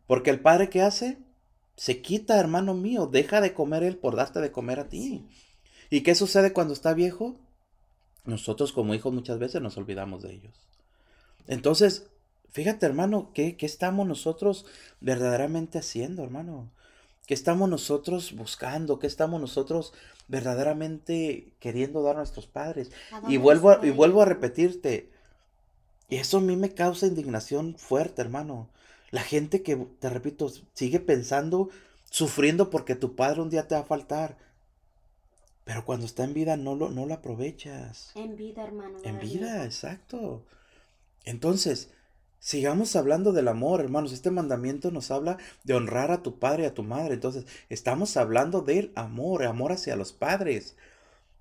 Porque 0.06 0.30
el 0.30 0.40
padre 0.40 0.70
que 0.70 0.82
hace, 0.84 1.18
se 1.78 2.02
quita, 2.02 2.40
hermano 2.40 2.74
mío, 2.74 3.06
deja 3.06 3.40
de 3.40 3.54
comer 3.54 3.84
él 3.84 3.98
por 3.98 4.16
darte 4.16 4.42
de 4.42 4.52
comer 4.52 4.80
a 4.80 4.90
ti. 4.90 5.30
¿Y 5.92 6.02
qué 6.02 6.16
sucede 6.16 6.52
cuando 6.52 6.74
está 6.74 6.94
viejo? 6.94 7.36
Nosotros 8.26 8.74
como 8.74 8.96
hijos 8.96 9.14
muchas 9.14 9.38
veces 9.38 9.62
nos 9.62 9.78
olvidamos 9.78 10.24
de 10.24 10.34
ellos. 10.34 10.68
Entonces, 11.46 12.08
fíjate, 12.50 12.88
hermano, 12.88 13.32
¿qué, 13.34 13.56
qué 13.58 13.68
estamos 13.68 14.08
nosotros 14.08 14.66
verdaderamente 15.00 15.78
haciendo, 15.78 16.24
hermano? 16.24 16.72
¿Qué 17.28 17.36
estamos 17.36 17.70
nosotros 17.70 18.34
buscando? 18.34 18.98
¿Qué 18.98 19.06
estamos 19.06 19.40
nosotros 19.40 19.94
verdaderamente 20.28 21.54
queriendo 21.60 22.02
dar 22.02 22.16
a 22.16 22.20
nuestros 22.20 22.48
padres? 22.48 22.92
Y 23.28 23.38
vuelvo, 23.38 23.70
a, 23.70 23.86
y 23.86 23.92
vuelvo 23.92 24.24
a 24.24 24.26
repetirte, 24.26 25.12
eso 26.10 26.40
a 26.40 26.42
mí 26.42 26.56
me 26.56 26.74
causa 26.74 27.06
indignación 27.06 27.76
fuerte, 27.78 28.22
hermano. 28.22 28.72
La 29.18 29.24
gente 29.24 29.64
que, 29.64 29.76
te 29.76 30.12
repito, 30.12 30.48
sigue 30.76 31.00
pensando, 31.00 31.70
sufriendo 32.04 32.70
porque 32.70 32.94
tu 32.94 33.16
padre 33.16 33.42
un 33.42 33.50
día 33.50 33.68
te 33.68 33.74
va 33.74 33.82
a 33.82 33.84
faltar. 33.84 34.38
Pero 35.64 35.86
cuando 35.86 36.06
está 36.06 36.24
en 36.24 36.36
vida 36.36 36.56
no 36.56 36.76
lo, 36.76 36.92
no 36.92 37.08
lo 37.08 37.16
aprovechas. 37.16 38.12
En 38.14 38.36
vida, 38.36 38.64
hermano. 38.64 39.00
En 39.04 39.18
vida, 39.18 39.66
exacto. 39.66 40.46
Entonces, 41.26 41.90
sigamos 42.38 42.96
hablando 42.96 43.32
del 43.32 43.48
amor, 43.48 43.80
hermanos. 43.82 44.14
Este 44.14 44.30
mandamiento 44.30 44.92
nos 44.92 45.10
habla 45.10 45.38
de 45.64 45.74
honrar 45.74 46.12
a 46.12 46.22
tu 46.22 46.38
padre 46.38 46.62
y 46.62 46.66
a 46.68 46.76
tu 46.76 46.84
madre. 46.84 47.16
Entonces, 47.16 47.48
estamos 47.70 48.18
hablando 48.18 48.62
del 48.62 48.92
amor, 48.94 49.46
amor 49.46 49.72
hacia 49.72 49.96
los 49.96 50.14
padres. 50.14 50.78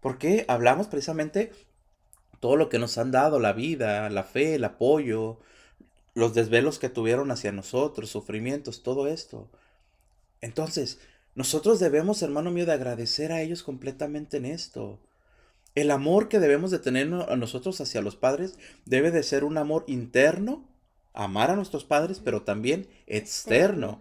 Porque 0.00 0.46
hablamos 0.48 0.86
precisamente 0.86 1.52
todo 2.40 2.56
lo 2.56 2.70
que 2.70 2.78
nos 2.78 2.96
han 2.96 3.10
dado, 3.10 3.38
la 3.38 3.52
vida, 3.52 4.08
la 4.08 4.22
fe, 4.22 4.54
el 4.54 4.64
apoyo, 4.64 5.40
los 6.16 6.32
desvelos 6.32 6.78
que 6.78 6.88
tuvieron 6.88 7.30
hacia 7.30 7.52
nosotros, 7.52 8.08
sufrimientos, 8.08 8.82
todo 8.82 9.06
esto. 9.06 9.50
Entonces, 10.40 10.98
nosotros 11.34 11.78
debemos, 11.78 12.22
hermano 12.22 12.50
mío, 12.50 12.64
de 12.64 12.72
agradecer 12.72 13.32
a 13.32 13.42
ellos 13.42 13.62
completamente 13.62 14.38
en 14.38 14.46
esto. 14.46 14.98
El 15.74 15.90
amor 15.90 16.30
que 16.30 16.40
debemos 16.40 16.70
de 16.70 16.78
tener 16.78 17.12
a 17.12 17.36
nosotros 17.36 17.82
hacia 17.82 18.00
los 18.00 18.16
padres 18.16 18.58
debe 18.86 19.10
de 19.10 19.22
ser 19.22 19.44
un 19.44 19.58
amor 19.58 19.84
interno, 19.88 20.64
amar 21.12 21.50
a 21.50 21.56
nuestros 21.56 21.84
padres, 21.84 22.22
pero 22.24 22.44
también 22.44 22.88
externo. 23.06 24.00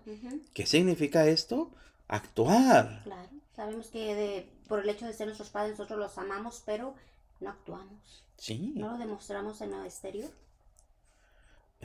¿Qué 0.54 0.65
significa 0.65 1.28
esto? 1.28 1.69
Actuar. 2.08 3.01
Claro, 3.04 3.30
sabemos 3.58 3.88
que 3.88 4.47
por 4.69 4.80
el 4.80 4.88
hecho 4.88 5.06
de 5.06 5.12
ser 5.12 5.28
nuestros 5.28 5.49
padres 5.49 5.71
nosotros 5.71 5.99
los 5.99 6.17
amamos, 6.17 6.63
pero 6.65 6.95
no 7.41 7.49
actuamos. 7.49 8.23
Sí. 8.38 8.71
No 8.73 8.91
lo 8.91 8.97
demostramos 8.99 9.60
en 9.60 9.71
lo 9.71 9.84
exterior. 9.84 10.32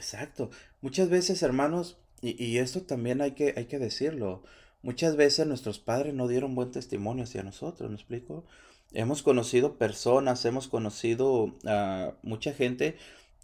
Exacto. 0.00 0.50
Muchas 0.80 1.10
veces, 1.10 1.42
hermanos, 1.42 1.98
y, 2.22 2.42
y, 2.42 2.58
esto 2.58 2.82
también 2.82 3.20
hay 3.20 3.32
que, 3.32 3.54
hay 3.56 3.66
que 3.66 3.78
decirlo, 3.78 4.42
muchas 4.82 5.16
veces 5.16 5.46
nuestros 5.46 5.78
padres 5.78 6.14
no 6.14 6.26
dieron 6.26 6.54
buen 6.54 6.70
testimonio 6.70 7.24
hacia 7.24 7.42
nosotros, 7.42 7.90
¿me 7.90 7.96
explico? 7.96 8.44
Hemos 8.92 9.22
conocido 9.22 9.76
personas, 9.76 10.44
hemos 10.44 10.68
conocido 10.68 11.54
a 11.66 12.14
mucha 12.22 12.52
gente 12.52 12.96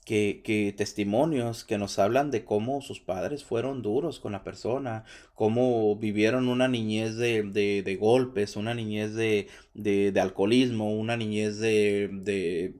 que, 0.06 0.40
que, 0.44 0.72
testimonios 0.72 1.64
que 1.64 1.78
nos 1.78 1.98
hablan 1.98 2.30
de 2.30 2.44
cómo 2.44 2.80
sus 2.80 3.00
padres 3.00 3.44
fueron 3.44 3.82
duros 3.82 4.20
con 4.20 4.32
la 4.32 4.44
persona, 4.44 5.04
cómo 5.34 5.96
vivieron 5.96 6.48
una 6.48 6.68
niñez 6.68 7.16
de, 7.16 7.42
de, 7.42 7.82
de 7.82 7.96
golpes, 7.96 8.54
una 8.54 8.72
niñez 8.72 9.14
de, 9.14 9.48
de, 9.74 10.20
alcoholismo, 10.20 10.94
una 10.94 11.16
niñez 11.16 11.58
de, 11.58 12.08
de, 12.12 12.74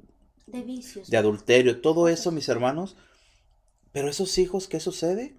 vicios. 0.63 1.11
De 1.11 1.17
adulterio, 1.17 1.81
todo 1.81 2.09
eso, 2.09 2.31
mis 2.31 2.49
hermanos, 2.49 2.97
pero 3.97 4.11
esos 4.11 4.37
hijos, 4.37 4.69
¿qué 4.69 4.79
sucede? 4.79 5.35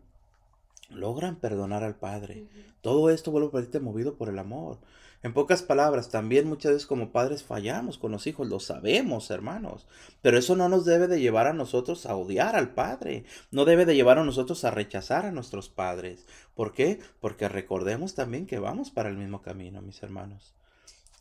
Logran 0.89 1.35
perdonar 1.35 1.83
al 1.83 1.93
padre. 1.93 2.47
Todo 2.81 3.11
esto 3.11 3.29
vuelve 3.29 3.49
a 3.49 3.51
pedirte 3.51 3.79
movido 3.79 4.15
por 4.15 4.29
el 4.29 4.39
amor. 4.39 4.79
En 5.21 5.31
pocas 5.31 5.61
palabras, 5.61 6.09
también 6.09 6.47
muchas 6.47 6.71
veces 6.71 6.87
como 6.87 7.11
padres 7.11 7.43
fallamos 7.43 7.99
con 7.99 8.11
los 8.11 8.25
hijos, 8.25 8.47
lo 8.47 8.59
sabemos, 8.59 9.29
hermanos. 9.29 9.85
Pero 10.23 10.39
eso 10.39 10.55
no 10.55 10.69
nos 10.69 10.85
debe 10.85 11.07
de 11.07 11.19
llevar 11.19 11.45
a 11.45 11.53
nosotros 11.53 12.07
a 12.07 12.15
odiar 12.15 12.55
al 12.55 12.73
padre. 12.73 13.25
No 13.51 13.63
debe 13.63 13.85
de 13.85 13.93
llevar 13.93 14.17
a 14.17 14.23
nosotros 14.23 14.65
a 14.65 14.71
rechazar 14.71 15.27
a 15.27 15.31
nuestros 15.31 15.69
padres. 15.69 16.25
¿Por 16.55 16.73
qué? 16.73 16.99
Porque 17.19 17.49
recordemos 17.49 18.15
también 18.15 18.47
que 18.47 18.57
vamos 18.57 18.89
para 18.89 19.09
el 19.09 19.17
mismo 19.17 19.43
camino, 19.43 19.83
mis 19.83 20.01
hermanos. 20.01 20.56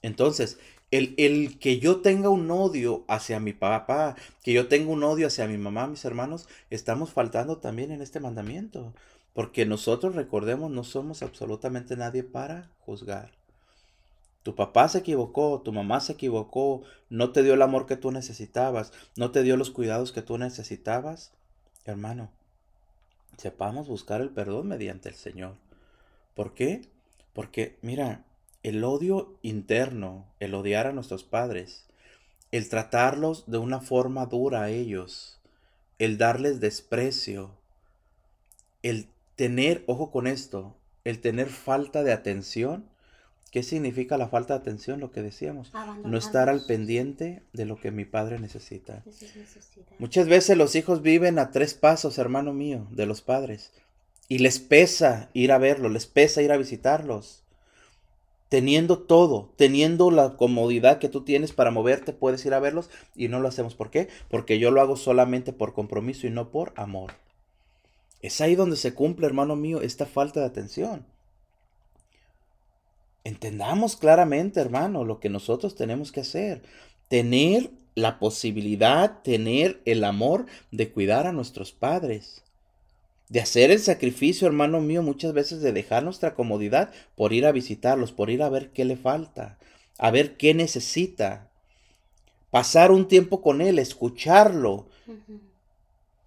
Entonces, 0.06 0.60
el, 0.92 1.16
el, 1.18 1.58
que 1.58 1.80
yo 1.80 2.00
tenga 2.00 2.28
un 2.28 2.48
odio 2.48 3.04
hacia 3.08 3.40
mi 3.40 3.52
papá, 3.52 4.14
que 4.44 4.52
yo 4.52 4.68
tenga 4.68 4.92
un 4.92 5.02
odio 5.02 5.26
hacia 5.26 5.48
mi 5.48 5.58
mamá, 5.58 5.88
mis 5.88 6.04
hermanos, 6.04 6.48
estamos 6.70 7.12
faltando 7.12 7.58
también 7.58 7.90
en 7.90 8.00
este 8.00 8.20
mandamiento. 8.20 8.94
Porque 9.34 9.66
nosotros, 9.66 10.14
recordemos, 10.14 10.70
no 10.70 10.84
somos 10.84 11.24
absolutamente 11.24 11.96
nadie 11.96 12.22
para 12.22 12.70
juzgar. 12.78 13.32
Tu 14.44 14.54
papá 14.54 14.86
se 14.86 14.98
equivocó, 14.98 15.60
tu 15.64 15.72
mamá 15.72 15.98
se 15.98 16.12
equivocó, 16.12 16.82
no 17.10 17.32
te 17.32 17.42
dio 17.42 17.54
el 17.54 17.62
amor 17.62 17.86
que 17.86 17.96
tú 17.96 18.12
necesitabas, 18.12 18.92
no 19.16 19.32
te 19.32 19.42
dio 19.42 19.56
los 19.56 19.70
cuidados 19.70 20.12
que 20.12 20.22
tú 20.22 20.38
necesitabas. 20.38 21.32
Hermano, 21.84 22.30
sepamos 23.38 23.88
buscar 23.88 24.20
el 24.20 24.30
perdón 24.30 24.68
mediante 24.68 25.08
el 25.08 25.16
Señor. 25.16 25.56
¿Por 26.36 26.54
qué? 26.54 26.82
Porque, 27.32 27.76
mira, 27.82 28.25
el 28.66 28.82
odio 28.82 29.38
interno, 29.42 30.26
el 30.40 30.52
odiar 30.52 30.88
a 30.88 30.92
nuestros 30.92 31.22
padres, 31.22 31.84
el 32.50 32.68
tratarlos 32.68 33.44
de 33.46 33.58
una 33.58 33.78
forma 33.78 34.26
dura 34.26 34.62
a 34.62 34.70
ellos, 34.70 35.38
el 36.00 36.18
darles 36.18 36.58
desprecio, 36.58 37.52
el 38.82 39.06
tener, 39.36 39.84
ojo 39.86 40.10
con 40.10 40.26
esto, 40.26 40.74
el 41.04 41.20
tener 41.20 41.48
falta 41.48 42.02
de 42.02 42.12
atención. 42.12 42.88
¿Qué 43.52 43.62
significa 43.62 44.18
la 44.18 44.26
falta 44.26 44.54
de 44.54 44.60
atención? 44.62 44.98
Lo 44.98 45.12
que 45.12 45.22
decíamos. 45.22 45.72
No 46.04 46.18
estar 46.18 46.48
al 46.48 46.66
pendiente 46.66 47.44
de 47.52 47.66
lo 47.66 47.80
que 47.80 47.92
mi 47.92 48.04
padre 48.04 48.40
necesita. 48.40 49.04
Muchas 50.00 50.26
veces 50.26 50.58
los 50.58 50.74
hijos 50.74 51.02
viven 51.02 51.38
a 51.38 51.52
tres 51.52 51.74
pasos, 51.74 52.18
hermano 52.18 52.52
mío, 52.52 52.88
de 52.90 53.06
los 53.06 53.22
padres. 53.22 53.72
Y 54.26 54.38
les 54.38 54.58
pesa 54.58 55.30
ir 55.34 55.52
a 55.52 55.58
verlos, 55.58 55.92
les 55.92 56.06
pesa 56.06 56.42
ir 56.42 56.50
a 56.50 56.56
visitarlos. 56.56 57.45
Teniendo 58.48 58.98
todo, 58.98 59.52
teniendo 59.56 60.10
la 60.10 60.36
comodidad 60.36 60.98
que 60.98 61.08
tú 61.08 61.22
tienes 61.22 61.52
para 61.52 61.72
moverte, 61.72 62.12
puedes 62.12 62.44
ir 62.46 62.54
a 62.54 62.60
verlos 62.60 62.90
y 63.16 63.28
no 63.28 63.40
lo 63.40 63.48
hacemos. 63.48 63.74
¿Por 63.74 63.90
qué? 63.90 64.08
Porque 64.28 64.58
yo 64.58 64.70
lo 64.70 64.80
hago 64.80 64.96
solamente 64.96 65.52
por 65.52 65.74
compromiso 65.74 66.26
y 66.26 66.30
no 66.30 66.50
por 66.50 66.72
amor. 66.76 67.14
Es 68.22 68.40
ahí 68.40 68.54
donde 68.54 68.76
se 68.76 68.94
cumple, 68.94 69.26
hermano 69.26 69.56
mío, 69.56 69.82
esta 69.82 70.06
falta 70.06 70.40
de 70.40 70.46
atención. 70.46 71.04
Entendamos 73.24 73.96
claramente, 73.96 74.60
hermano, 74.60 75.04
lo 75.04 75.18
que 75.18 75.28
nosotros 75.28 75.74
tenemos 75.74 76.12
que 76.12 76.20
hacer. 76.20 76.62
Tener 77.08 77.72
la 77.96 78.20
posibilidad, 78.20 79.22
tener 79.22 79.80
el 79.84 80.04
amor 80.04 80.46
de 80.70 80.92
cuidar 80.92 81.26
a 81.26 81.32
nuestros 81.32 81.72
padres. 81.72 82.44
De 83.28 83.40
hacer 83.40 83.70
el 83.70 83.80
sacrificio, 83.80 84.46
hermano 84.46 84.80
mío, 84.80 85.02
muchas 85.02 85.32
veces 85.32 85.60
de 85.60 85.72
dejar 85.72 86.04
nuestra 86.04 86.34
comodidad 86.34 86.92
por 87.16 87.32
ir 87.32 87.46
a 87.46 87.52
visitarlos, 87.52 88.12
por 88.12 88.30
ir 88.30 88.42
a 88.42 88.48
ver 88.48 88.70
qué 88.70 88.84
le 88.84 88.96
falta, 88.96 89.58
a 89.98 90.10
ver 90.10 90.36
qué 90.36 90.54
necesita. 90.54 91.50
Pasar 92.50 92.92
un 92.92 93.08
tiempo 93.08 93.42
con 93.42 93.60
él, 93.60 93.78
escucharlo, 93.78 94.86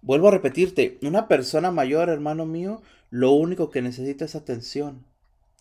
Vuelvo 0.02 0.28
a 0.28 0.30
repetirte, 0.30 0.98
una 1.02 1.28
persona 1.28 1.70
mayor, 1.70 2.08
hermano 2.08 2.46
mío, 2.46 2.80
lo 3.10 3.32
único 3.32 3.70
que 3.70 3.82
necesita 3.82 4.24
es 4.24 4.34
atención, 4.34 5.04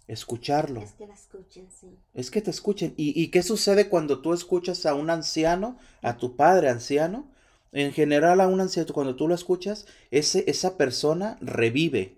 escucharlo. 0.08 0.82
Es 0.82 0.94
que 0.94 1.08
la 1.08 1.14
escuchen, 1.14 1.68
sí. 1.70 1.98
Es 2.14 2.32
que 2.32 2.42
te 2.42 2.50
escuchen. 2.50 2.94
¿Y, 2.96 3.28
qué 3.32 3.44
sucede 3.44 3.90
cuando 3.90 4.22
tú 4.22 4.34
escuchas 4.34 4.86
a 4.86 4.94
un 4.94 5.10
anciano, 5.10 5.78
a 6.02 6.18
tu 6.18 6.38
padre 6.38 6.70
anciano? 6.70 7.28
En 7.72 7.91
general 7.93 8.41
a 8.41 8.47
un 8.47 8.61
anciano, 8.61 8.93
cuando 8.93 9.15
tú 9.15 9.28
lo 9.28 9.36
escuchas, 9.36 9.86
ese, 10.11 10.43
esa 10.47 10.78
persona 10.78 11.38
revive. 11.41 12.15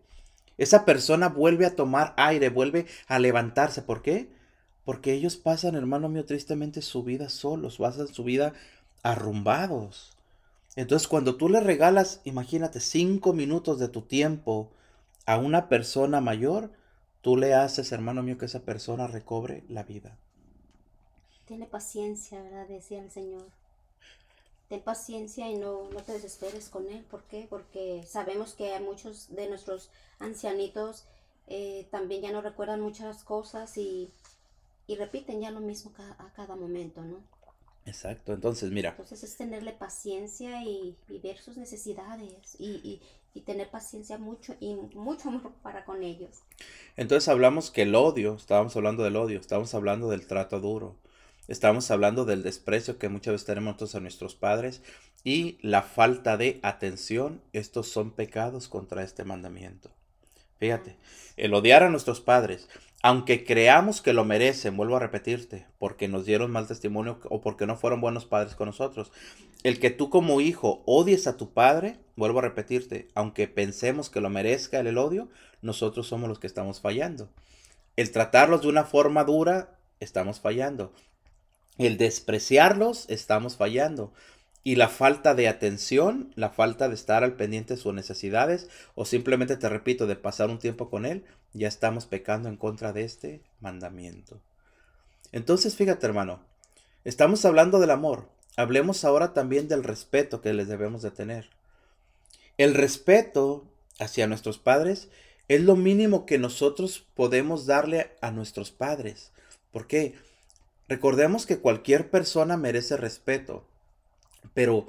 Esa 0.58 0.86
persona 0.86 1.30
vuelve 1.30 1.66
a 1.66 1.76
tomar 1.76 2.14
aire, 2.18 2.50
vuelve 2.50 2.86
a 3.08 3.20
levantarse. 3.20 3.82
¿Por 3.82 4.02
qué? 4.02 4.30
Porque 4.86 5.14
ellos 5.14 5.36
pasan, 5.36 5.76
hermano 5.76 6.10
mío, 6.10 6.26
tristemente 6.26 6.82
su 6.82 7.04
vida 7.04 7.30
solos, 7.30 7.78
pasan 7.78 8.08
su 8.08 8.24
vida 8.24 8.54
arrumbados. 9.04 10.16
Entonces, 10.76 11.08
cuando 11.08 11.36
tú 11.36 11.50
le 11.50 11.60
regalas, 11.60 12.22
imagínate, 12.24 12.80
cinco 12.80 13.34
minutos 13.34 13.80
de 13.80 13.90
tu 13.90 14.04
tiempo 14.04 14.72
a 15.26 15.38
una 15.38 15.68
persona 15.68 16.22
mayor, 16.22 16.72
tú 17.22 17.36
le 17.38 17.54
haces, 17.54 17.92
hermano 17.92 18.24
mío, 18.24 18.38
que 18.38 18.46
esa 18.46 18.62
persona 18.62 19.08
recobre 19.08 19.64
la 19.68 19.84
vida. 19.84 20.18
Tiene 21.46 21.66
paciencia, 21.66 22.42
¿verdad? 22.42 22.68
Decía 22.68 23.02
el 23.02 23.12
Señor. 23.12 23.48
Ten 24.72 24.82
paciencia 24.82 25.48
y 25.48 25.56
no, 25.56 25.88
no 25.92 26.02
te 26.02 26.14
desesperes 26.14 26.70
con 26.70 26.90
Él. 26.90 27.04
¿Por 27.04 27.22
qué? 27.26 27.46
Porque 27.48 28.04
sabemos 28.08 28.56
que 28.56 28.74
hay 28.74 28.84
muchos 28.84 29.28
de 29.36 29.48
nuestros 29.48 29.92
ancianitos 30.20 31.06
eh, 31.54 31.86
también 31.92 32.22
ya 32.22 32.32
no 32.32 32.42
recuerdan 32.42 32.80
muchas 32.80 33.26
cosas 33.26 33.78
y, 33.78 34.10
y 34.88 34.96
repiten 34.96 35.42
ya 35.42 35.52
lo 35.52 35.60
mismo 35.60 35.92
a 35.98 36.32
cada 36.34 36.56
momento, 36.56 37.02
¿no? 37.02 37.18
Exacto, 37.86 38.32
entonces 38.32 38.72
mira. 38.72 38.92
Entonces 38.92 39.24
es 39.24 39.36
tenerle 39.36 39.74
paciencia 39.74 40.64
y, 40.64 40.96
ver 41.22 41.40
sus 41.40 41.58
necesidades 41.58 42.56
y, 42.58 43.02
tener 43.46 43.70
paciencia 43.70 44.18
mucho 44.18 44.56
y 44.62 44.76
mucho 44.76 45.28
amor 45.28 45.52
para 45.62 45.84
con 45.84 46.04
ellos. 46.04 46.42
Entonces 46.96 47.28
hablamos 47.28 47.70
que 47.70 47.82
el 47.82 47.96
odio, 47.96 48.36
estábamos 48.36 48.78
hablando 48.78 49.04
del 49.04 49.18
odio, 49.18 49.38
estábamos 49.38 49.74
hablando 49.74 50.10
del 50.10 50.28
trato 50.28 50.62
duro, 50.62 50.96
estábamos 51.52 51.92
hablando 51.92 52.26
del 52.26 52.44
desprecio 52.44 52.98
que 52.98 53.10
muchas 53.10 53.34
veces 53.34 53.46
tenemos 53.46 53.94
a 53.94 54.00
nuestros 54.00 54.36
padres 54.36 54.82
y 55.24 55.58
la 55.62 55.82
falta 55.82 56.38
de 56.38 56.60
atención, 56.64 57.42
estos 57.54 57.88
son 57.88 58.12
pecados 58.12 58.68
contra 58.68 59.04
este 59.04 59.24
mandamiento. 59.24 59.92
Fíjate, 60.58 60.96
el 61.38 61.54
odiar 61.54 61.84
a 61.84 61.90
nuestros 61.90 62.22
padres, 62.22 62.70
aunque 63.04 63.44
creamos 63.44 64.02
que 64.02 64.14
lo 64.14 64.24
merecen, 64.26 64.78
vuelvo 64.78 64.96
a 64.96 65.00
repetirte, 65.00 65.66
porque 65.78 66.08
nos 66.08 66.26
dieron 66.26 66.52
mal 66.52 66.68
testimonio 66.68 67.20
o 67.30 67.42
porque 67.42 67.66
no 67.66 67.76
fueron 67.76 68.00
buenos 68.00 68.26
padres 68.26 68.56
con 68.56 68.68
nosotros. 68.68 69.12
El 69.64 69.80
que 69.80 69.90
tú 69.90 70.10
como 70.10 70.40
hijo 70.40 70.84
odies 70.86 71.28
a 71.28 71.36
tu 71.36 71.52
padre, 71.52 72.00
vuelvo 72.16 72.40
a 72.40 72.44
repetirte, 72.44 73.10
aunque 73.14 73.48
pensemos 73.48 74.10
que 74.10 74.22
lo 74.22 74.30
merezca 74.30 74.80
el 74.80 74.98
odio, 74.98 75.30
nosotros 75.62 76.08
somos 76.08 76.30
los 76.30 76.40
que 76.40 76.48
estamos 76.48 76.80
fallando. 76.80 77.30
El 77.96 78.12
tratarlos 78.12 78.62
de 78.62 78.70
una 78.70 78.84
forma 78.86 79.24
dura, 79.24 79.78
estamos 80.00 80.40
fallando. 80.40 80.94
El 81.78 81.98
despreciarlos, 81.98 83.06
estamos 83.10 83.58
fallando 83.58 84.14
y 84.64 84.76
la 84.76 84.90
falta 84.90 85.34
de 85.34 85.48
atención, 85.48 86.32
la 86.36 86.50
falta 86.50 86.88
de 86.88 86.96
estar 86.96 87.24
al 87.24 87.36
pendiente 87.36 87.76
de 87.76 87.82
sus 87.82 87.94
necesidades 87.94 88.70
o 88.94 89.06
simplemente, 89.06 89.58
te 89.58 89.70
repito, 89.70 90.06
de 90.06 90.16
pasar 90.16 90.50
un 90.50 90.60
tiempo 90.60 90.90
con 90.90 91.06
Él, 91.06 91.26
ya 91.54 91.68
estamos 91.68 92.06
pecando 92.06 92.48
en 92.50 92.58
contra 92.58 92.94
de 92.94 93.04
este 93.04 93.42
mandamiento. 93.60 94.40
Entonces, 95.32 95.76
fíjate 95.76 96.06
hermano, 96.06 96.46
estamos 97.06 97.44
hablando 97.46 97.80
del 97.80 97.92
amor, 97.92 98.30
hablemos 98.56 99.04
ahora 99.04 99.34
también 99.34 99.68
del 99.68 99.84
respeto 99.84 100.42
que 100.42 100.54
les 100.54 100.68
debemos 100.68 101.02
de 101.02 101.12
tener. 101.12 101.50
El 102.58 102.76
respeto 102.76 103.66
hacia 104.00 104.28
nuestros 104.28 104.60
padres 104.60 105.10
es 105.48 105.62
lo 105.62 105.76
mínimo 105.76 106.26
que 106.26 106.38
nosotros 106.38 107.06
podemos 107.16 107.66
darle 107.66 108.12
a 108.22 108.32
nuestros 108.32 108.72
padres. 108.72 109.32
¿Por 109.72 109.88
qué? 109.88 110.16
Recordemos 110.92 111.46
que 111.46 111.60
cualquier 111.60 112.10
persona 112.10 112.58
merece 112.58 112.98
respeto 112.98 113.66
pero 114.54 114.88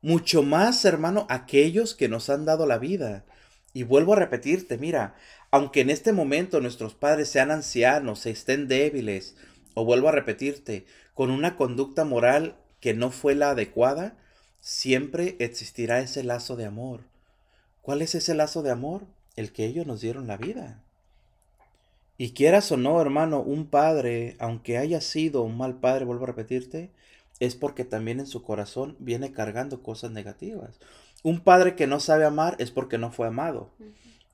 mucho 0.00 0.42
más, 0.42 0.84
hermano, 0.84 1.26
aquellos 1.28 1.96
que 1.96 2.08
nos 2.08 2.30
han 2.30 2.44
dado 2.44 2.64
la 2.66 2.78
vida. 2.78 3.24
Y 3.72 3.84
vuelvo 3.84 4.12
a 4.12 4.16
repetirte, 4.16 4.78
mira, 4.78 5.16
aunque 5.50 5.80
en 5.80 5.90
este 5.90 6.12
momento 6.12 6.60
nuestros 6.60 6.94
padres 6.94 7.28
sean 7.28 7.50
ancianos, 7.50 8.26
estén 8.26 8.68
débiles, 8.68 9.34
o 9.74 9.84
vuelvo 9.84 10.08
a 10.08 10.12
repetirte, 10.12 10.84
con 11.14 11.30
una 11.30 11.56
conducta 11.56 12.04
moral 12.04 12.56
que 12.80 12.94
no 12.94 13.10
fue 13.10 13.34
la 13.34 13.50
adecuada, 13.50 14.16
siempre 14.60 15.36
existirá 15.38 16.00
ese 16.00 16.22
lazo 16.22 16.56
de 16.56 16.66
amor. 16.66 17.00
¿Cuál 17.80 18.02
es 18.02 18.14
ese 18.14 18.34
lazo 18.34 18.62
de 18.62 18.70
amor? 18.70 19.06
El 19.34 19.52
que 19.52 19.64
ellos 19.64 19.86
nos 19.86 20.00
dieron 20.00 20.26
la 20.26 20.36
vida. 20.36 20.82
Y 22.18 22.32
quieras 22.32 22.70
o 22.72 22.76
no, 22.76 23.00
hermano, 23.00 23.40
un 23.40 23.66
padre, 23.66 24.36
aunque 24.38 24.78
haya 24.78 25.00
sido 25.00 25.42
un 25.42 25.56
mal 25.56 25.80
padre, 25.80 26.04
vuelvo 26.04 26.24
a 26.24 26.28
repetirte, 26.28 26.92
es 27.40 27.56
porque 27.56 27.84
también 27.84 28.20
en 28.20 28.26
su 28.26 28.42
corazón 28.42 28.96
viene 28.98 29.32
cargando 29.32 29.82
cosas 29.82 30.10
negativas. 30.10 30.78
Un 31.22 31.40
padre 31.40 31.74
que 31.74 31.86
no 31.86 32.00
sabe 32.00 32.24
amar 32.24 32.56
es 32.58 32.70
porque 32.70 32.98
no 32.98 33.10
fue 33.10 33.26
amado. 33.26 33.70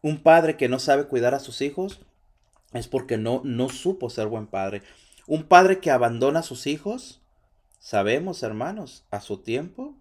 Un 0.03 0.23
padre 0.23 0.57
que 0.57 0.69
no 0.69 0.79
sabe 0.79 1.07
cuidar 1.07 1.35
a 1.35 1.41
sus 1.41 1.61
hijos 1.61 2.01
es 2.73 2.89
porque 2.89 3.17
no, 3.17 3.41
no 3.45 3.69
supo 3.69 4.11
ser 4.11 4.27
buen 4.27 4.47
padre. 4.47 4.83
Un 5.27 5.45
padre 5.45 5.81
que 5.81 5.91
abandona 5.91 6.41
a 6.41 6.43
sus 6.43 6.67
hijos, 6.67 7.21
sabemos 7.79 8.43
hermanos, 8.43 9.05
a 9.11 9.21
su 9.21 9.39
tiempo, 9.39 9.95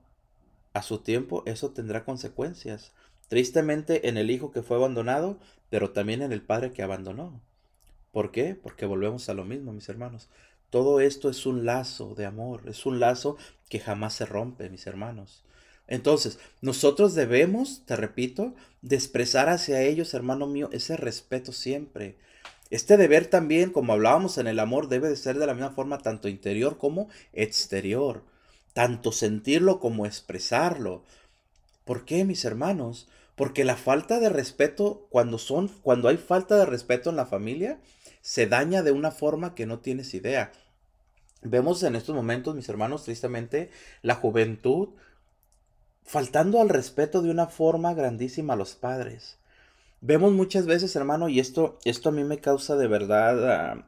a 0.74 0.82
su 0.82 1.00
tiempo 1.00 1.44
eso 1.46 1.72
tendrá 1.72 2.06
consecuencias. 2.06 2.92
Tristemente 3.28 4.08
en 4.08 4.18
el 4.18 4.32
hijo 4.32 4.52
que 4.52 4.64
fue 4.64 4.78
abandonado, 4.78 5.40
pero 5.70 5.92
también 5.92 6.22
en 6.22 6.32
el 6.32 6.42
padre 6.42 6.72
que 6.72 6.84
abandonó. 6.84 7.42
¿Por 8.12 8.32
qué? 8.32 8.55
Porque 8.55 8.86
volvemos 8.86 9.30
a 9.30 9.34
lo 9.34 9.45
mismo, 9.45 9.74
mis 9.74 9.89
hermanos. 9.89 10.30
Todo 10.70 10.99
esto 10.99 11.30
es 11.30 11.45
un 11.45 11.66
lazo 11.66 12.14
de 12.16 12.26
amor, 12.26 12.64
es 12.68 12.86
un 12.86 12.99
lazo 12.99 13.38
que 13.70 13.80
jamás 13.80 14.14
se 14.14 14.26
rompe, 14.26 14.70
mis 14.70 14.88
hermanos. 14.88 15.43
Entonces, 15.88 16.39
nosotros 16.62 17.16
debemos, 17.16 17.86
te 17.86 17.95
repito, 17.95 18.53
de 18.82 18.97
expresar 18.97 19.47
hacia 19.49 19.82
ellos, 19.82 20.14
hermano 20.14 20.45
mío, 20.45 20.70
ese 20.74 20.97
respeto 20.97 21.53
siempre. 21.53 22.18
Este 22.70 22.97
deber 22.97 23.28
también, 23.28 23.72
como 23.72 23.93
hablábamos 23.93 24.38
en 24.38 24.47
el 24.47 24.60
amor, 24.60 24.89
debe 24.89 25.08
de 25.08 25.16
ser 25.16 25.39
de 25.39 25.47
la 25.47 25.53
misma 25.53 25.72
forma 25.72 25.99
tanto 25.99 26.28
interior 26.28 26.78
como 26.78 27.08
exterior, 27.32 28.24
tanto 28.74 29.14
sentirlo 29.14 29.80
como 29.80 30.05
expresarlo. 30.05 31.03
¿Por 31.86 32.03
qué, 32.03 32.26
mis 32.26 32.43
hermanos? 32.43 33.08
Porque 33.36 33.64
la 33.64 33.78
falta 33.78 34.20
de 34.20 34.30
respeto, 34.30 35.08
cuando 35.10 35.38
son, 35.38 35.70
cuando 35.82 36.10
hay 36.10 36.18
falta 36.18 36.58
de 36.58 36.66
respeto 36.66 37.10
en 37.10 37.16
la 37.16 37.26
familia, 37.26 37.80
se 38.28 38.46
daña 38.46 38.84
de 38.84 38.92
una 38.92 39.12
forma 39.12 39.56
que 39.56 39.66
no 39.66 39.80
tienes 39.80 40.14
idea. 40.14 40.52
Vemos 41.44 41.82
en 41.84 41.96
estos 41.96 42.14
momentos, 42.14 42.56
mis 42.56 42.68
hermanos, 42.68 43.06
tristemente, 43.06 43.72
la 44.02 44.16
juventud 44.16 44.90
faltando 46.04 46.60
al 46.60 46.68
respeto 46.68 47.22
de 47.22 47.32
una 47.32 47.48
forma 47.48 47.94
grandísima 47.94 48.52
a 48.52 48.58
los 48.58 48.76
padres. 48.76 49.38
Vemos 50.02 50.34
muchas 50.34 50.66
veces, 50.66 50.94
hermano, 50.98 51.30
y 51.30 51.40
esto, 51.40 51.80
esto 51.86 52.10
a 52.10 52.12
mí 52.12 52.26
me 52.26 52.40
causa 52.40 52.76
de 52.76 52.90
verdad 52.90 53.50
ah, 53.50 53.88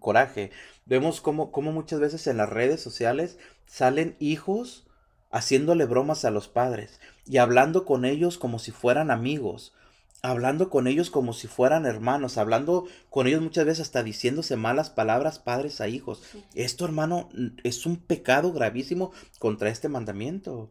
coraje. 0.00 0.50
Vemos 0.84 1.20
cómo, 1.20 1.52
cómo 1.52 1.70
muchas 1.70 2.00
veces 2.00 2.26
en 2.26 2.38
las 2.38 2.50
redes 2.50 2.80
sociales 2.80 3.38
salen 3.66 4.16
hijos 4.18 4.84
haciéndole 5.30 5.84
bromas 5.84 6.24
a 6.24 6.32
los 6.32 6.48
padres 6.48 6.98
y 7.24 7.36
hablando 7.36 7.84
con 7.84 8.04
ellos 8.04 8.36
como 8.36 8.58
si 8.58 8.72
fueran 8.72 9.12
amigos 9.12 9.74
hablando 10.22 10.68
con 10.70 10.86
ellos 10.86 11.10
como 11.10 11.32
si 11.32 11.48
fueran 11.48 11.86
hermanos, 11.86 12.38
hablando 12.38 12.86
con 13.08 13.26
ellos 13.26 13.42
muchas 13.42 13.64
veces 13.64 13.82
hasta 13.82 14.02
diciéndose 14.02 14.56
malas 14.56 14.90
palabras 14.90 15.38
padres 15.38 15.80
a 15.80 15.88
hijos. 15.88 16.22
Esto, 16.54 16.84
hermano, 16.84 17.28
es 17.64 17.86
un 17.86 17.96
pecado 17.96 18.52
gravísimo 18.52 19.12
contra 19.38 19.70
este 19.70 19.88
mandamiento. 19.88 20.70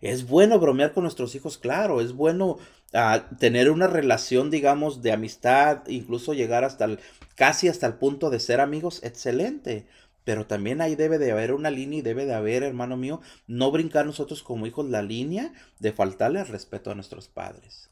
Es 0.00 0.26
bueno 0.26 0.58
bromear 0.58 0.92
con 0.92 1.04
nuestros 1.04 1.34
hijos, 1.34 1.58
claro, 1.58 2.00
es 2.00 2.12
bueno 2.12 2.58
ah, 2.92 3.28
tener 3.38 3.70
una 3.70 3.86
relación, 3.86 4.50
digamos, 4.50 5.00
de 5.00 5.12
amistad, 5.12 5.86
incluso 5.86 6.34
llegar 6.34 6.64
hasta 6.64 6.86
el, 6.86 6.98
casi 7.36 7.68
hasta 7.68 7.86
el 7.86 7.94
punto 7.94 8.28
de 8.28 8.40
ser 8.40 8.60
amigos, 8.60 9.00
excelente. 9.04 9.86
Pero 10.24 10.46
también 10.46 10.80
ahí 10.80 10.94
debe 10.94 11.18
de 11.18 11.32
haber 11.32 11.52
una 11.52 11.70
línea 11.70 12.00
y 12.00 12.02
debe 12.02 12.26
de 12.26 12.34
haber, 12.34 12.62
hermano 12.64 12.96
mío, 12.96 13.20
no 13.46 13.70
brincar 13.70 14.06
nosotros 14.06 14.42
como 14.42 14.66
hijos 14.66 14.88
la 14.88 15.02
línea 15.02 15.52
de 15.78 15.92
faltarle 15.92 16.40
el 16.40 16.48
respeto 16.48 16.90
a 16.90 16.94
nuestros 16.94 17.28
padres. 17.28 17.91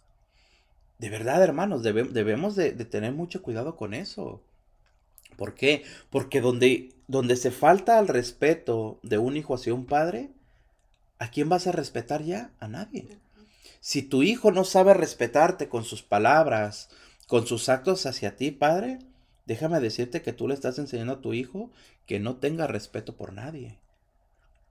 De 1.01 1.09
verdad, 1.09 1.43
hermanos, 1.43 1.83
debemos 1.83 2.57
de, 2.57 2.73
tener 2.73 3.13
mucho 3.13 3.41
cuidado 3.41 3.75
con 3.75 3.95
eso. 3.95 4.43
¿Por 5.39 5.55
qué? 5.55 5.83
Porque 6.11 6.43
donde, 6.43 6.91
donde 7.09 7.37
se 7.37 7.51
falta 7.51 7.99
el 7.99 8.07
respeto 8.07 9.01
de 9.03 9.17
un 9.17 9.39
hijo 9.39 9.55
hacia 9.55 9.73
un 9.73 9.87
padre, 9.87 10.29
¿a 11.19 11.31
quién 11.31 11.49
vas 11.49 11.67
a 11.67 11.73
respetar 11.73 12.23
ya? 12.23 12.51
A 12.61 12.69
nadie. 12.69 13.17
Si 13.81 14.03
tu 14.03 14.23
hijo 14.23 14.53
no 14.53 14.65
sabe 14.65 14.93
respetarte 14.93 15.71
con 15.71 15.85
sus 15.85 16.03
palabras, 16.03 16.91
con 17.27 17.47
sus 17.47 17.71
actos 17.71 18.05
hacia 18.05 18.37
ti, 18.37 18.51
padre, 18.51 18.99
déjame 19.47 19.81
decirte 19.81 20.21
que 20.21 20.35
tú 20.35 20.49
le 20.49 20.55
estás 20.55 20.79
enseñando 20.79 21.15
a 21.15 21.21
tu 21.23 21.33
hijo 21.33 21.71
que 22.05 22.21
no 22.21 22.37
tenga 22.37 22.67
respeto 22.67 23.17
por 23.17 23.33
nadie. 23.33 23.79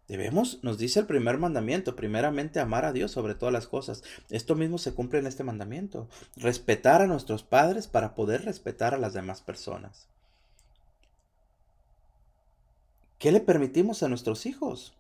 Debemos, 0.10 0.58
nos 0.64 0.80
dice 0.80 1.00
el 1.00 1.06
primer 1.06 1.38
mandamiento, 1.38 1.96
primeramente 1.96 2.60
amar 2.60 2.84
a 2.84 2.94
Dios 2.94 3.12
sobre 3.12 3.36
todas 3.36 3.54
las 3.54 3.68
cosas. 3.68 4.04
Esto 4.32 4.56
mismo 4.56 4.80
se 4.80 4.96
cumple 4.96 5.20
en 5.20 5.28
este 5.28 5.44
mandamiento. 5.44 6.10
Respetar 6.36 7.04
a 7.04 7.08
nuestros 7.08 7.44
padres 7.44 7.88
para 7.88 8.16
poder 8.16 8.44
respetar 8.44 8.96
a 8.96 8.98
las 8.98 9.14
demás 9.14 9.42
personas. 9.42 10.08
¿Qué 13.20 13.32
le 13.32 13.40
permitimos 13.40 14.02
a 14.02 14.10
nuestros 14.10 14.48
hijos? 14.48 14.94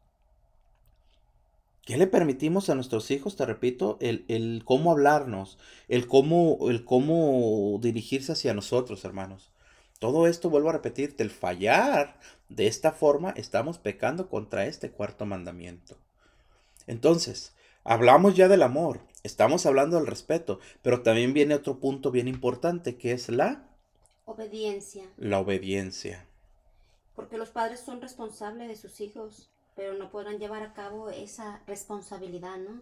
¿Qué 1.85 1.97
le 1.97 2.05
permitimos 2.05 2.69
a 2.69 2.75
nuestros 2.75 3.09
hijos? 3.09 3.35
Te 3.35 3.47
repito, 3.47 3.97
el, 4.01 4.25
el 4.27 4.61
cómo 4.63 4.91
hablarnos, 4.91 5.57
el 5.87 6.05
cómo, 6.05 6.69
el 6.69 6.85
cómo 6.85 7.79
dirigirse 7.81 8.33
hacia 8.33 8.53
nosotros, 8.53 9.03
hermanos. 9.05 9.49
Todo 9.99 10.27
esto, 10.27 10.49
vuelvo 10.49 10.69
a 10.69 10.73
repetirte, 10.73 11.23
el 11.23 11.29
fallar 11.29 12.19
de 12.47 12.67
esta 12.67 12.93
forma, 12.93 13.31
estamos 13.31 13.79
pecando 13.79 14.29
contra 14.29 14.65
este 14.65 14.91
cuarto 14.91 15.25
mandamiento. 15.25 15.97
Entonces, 16.87 17.53
hablamos 17.83 18.35
ya 18.35 18.47
del 18.47 18.63
amor, 18.63 19.01
estamos 19.23 19.65
hablando 19.65 19.97
del 19.97 20.07
respeto, 20.07 20.59
pero 20.81 21.03
también 21.03 21.33
viene 21.33 21.55
otro 21.55 21.79
punto 21.79 22.11
bien 22.11 22.29
importante, 22.29 22.97
que 22.97 23.11
es 23.11 23.27
la 23.27 23.67
obediencia. 24.23 25.03
La 25.17 25.39
obediencia. 25.39 26.25
Porque 27.13 27.37
los 27.37 27.49
padres 27.49 27.81
son 27.81 28.01
responsables 28.01 28.69
de 28.69 28.77
sus 28.77 29.01
hijos, 29.01 29.51
pero 29.75 29.93
no 29.95 30.09
podrán 30.11 30.39
llevar 30.39 30.63
a 30.63 30.73
cabo 30.73 31.09
esa 31.09 31.61
responsabilidad, 31.67 32.57
¿no? 32.57 32.81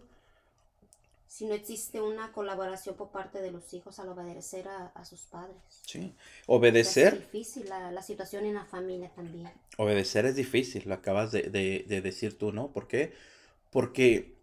Si 1.28 1.46
no 1.46 1.54
existe 1.54 2.00
una 2.00 2.32
colaboración 2.32 2.96
por 2.96 3.10
parte 3.10 3.42
de 3.42 3.52
los 3.52 3.72
hijos 3.74 3.98
al 3.98 4.08
obedecer 4.08 4.66
a, 4.66 5.04
sus 5.04 5.20
padres. 5.26 5.58
Sí, 5.82 6.14
obedecer. 6.46 7.14
Es 7.14 7.32
difícil 7.32 7.68
la, 7.68 8.02
situación 8.02 8.46
en 8.46 8.54
la 8.54 8.64
familia 8.64 9.10
también. 9.14 9.50
Obedecer 9.76 10.24
es 10.24 10.34
difícil, 10.36 10.84
lo 10.86 10.94
acabas 10.94 11.30
de, 11.30 11.42
decir 12.02 12.38
tú, 12.38 12.50
¿no? 12.50 12.72
¿Por 12.72 12.88
qué? 12.88 13.12
Porque 13.70 14.38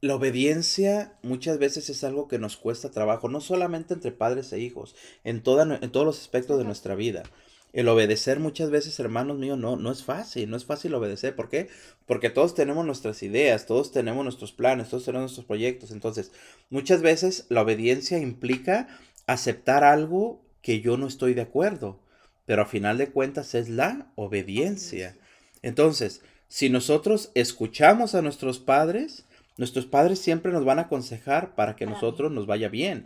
la 0.00 0.14
obediencia 0.14 1.18
muchas 1.22 1.58
veces 1.58 1.90
es 1.90 2.04
algo 2.04 2.28
que 2.28 2.38
nos 2.38 2.56
cuesta 2.56 2.92
trabajo, 2.92 3.28
no 3.28 3.40
solamente 3.40 3.92
entre 3.92 4.12
padres 4.12 4.52
e 4.52 4.60
hijos, 4.60 4.94
en, 5.24 5.42
toda, 5.42 5.78
en 5.82 5.90
todos 5.90 6.06
los 6.06 6.20
aspectos 6.20 6.58
de 6.58 6.64
nuestra 6.64 6.94
vida. 6.94 7.24
El 7.72 7.88
obedecer 7.88 8.40
muchas 8.40 8.70
veces, 8.70 8.98
hermanos 8.98 9.38
míos, 9.38 9.58
no, 9.58 9.76
no 9.76 9.92
es 9.92 10.02
fácil, 10.02 10.48
no 10.48 10.56
es 10.56 10.64
fácil 10.64 10.94
obedecer. 10.94 11.36
¿Por 11.36 11.48
qué? 11.48 11.68
Porque 12.06 12.30
todos 12.30 12.54
tenemos 12.54 12.86
nuestras 12.86 13.22
ideas, 13.22 13.66
todos 13.66 13.92
tenemos 13.92 14.24
nuestros 14.24 14.52
planes, 14.52 14.88
todos 14.88 15.04
tenemos 15.04 15.24
nuestros 15.24 15.46
proyectos. 15.46 15.90
Entonces, 15.90 16.32
muchas 16.70 17.02
veces 17.02 17.46
la 17.50 17.62
obediencia 17.62 18.18
implica 18.18 18.88
aceptar 19.26 19.84
algo 19.84 20.40
que 20.62 20.80
yo 20.80 20.96
no 20.96 21.06
estoy 21.06 21.34
de 21.34 21.42
acuerdo, 21.42 22.00
pero 22.46 22.62
a 22.62 22.66
final 22.66 22.96
de 22.96 23.10
cuentas 23.10 23.54
es 23.54 23.68
la 23.68 24.10
obediencia. 24.16 25.16
Entonces, 25.62 26.22
si 26.48 26.70
nosotros 26.70 27.30
escuchamos 27.34 28.14
a 28.14 28.22
nuestros 28.22 28.58
padres, 28.58 29.26
nuestros 29.58 29.84
padres 29.84 30.18
siempre 30.18 30.52
nos 30.52 30.64
van 30.64 30.78
a 30.78 30.82
aconsejar 30.82 31.54
para 31.54 31.76
que 31.76 31.84
nosotros 31.84 32.32
nos 32.32 32.46
vaya 32.46 32.68
bien. 32.68 33.04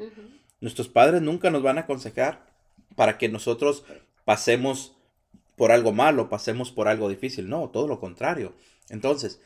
Nuestros 0.61 0.89
padres 0.89 1.21
nunca 1.23 1.51
nos 1.51 1.63
van 1.63 1.79
a 1.79 1.83
aconsejar 1.83 2.47
para 2.95 3.19
que 3.19 3.29
nosotros 3.29 3.85
pasemos 4.25 4.97
por 5.57 5.73
algo 5.73 5.93
malo, 5.93 6.29
pasemos 6.29 6.71
por 6.73 6.89
algo 6.89 7.09
difícil. 7.09 7.49
No, 7.49 7.69
todo 7.71 7.89
lo 7.89 8.01
contrario. 8.01 8.55
Entonces, 8.89 9.41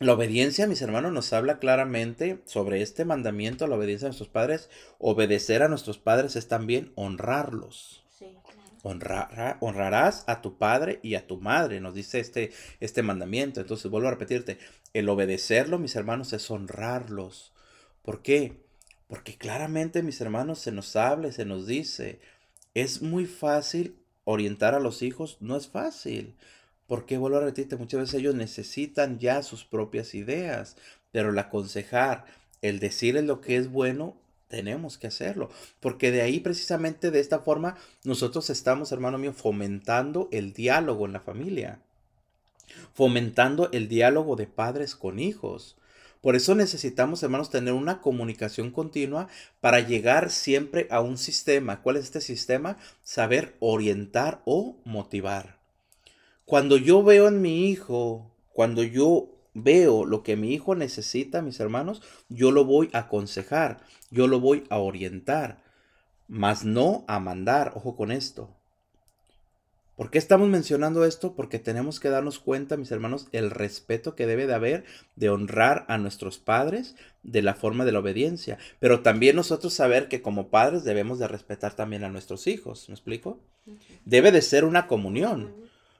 la 0.00 0.12
obediencia, 0.12 0.66
mis 0.66 0.82
hermanos, 0.82 1.12
nos 1.12 1.32
habla 1.32 1.58
claramente 1.58 2.40
sobre 2.46 2.82
este 2.82 3.04
mandamiento, 3.04 3.66
la 3.66 3.76
obediencia 3.76 4.06
a 4.06 4.10
nuestros 4.10 4.28
padres. 4.28 4.68
Obedecer 4.98 5.62
a 5.62 5.68
nuestros 5.68 5.98
padres 5.98 6.36
es 6.36 6.48
también 6.48 6.92
honrarlos. 6.96 8.04
Sí, 8.10 8.36
honrarás 8.82 10.24
a 10.26 10.42
tu 10.42 10.58
padre 10.58 10.98
y 11.02 11.14
a 11.14 11.26
tu 11.26 11.40
madre, 11.40 11.80
nos 11.80 11.94
dice 11.94 12.18
este, 12.20 12.52
este 12.80 13.02
mandamiento. 13.02 13.60
Entonces, 13.60 13.90
vuelvo 13.90 14.08
a 14.08 14.12
repetirte, 14.12 14.58
el 14.92 15.08
obedecerlo, 15.08 15.78
mis 15.78 15.96
hermanos, 15.96 16.32
es 16.32 16.50
honrarlos. 16.50 17.52
¿Por 18.02 18.20
qué? 18.20 18.64
Porque 19.06 19.38
claramente, 19.38 20.02
mis 20.02 20.20
hermanos, 20.20 20.58
se 20.58 20.72
nos 20.72 20.96
habla, 20.96 21.30
se 21.30 21.44
nos 21.44 21.66
dice, 21.66 22.20
es 22.74 23.02
muy 23.02 23.26
fácil 23.26 23.96
orientar 24.24 24.74
a 24.74 24.80
los 24.80 25.02
hijos, 25.02 25.38
no 25.40 25.56
es 25.56 25.68
fácil. 25.68 26.34
Porque 26.86 27.16
vuelvo 27.16 27.38
a 27.38 27.40
repetirte, 27.40 27.76
muchas 27.76 28.00
veces 28.00 28.20
ellos 28.20 28.34
necesitan 28.34 29.18
ya 29.18 29.42
sus 29.42 29.64
propias 29.64 30.14
ideas, 30.14 30.76
pero 31.12 31.30
el 31.30 31.38
aconsejar, 31.38 32.26
el 32.60 32.78
decirles 32.78 33.24
lo 33.24 33.40
que 33.40 33.56
es 33.56 33.70
bueno, 33.70 34.16
tenemos 34.48 34.98
que 34.98 35.06
hacerlo. 35.06 35.50
Porque 35.80 36.10
de 36.10 36.22
ahí 36.22 36.40
precisamente 36.40 37.10
de 37.10 37.20
esta 37.20 37.38
forma 37.38 37.76
nosotros 38.04 38.50
estamos, 38.50 38.92
hermano 38.92 39.18
mío, 39.18 39.32
fomentando 39.32 40.28
el 40.30 40.52
diálogo 40.52 41.06
en 41.06 41.12
la 41.12 41.20
familia. 41.20 41.80
Fomentando 42.92 43.70
el 43.72 43.88
diálogo 43.88 44.36
de 44.36 44.46
padres 44.46 44.94
con 44.94 45.18
hijos. 45.18 45.76
Por 46.24 46.36
eso 46.36 46.54
necesitamos, 46.54 47.22
hermanos, 47.22 47.50
tener 47.50 47.74
una 47.74 48.00
comunicación 48.00 48.70
continua 48.70 49.28
para 49.60 49.80
llegar 49.80 50.30
siempre 50.30 50.88
a 50.90 51.02
un 51.02 51.18
sistema. 51.18 51.82
¿Cuál 51.82 51.98
es 51.98 52.04
este 52.04 52.22
sistema? 52.22 52.78
Saber 53.02 53.56
orientar 53.60 54.40
o 54.46 54.80
motivar. 54.86 55.58
Cuando 56.46 56.78
yo 56.78 57.02
veo 57.04 57.28
en 57.28 57.42
mi 57.42 57.68
hijo, 57.68 58.34
cuando 58.54 58.82
yo 58.82 59.34
veo 59.52 60.06
lo 60.06 60.22
que 60.22 60.36
mi 60.36 60.54
hijo 60.54 60.74
necesita, 60.74 61.42
mis 61.42 61.60
hermanos, 61.60 62.00
yo 62.30 62.52
lo 62.52 62.64
voy 62.64 62.88
a 62.94 63.00
aconsejar, 63.00 63.82
yo 64.10 64.26
lo 64.26 64.40
voy 64.40 64.64
a 64.70 64.78
orientar, 64.78 65.62
mas 66.26 66.64
no 66.64 67.04
a 67.06 67.20
mandar. 67.20 67.72
Ojo 67.74 67.96
con 67.96 68.10
esto. 68.10 68.56
¿Por 69.96 70.10
qué 70.10 70.18
estamos 70.18 70.48
mencionando 70.48 71.04
esto? 71.04 71.36
Porque 71.36 71.60
tenemos 71.60 72.00
que 72.00 72.08
darnos 72.08 72.40
cuenta, 72.40 72.76
mis 72.76 72.90
hermanos, 72.90 73.28
el 73.30 73.52
respeto 73.52 74.16
que 74.16 74.26
debe 74.26 74.48
de 74.48 74.54
haber 74.54 74.84
de 75.14 75.28
honrar 75.28 75.84
a 75.88 75.98
nuestros 75.98 76.38
padres 76.38 76.96
de 77.22 77.42
la 77.42 77.54
forma 77.54 77.84
de 77.84 77.92
la 77.92 78.00
obediencia. 78.00 78.58
Pero 78.80 79.02
también 79.02 79.36
nosotros 79.36 79.72
saber 79.72 80.08
que 80.08 80.20
como 80.20 80.48
padres 80.48 80.82
debemos 80.82 81.20
de 81.20 81.28
respetar 81.28 81.74
también 81.74 82.02
a 82.02 82.08
nuestros 82.08 82.48
hijos. 82.48 82.88
¿Me 82.88 82.94
explico? 82.94 83.38
Debe 84.04 84.32
de 84.32 84.42
ser 84.42 84.64
una 84.64 84.88
comunión. 84.88 85.54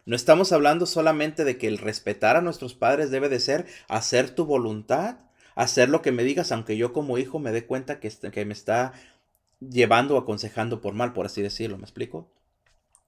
No 0.07 0.16
estamos 0.16 0.51
hablando 0.53 0.86
solamente 0.86 1.45
de 1.45 1.57
que 1.57 1.68
el 1.68 1.78
respetar 1.78 2.36
a 2.36 2.42
nuestros 2.42 2.74
padres 2.74 3.12
debe 3.12 3.28
de 3.28 3.38
ser 3.38 3.66
hacer 3.88 4.30
tu 4.30 4.45
voluntad, 4.45 5.18
hacer 5.55 5.88
lo 5.88 6.03
que 6.03 6.11
me 6.11 6.24
digas, 6.24 6.51
aunque 6.51 6.76
yo 6.76 6.92
como 6.92 7.16
hijo 7.16 7.38
me 7.38 7.53
dé 7.53 7.64
cuenta 7.64 8.01
que, 8.01 8.11
que 8.11 8.45
me 8.45 8.55
está 8.55 8.92
llevando 9.61 10.16
o 10.16 10.18
aconsejando 10.18 10.80
por 10.80 10.95
mal, 10.95 11.12
por 11.12 11.26
así 11.26 11.42
decirlo. 11.42 11.78
¿Me 11.78 11.84
explico? 11.84 12.28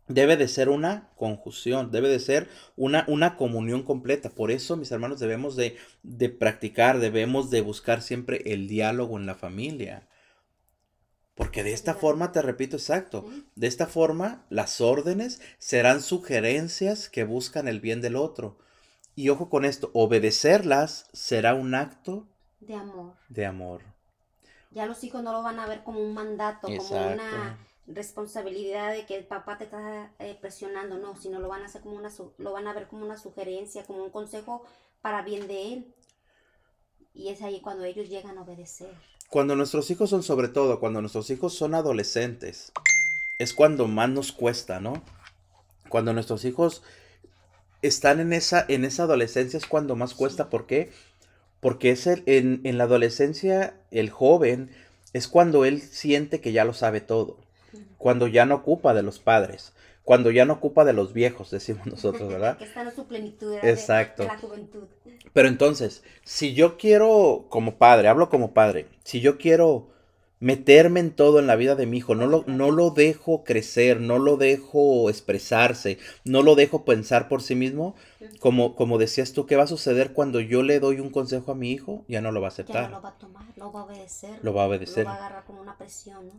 Debe 0.08 0.36
de 0.36 0.48
ser 0.48 0.68
una 0.68 1.10
conjunción, 1.16 1.90
debe 1.90 2.08
de 2.08 2.20
ser 2.20 2.48
una, 2.76 3.04
una 3.08 3.36
comunión 3.36 3.82
completa. 3.82 4.30
Por 4.30 4.50
eso, 4.50 4.76
mis 4.76 4.92
hermanos, 4.92 5.18
debemos 5.18 5.56
de, 5.56 5.76
de, 6.02 6.28
practicar, 6.28 6.98
debemos 6.98 7.50
de 7.50 7.60
buscar 7.60 8.02
siempre 8.02 8.42
el 8.46 8.68
diálogo 8.68 9.18
en 9.18 9.26
la 9.26 9.34
familia. 9.34 10.08
Porque 11.34 11.62
de 11.62 11.72
esta 11.72 11.94
forma, 11.94 12.32
te 12.32 12.40
repito 12.40 12.76
exacto, 12.76 13.26
de 13.56 13.66
esta 13.66 13.86
forma 13.86 14.46
las 14.48 14.80
órdenes 14.80 15.40
serán 15.58 16.00
sugerencias 16.00 17.10
que 17.10 17.24
buscan 17.24 17.68
el 17.68 17.80
bien 17.80 18.00
del 18.00 18.16
otro. 18.16 18.58
Y 19.14 19.28
ojo 19.28 19.50
con 19.50 19.64
esto, 19.64 19.90
obedecerlas 19.92 21.08
será 21.12 21.54
un 21.54 21.74
acto 21.74 22.28
de 22.60 22.74
amor. 22.74 23.14
De 23.28 23.44
amor. 23.44 23.82
Ya 24.70 24.86
los 24.86 25.02
hijos 25.04 25.22
no 25.22 25.32
lo 25.32 25.42
van 25.42 25.58
a 25.58 25.66
ver 25.66 25.82
como 25.82 26.00
un 26.00 26.14
mandato, 26.14 26.68
como 26.68 27.12
una 27.12 27.58
responsabilidad 27.86 28.92
de 28.92 29.06
que 29.06 29.16
el 29.16 29.24
papá 29.24 29.58
te 29.58 29.64
está 29.64 30.12
eh, 30.18 30.36
presionando, 30.40 30.98
no, 30.98 31.16
sino 31.16 31.38
lo 31.38 31.48
van 31.48 31.62
a 31.62 31.66
hacer 31.66 31.82
como 31.82 31.96
una 31.96 32.10
lo 32.38 32.52
van 32.52 32.66
a 32.66 32.74
ver 32.74 32.88
como 32.88 33.04
una 33.04 33.16
sugerencia, 33.16 33.84
como 33.84 34.02
un 34.02 34.10
consejo 34.10 34.64
para 35.02 35.22
bien 35.22 35.46
de 35.46 35.72
él. 35.72 35.94
Y 37.14 37.28
es 37.28 37.42
ahí 37.42 37.60
cuando 37.60 37.84
ellos 37.84 38.08
llegan 38.08 38.38
a 38.38 38.42
obedecer. 38.42 38.92
cuando 39.30 39.56
nuestros 39.56 39.90
hijos 39.90 40.10
son, 40.10 40.22
sobre 40.22 40.48
todo, 40.48 40.80
cuando 40.80 41.00
nuestros 41.00 41.30
hijos 41.30 41.54
son 41.54 41.74
adolescentes, 41.74 42.72
es 43.38 43.54
cuando 43.54 43.86
más 43.86 44.08
nos 44.10 44.32
cuesta, 44.32 44.80
¿no? 44.80 45.02
Cuando 45.88 46.12
nuestros 46.12 46.44
hijos 46.44 46.82
están 47.82 48.20
en 48.20 48.32
esa, 48.32 48.64
en 48.68 48.84
esa 48.84 49.04
adolescencia 49.04 49.58
es 49.58 49.66
cuando 49.66 49.96
más 49.96 50.14
cuesta. 50.14 50.50
¿Por 50.50 50.66
qué? 50.66 50.90
Porque 51.60 51.90
es 51.90 52.06
el, 52.06 52.22
en, 52.26 52.60
en 52.64 52.78
la 52.78 52.84
adolescencia 52.84 53.80
el 53.90 54.10
joven 54.10 54.70
es 55.12 55.28
cuando 55.28 55.64
él 55.64 55.80
siente 55.80 56.40
que 56.40 56.52
ya 56.52 56.64
lo 56.64 56.74
sabe 56.74 57.00
todo, 57.00 57.38
cuando 57.98 58.26
ya 58.26 58.46
no 58.46 58.56
ocupa 58.56 58.94
de 58.94 59.02
los 59.02 59.18
padres, 59.18 59.72
cuando 60.04 60.30
ya 60.30 60.44
no 60.44 60.54
ocupa 60.54 60.84
de 60.84 60.92
los 60.92 61.12
viejos, 61.12 61.50
decimos 61.50 61.86
nosotros, 61.86 62.28
¿verdad? 62.28 62.56
que 62.58 62.64
está 62.64 62.82
en 62.82 62.94
su 62.94 63.06
plenitud. 63.06 63.54
Exacto. 63.62 64.22
De, 64.22 64.28
de 64.28 64.34
la 64.34 64.40
juventud. 64.40 64.84
Pero 65.32 65.48
entonces, 65.48 66.02
si 66.24 66.54
yo 66.54 66.76
quiero, 66.78 67.46
como 67.48 67.76
padre, 67.76 68.08
hablo 68.08 68.28
como 68.28 68.54
padre, 68.54 68.86
si 69.04 69.20
yo 69.20 69.36
quiero 69.36 69.88
meterme 70.38 71.00
en 71.00 71.10
todo 71.10 71.38
en 71.38 71.46
la 71.46 71.56
vida 71.56 71.74
de 71.74 71.86
mi 71.86 71.98
hijo, 71.98 72.14
no 72.14 72.26
lo, 72.26 72.44
no 72.46 72.70
lo 72.70 72.90
dejo 72.90 73.42
crecer, 73.42 74.00
no 74.00 74.18
lo 74.18 74.36
dejo 74.36 75.08
expresarse, 75.08 75.98
no 76.24 76.42
lo 76.42 76.54
dejo 76.54 76.84
pensar 76.84 77.28
por 77.28 77.42
sí 77.42 77.54
mismo, 77.54 77.94
como, 78.38 78.76
como 78.76 78.98
decías 78.98 79.32
tú, 79.32 79.46
¿qué 79.46 79.56
va 79.56 79.64
a 79.64 79.68
suceder 79.68 80.12
cuando 80.12 80.40
yo 80.40 80.62
le 80.62 80.78
doy 80.78 81.00
un 81.00 81.10
consejo 81.10 81.52
a 81.52 81.54
mi 81.54 81.72
hijo? 81.72 82.04
Ya 82.06 82.20
no 82.20 82.32
lo 82.32 82.40
va 82.40 82.48
a 82.48 82.50
aceptar. 82.50 82.84
Ya 82.84 82.88
no 82.90 82.96
lo 82.96 83.02
va 83.02 83.08
a 83.08 83.18
tomar, 83.18 83.44
lo 83.56 83.72
va 83.72 83.80
a 83.80 83.84
obedecer. 83.84 84.38
Lo 84.42 84.54
va 84.54 84.62
a 84.64 84.66
obedecer. 84.66 85.04
Lo 85.04 85.10
va 85.10 85.14
a 85.14 85.18
agarrar 85.18 85.44
como 85.44 85.62
una 85.62 85.76
presión, 85.78 86.28
¿no? 86.28 86.34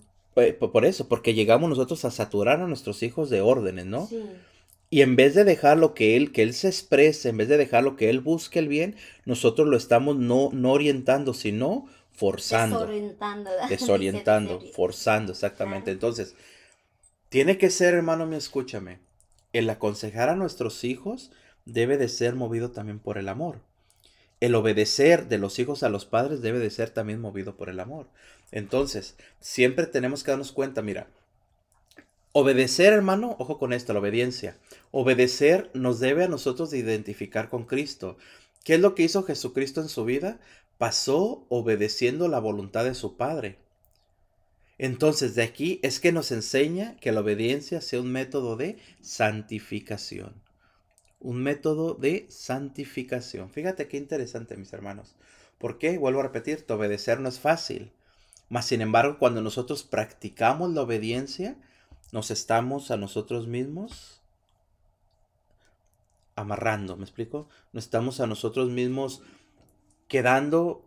Por 0.60 0.86
eso, 0.86 1.08
porque 1.08 1.34
llegamos 1.34 1.70
nosotros 1.70 2.06
a 2.06 2.12
saturar 2.12 2.62
a 2.62 2.68
nuestros 2.68 3.02
hijos 3.04 3.30
de 3.30 3.42
órdenes, 3.42 3.86
¿no? 3.86 4.08
Sí. 4.08 4.24
Y 4.90 5.02
en 5.02 5.16
vez 5.16 5.36
de 5.36 5.44
dejarlo 5.44 5.94
que 5.94 6.16
él, 6.16 6.32
que 6.32 6.44
él 6.44 6.54
se 6.54 6.68
exprese, 6.70 7.30
en 7.30 7.38
vez 7.38 7.50
de 7.50 7.58
dejarlo 7.58 7.98
que 7.98 8.10
él 8.10 8.22
busque 8.22 8.60
el 8.60 8.70
bien, 8.70 8.96
nosotros 9.26 9.68
lo 9.68 9.76
estamos 9.76 10.16
no, 10.16 10.50
no 10.54 10.72
orientando, 10.72 11.34
sino 11.34 11.88
forzando. 12.12 12.80
Desorientando. 12.80 13.50
Desorientando, 13.70 14.62
forzando, 14.74 15.32
exactamente. 15.34 15.92
Entonces, 15.92 16.36
tiene 17.30 17.58
que 17.58 17.70
ser, 17.70 17.96
hermano 17.96 18.26
mío, 18.26 18.38
escúchame, 18.38 19.00
el 19.52 19.70
aconsejar 19.70 20.30
a 20.30 20.36
nuestros 20.36 20.84
hijos 20.86 21.32
debe 21.66 21.98
de 21.98 22.08
ser 22.08 22.36
movido 22.36 22.72
también 22.72 23.00
por 23.00 23.18
el 23.18 23.28
amor. 23.28 23.60
El 24.40 24.56
obedecer 24.56 25.28
de 25.28 25.38
los 25.38 25.60
hijos 25.60 25.84
a 25.84 25.90
los 25.90 26.06
padres 26.06 26.42
debe 26.42 26.60
de 26.60 26.70
ser 26.70 26.92
también 26.92 27.20
movido 27.20 27.58
por 27.58 27.70
el 27.70 27.80
amor. 27.80 28.08
Entonces, 28.52 29.16
siempre 29.40 29.88
tenemos 29.88 30.24
que 30.24 30.32
darnos 30.32 30.52
cuenta, 30.52 30.82
mira, 30.82 31.08
obedecer, 32.32 32.94
hermano, 32.94 33.36
ojo 33.40 33.58
con 33.58 33.74
esto, 33.74 33.94
la 33.94 34.00
obediencia. 34.00 34.58
Obedecer 34.92 35.70
nos 35.74 36.00
debe 36.00 36.24
a 36.24 36.30
nosotros 36.30 36.72
de 36.72 36.78
identificar 36.78 37.50
con 37.50 37.66
Cristo. 37.66 38.18
¿Qué 38.64 38.76
es 38.76 38.80
lo 38.80 38.96
que 38.96 39.04
hizo 39.04 39.24
Jesucristo 39.24 39.82
en 39.82 39.90
su 39.90 40.06
vida? 40.06 40.40
Pasó 40.78 41.46
obedeciendo 41.50 42.28
la 42.28 42.40
voluntad 42.40 42.86
de 42.86 42.96
su 42.96 43.18
Padre. 43.18 43.58
Entonces, 44.78 45.34
de 45.34 45.44
aquí 45.44 45.80
es 45.82 46.00
que 46.00 46.12
nos 46.12 46.32
enseña 46.32 46.96
que 46.98 47.12
la 47.12 47.22
obediencia 47.22 47.82
sea 47.82 48.00
un 48.00 48.12
método 48.12 48.56
de 48.56 48.78
santificación. 49.02 50.42
Un 51.20 51.42
método 51.42 51.96
de 51.96 52.28
santificación. 52.30 53.50
Fíjate 53.50 53.88
qué 53.88 53.98
interesante, 53.98 54.56
mis 54.56 54.72
hermanos. 54.72 55.16
¿Por 55.58 55.80
qué? 55.80 55.98
Vuelvo 55.98 56.20
a 56.20 56.24
repetir, 56.24 56.64
obedecer 56.70 57.20
no 57.20 57.30
es 57.30 57.40
fácil. 57.40 57.92
Mas, 58.50 58.66
sin 58.66 58.82
embargo, 58.82 59.18
cuando 59.20 59.42
nosotros 59.42 59.84
practicamos 59.84 60.74
la 60.74 60.82
obediencia, 60.82 61.58
nos 62.12 62.32
estamos 62.32 62.92
a 62.92 62.98
nosotros 62.98 63.48
mismos 63.48 64.22
amarrando, 66.36 66.96
¿me 66.96 67.04
explico? 67.04 67.50
Nos 67.74 67.86
estamos 67.86 68.20
a 68.20 68.28
nosotros 68.28 68.70
mismos 68.70 69.22
quedando 70.08 70.86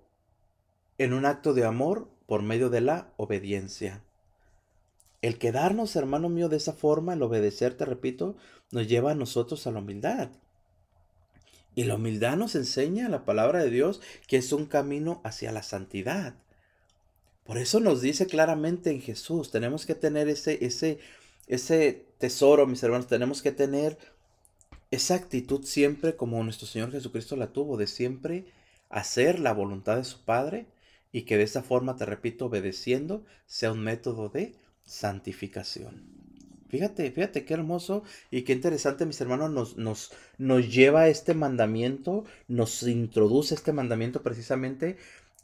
en 0.97 1.13
un 1.13 1.27
acto 1.27 1.53
de 1.55 1.65
amor 1.65 2.09
por 2.27 2.43
medio 2.43 2.71
de 2.71 2.81
la 2.81 3.13
obediencia. 3.17 4.05
El 5.23 5.39
quedarnos, 5.39 5.97
hermano 5.97 6.29
mío, 6.29 6.49
de 6.49 6.57
esa 6.57 6.73
forma, 6.73 7.13
el 7.13 7.23
obedecer, 7.23 7.77
te 7.77 7.85
repito, 7.85 8.37
nos 8.71 8.87
lleva 8.87 9.11
a 9.11 9.17
nosotros 9.17 9.67
a 9.67 9.71
la 9.71 9.81
humildad. 9.81 10.31
Y 11.75 11.85
la 11.85 11.97
humildad 11.97 12.37
nos 12.37 12.55
enseña 12.55 13.09
la 13.09 13.25
palabra 13.25 13.59
de 13.59 13.71
Dios 13.71 14.01
que 14.27 14.37
es 14.39 14.53
un 14.53 14.67
camino 14.67 15.21
hacia 15.25 15.53
la 15.53 15.63
santidad. 15.63 16.35
Por 17.45 17.59
eso 17.59 17.81
nos 17.81 18.01
dice 18.01 18.27
claramente 18.27 18.91
en 18.91 19.01
Jesús, 19.01 19.51
tenemos 19.51 19.87
que 19.87 19.95
tener 19.95 20.29
ese, 20.29 20.65
ese, 20.65 20.99
ese 21.47 22.07
tesoro, 22.19 22.67
mis 22.67 22.83
hermanos, 22.83 23.07
tenemos 23.07 23.43
que 23.43 23.53
tener 23.53 23.99
esa 24.91 25.15
actitud 25.15 25.65
siempre 25.65 26.17
como 26.17 26.43
nuestro 26.43 26.67
Señor 26.67 26.93
Jesucristo 26.93 27.37
la 27.37 27.53
tuvo, 27.53 27.77
de 27.77 27.87
siempre 27.87 28.47
hacer 28.89 29.39
la 29.39 29.53
voluntad 29.53 29.97
de 29.97 30.05
su 30.05 30.25
Padre 30.25 30.67
y 31.13 31.23
que 31.23 31.37
de 31.37 31.45
esa 31.45 31.63
forma, 31.63 31.97
te 31.97 32.07
repito, 32.07 32.47
obedeciendo, 32.47 33.25
sea 33.47 33.73
un 33.73 33.81
método 33.81 34.29
de 34.29 34.55
santificación. 34.85 36.05
Fíjate, 36.69 37.11
fíjate 37.11 37.45
qué 37.45 37.55
hermoso 37.55 38.05
y 38.31 38.43
qué 38.43 38.53
interesante, 38.53 39.07
mis 39.07 39.21
hermanos, 39.21 39.51
nos, 39.51 39.77
nos, 39.77 40.13
nos 40.39 40.73
lleva 40.73 41.09
este 41.09 41.35
mandamiento, 41.35 42.25
nos 42.47 42.85
introduce 42.85 43.55
este 43.55 43.73
mandamiento 43.73 44.23
precisamente 44.23 44.97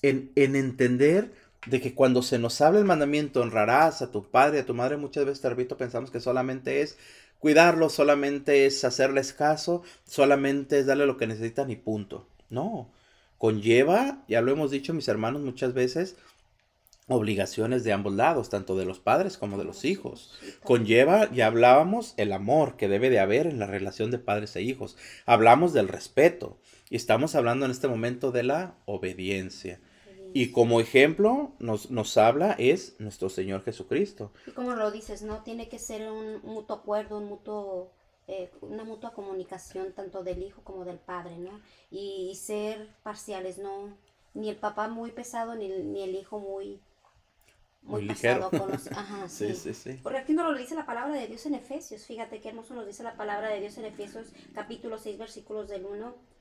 en, 0.03 0.31
en 0.37 0.55
entender 0.55 1.33
de 1.67 1.81
que 1.81 1.95
cuando 1.95 2.23
se 2.23 2.39
nos 2.39 2.61
habla 2.61 2.79
el 2.79 2.85
mandamiento, 2.85 3.41
honrarás 3.41 4.03
a 4.03 4.11
tu 4.11 4.31
padre 4.31 4.61
a 4.61 4.67
tu 4.67 4.75
madre, 4.75 4.97
muchas 4.97 5.25
veces, 5.25 5.41
te 5.41 5.49
repito, 5.49 5.77
pensamos 5.77 6.11
que 6.11 6.21
solamente 6.21 6.81
es 6.81 6.97
cuidarlo, 7.39 7.91
solamente 7.91 8.67
es 8.67 8.85
hacerles 8.85 9.33
caso, 9.33 9.83
solamente 10.05 10.79
es 10.79 10.87
darle 10.87 11.07
lo 11.07 11.17
que 11.17 11.27
necesitan 11.27 11.71
y 11.71 11.77
punto. 11.77 12.27
No, 12.49 12.91
conlleva, 13.39 14.25
ya 14.29 14.41
lo 14.41 14.53
hemos 14.53 14.71
dicho 14.71 14.95
mis 14.95 15.09
hermanos 15.09 15.43
muchas 15.43 15.75
veces, 15.75 16.17
obligaciones 17.09 17.85
de 17.85 17.93
ambos 17.93 18.15
lados, 18.15 18.51
tanto 18.51 18.77
de 18.77 18.85
los 18.85 18.99
padres 18.99 19.39
como 19.39 19.59
de 19.59 19.65
los 19.65 19.85
hijos. 19.85 20.33
Conlleva, 20.65 21.31
ya 21.33 21.47
hablábamos, 21.47 22.15
el 22.17 22.33
amor 22.33 22.77
que 22.77 22.89
debe 22.89 23.11
de 23.11 23.21
haber 23.21 23.47
en 23.47 23.59
la 23.59 23.67
relación 23.67 24.11
de 24.11 24.19
padres 24.19 24.57
e 24.57 24.63
hijos. 24.63 24.97
Hablamos 25.25 25.73
del 25.73 25.89
respeto 25.89 26.59
y 26.91 26.97
estamos 26.97 27.35
hablando 27.35 27.65
en 27.65 27.71
este 27.71 27.89
momento 27.89 28.33
de 28.33 28.43
la 28.43 28.75
obediencia. 28.87 29.81
Y 30.35 30.53
como 30.53 30.81
ejemplo 30.81 31.53
nos, 31.59 31.91
nos 31.91 32.17
habla 32.17 32.53
es 32.59 32.99
nuestro 32.99 33.29
Señor 33.29 33.63
Jesucristo. 33.65 34.33
Y 34.47 34.51
como 34.53 34.75
lo 34.75 34.91
dices, 34.91 35.23
¿no? 35.23 35.43
Tiene 35.43 35.69
que 35.69 35.79
ser 35.79 36.11
un 36.11 36.41
mutuo 36.43 36.77
acuerdo, 36.77 37.19
un 37.19 37.27
mutuo, 37.27 37.93
eh, 38.27 38.51
una 38.61 38.85
mutua 38.85 39.13
comunicación 39.13 39.93
tanto 39.93 40.23
del 40.23 40.43
hijo 40.43 40.63
como 40.63 40.85
del 40.85 40.99
padre, 40.99 41.39
¿no? 41.39 41.61
Y, 41.91 42.29
y, 42.31 42.35
ser 42.35 42.89
parciales, 43.03 43.59
¿no? 43.59 43.97
Ni 44.35 44.51
el 44.51 44.57
papá 44.57 44.89
muy 44.89 45.13
pesado, 45.13 45.55
ni, 45.55 45.69
ni 45.69 46.03
el 46.03 46.15
hijo 46.15 46.39
muy, 46.39 46.81
muy, 47.83 48.03
muy 48.03 48.09
ligero. 48.09 48.51
Los, 48.53 48.91
ajá, 48.93 49.29
sí. 49.29 49.55
sí, 49.55 49.55
sí, 49.55 49.75
sí. 49.75 50.01
Porque 50.03 50.19
aquí 50.19 50.33
nos 50.35 50.53
lo 50.53 50.59
dice 50.59 50.75
la 50.75 50.87
palabra 50.87 51.15
de 51.15 51.27
Dios 51.27 51.47
en 51.47 51.55
Efesios. 51.55 52.05
Fíjate 52.05 52.41
qué 52.41 52.49
hermoso 52.51 52.75
nos 52.75 52.87
dice 52.87 53.03
la 53.03 53.17
palabra 53.17 53.49
de 53.49 53.61
Dios 53.61 53.79
en 53.79 53.85
Efesios, 53.87 54.33
capítulo 54.55 54.99
6, 54.99 55.19
versículos 55.19 55.69
del 55.69 55.85
1 55.87 56.36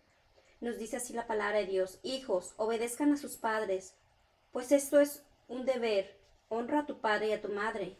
nos 0.61 0.77
dice 0.77 0.97
así 0.97 1.13
la 1.13 1.27
palabra 1.27 1.59
de 1.59 1.65
Dios, 1.65 1.99
hijos, 2.03 2.53
obedezcan 2.57 3.13
a 3.13 3.17
sus 3.17 3.37
padres, 3.37 3.95
pues 4.51 4.71
esto 4.71 4.99
es 4.99 5.23
un 5.47 5.65
deber, 5.65 6.17
honra 6.49 6.79
a 6.79 6.85
tu 6.85 6.99
padre 6.99 7.29
y 7.29 7.33
a 7.33 7.41
tu 7.41 7.49
madre. 7.49 7.97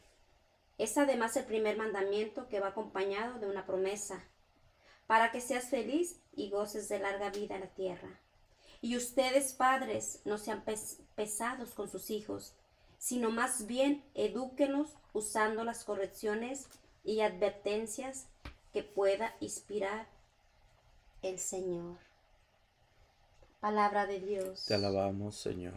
Es 0.78 0.98
además 0.98 1.36
el 1.38 1.46
primer 1.46 1.78
mandamiento 1.78 2.48
que 2.50 2.60
va 2.60 2.70
acompañado 2.70 3.40
de 3.40 3.48
una 3.48 3.66
promesa, 3.66 4.24
para 5.08 5.32
que 5.32 5.42
seas 5.42 5.70
feliz 5.70 6.20
y 6.36 6.50
goces 6.50 6.90
de 6.90 7.00
larga 7.00 7.30
vida 7.30 7.56
en 7.56 7.62
la 7.62 7.74
tierra. 7.74 8.20
Y 8.82 8.98
ustedes, 8.98 9.54
padres, 9.54 10.22
no 10.26 10.38
sean 10.38 10.64
pes 10.64 11.00
pesados 11.16 11.74
con 11.74 11.90
sus 11.90 12.10
hijos, 12.10 12.54
sino 12.98 13.32
más 13.32 13.68
bien 13.68 14.04
edúquenlos 14.14 14.96
usando 15.14 15.64
las 15.64 15.84
correcciones 15.84 16.68
y 17.04 17.22
advertencias 17.22 18.28
que 18.74 18.84
pueda 18.84 19.36
inspirar 19.40 20.08
el 21.22 21.40
Señor. 21.40 22.05
Palabra 23.66 24.06
de 24.06 24.20
Dios. 24.20 24.64
Te 24.68 24.76
alabamos, 24.76 25.38
Señor. 25.38 25.74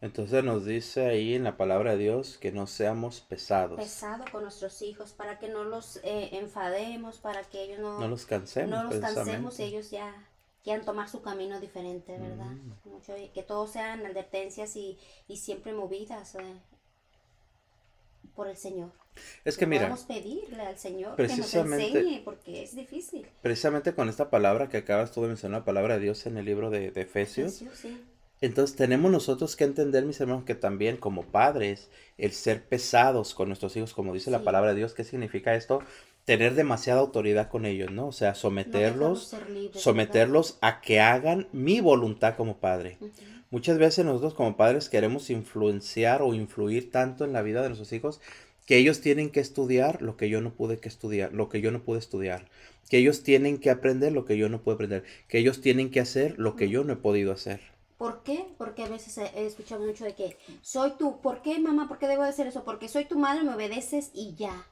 Entonces 0.00 0.44
nos 0.44 0.64
dice 0.64 1.06
ahí 1.06 1.34
en 1.34 1.42
la 1.42 1.56
palabra 1.56 1.96
de 1.96 2.04
Dios 2.04 2.38
que 2.38 2.52
no 2.52 2.68
seamos 2.68 3.20
pesados. 3.20 3.80
Pesado 3.80 4.24
con 4.30 4.44
nuestros 4.44 4.80
hijos, 4.80 5.10
para 5.10 5.40
que 5.40 5.48
no 5.48 5.64
los 5.64 5.96
eh, 6.04 6.28
enfademos, 6.38 7.18
para 7.18 7.42
que 7.42 7.64
ellos 7.64 7.80
no, 7.80 7.98
no 7.98 8.06
los 8.06 8.26
cansemos. 8.26 8.70
No 8.70 8.84
los 8.84 9.00
cansemos, 9.00 9.58
ellos 9.58 9.90
ya 9.90 10.14
quieran 10.62 10.86
tomar 10.86 11.08
su 11.08 11.20
camino 11.20 11.58
diferente, 11.58 12.16
¿verdad? 12.16 12.46
Mm. 12.46 12.90
Mucho, 12.90 13.14
que 13.34 13.42
todos 13.42 13.72
sean 13.72 14.06
advertencias 14.06 14.76
y, 14.76 14.96
y 15.26 15.38
siempre 15.38 15.72
movidas 15.72 16.36
eh, 16.36 16.60
por 18.36 18.48
el 18.48 18.56
Señor. 18.56 18.92
Es 19.44 19.56
que 19.56 19.66
mira, 19.66 19.88
podemos 19.88 20.04
pedirle 20.04 20.62
al 20.62 20.78
Señor 20.78 21.16
que 21.16 21.26
nos 21.26 21.54
enseñe 21.54 22.22
porque 22.22 22.62
es 22.62 22.76
difícil. 22.76 23.26
Precisamente 23.42 23.94
con 23.94 24.08
esta 24.08 24.30
palabra 24.30 24.68
que 24.68 24.76
acabas 24.76 25.10
tú 25.10 25.22
de 25.22 25.28
mencionar, 25.28 25.62
la 25.62 25.64
palabra 25.64 25.94
de 25.94 26.00
Dios 26.00 26.26
en 26.26 26.36
el 26.36 26.44
libro 26.44 26.70
de, 26.70 26.90
de 26.90 27.00
Efesios. 27.00 27.62
Efesios 27.62 27.78
sí. 27.78 28.04
Entonces 28.42 28.76
tenemos 28.76 29.10
nosotros 29.10 29.56
que 29.56 29.64
entender, 29.64 30.04
mis 30.04 30.20
hermanos, 30.20 30.44
que 30.44 30.54
también 30.54 30.98
como 30.98 31.24
padres, 31.24 31.88
el 32.18 32.32
ser 32.32 32.62
pesados 32.68 33.34
con 33.34 33.48
nuestros 33.48 33.74
hijos, 33.76 33.94
como 33.94 34.12
dice 34.12 34.26
sí. 34.26 34.30
la 34.30 34.44
palabra 34.44 34.70
de 34.70 34.76
Dios, 34.76 34.92
¿qué 34.92 35.04
significa 35.04 35.54
esto? 35.54 35.80
Tener 36.26 36.54
demasiada 36.54 37.00
autoridad 37.00 37.48
con 37.48 37.64
ellos, 37.64 37.92
¿no? 37.92 38.08
O 38.08 38.12
sea, 38.12 38.34
someterlos, 38.34 39.32
No 39.32 39.48
libres, 39.48 39.80
someterlos 39.80 40.58
a 40.60 40.80
que 40.80 41.00
hagan 41.00 41.46
mi 41.52 41.80
voluntad 41.80 42.34
como 42.36 42.58
padre. 42.58 42.98
Muchas 43.50 43.78
veces 43.78 44.04
nosotros 44.04 44.34
como 44.34 44.56
padres 44.56 44.88
queremos 44.88 45.30
influenciar 45.30 46.20
o 46.22 46.34
influir 46.34 46.90
tanto 46.90 47.24
en 47.24 47.32
la 47.32 47.42
vida 47.42 47.62
de 47.62 47.68
nuestros 47.68 47.92
hijos 47.92 48.20
que 48.66 48.76
ellos 48.76 49.00
tienen 49.00 49.30
que 49.30 49.38
estudiar 49.38 50.02
lo 50.02 50.16
que 50.16 50.28
yo 50.28 50.40
no 50.40 50.52
pude 50.52 50.78
que 50.78 50.88
estudiar, 50.88 51.32
lo 51.32 51.48
que 51.48 51.60
yo 51.60 51.70
no 51.70 51.84
pude 51.84 52.00
estudiar, 52.00 52.48
que 52.90 52.98
ellos 52.98 53.22
tienen 53.22 53.58
que 53.58 53.70
aprender 53.70 54.10
lo 54.10 54.24
que 54.24 54.36
yo 54.36 54.48
no 54.48 54.60
pude 54.60 54.74
aprender, 54.74 55.04
que 55.28 55.38
ellos 55.38 55.60
tienen 55.60 55.90
que 55.90 56.00
hacer 56.00 56.34
lo 56.38 56.56
que 56.56 56.68
yo 56.68 56.82
no 56.82 56.94
he 56.94 56.96
podido 56.96 57.32
hacer. 57.32 57.60
¿Por 57.98 58.22
qué? 58.22 58.46
Porque 58.58 58.82
a 58.84 58.88
veces 58.88 59.16
he 59.18 59.46
escuchado 59.46 59.84
mucho 59.84 60.04
de 60.04 60.14
que 60.14 60.36
soy 60.62 60.92
tú. 60.98 61.20
¿Por 61.22 61.42
qué, 61.42 61.58
mamá? 61.58 61.88
¿Por 61.88 61.98
qué 61.98 62.06
debo 62.08 62.22
de 62.24 62.28
hacer 62.28 62.46
eso? 62.46 62.62
Porque 62.64 62.88
soy 62.88 63.06
tu 63.06 63.18
madre, 63.18 63.42
me 63.42 63.54
obedeces 63.54 64.10
y 64.12 64.34
ya. 64.34 64.66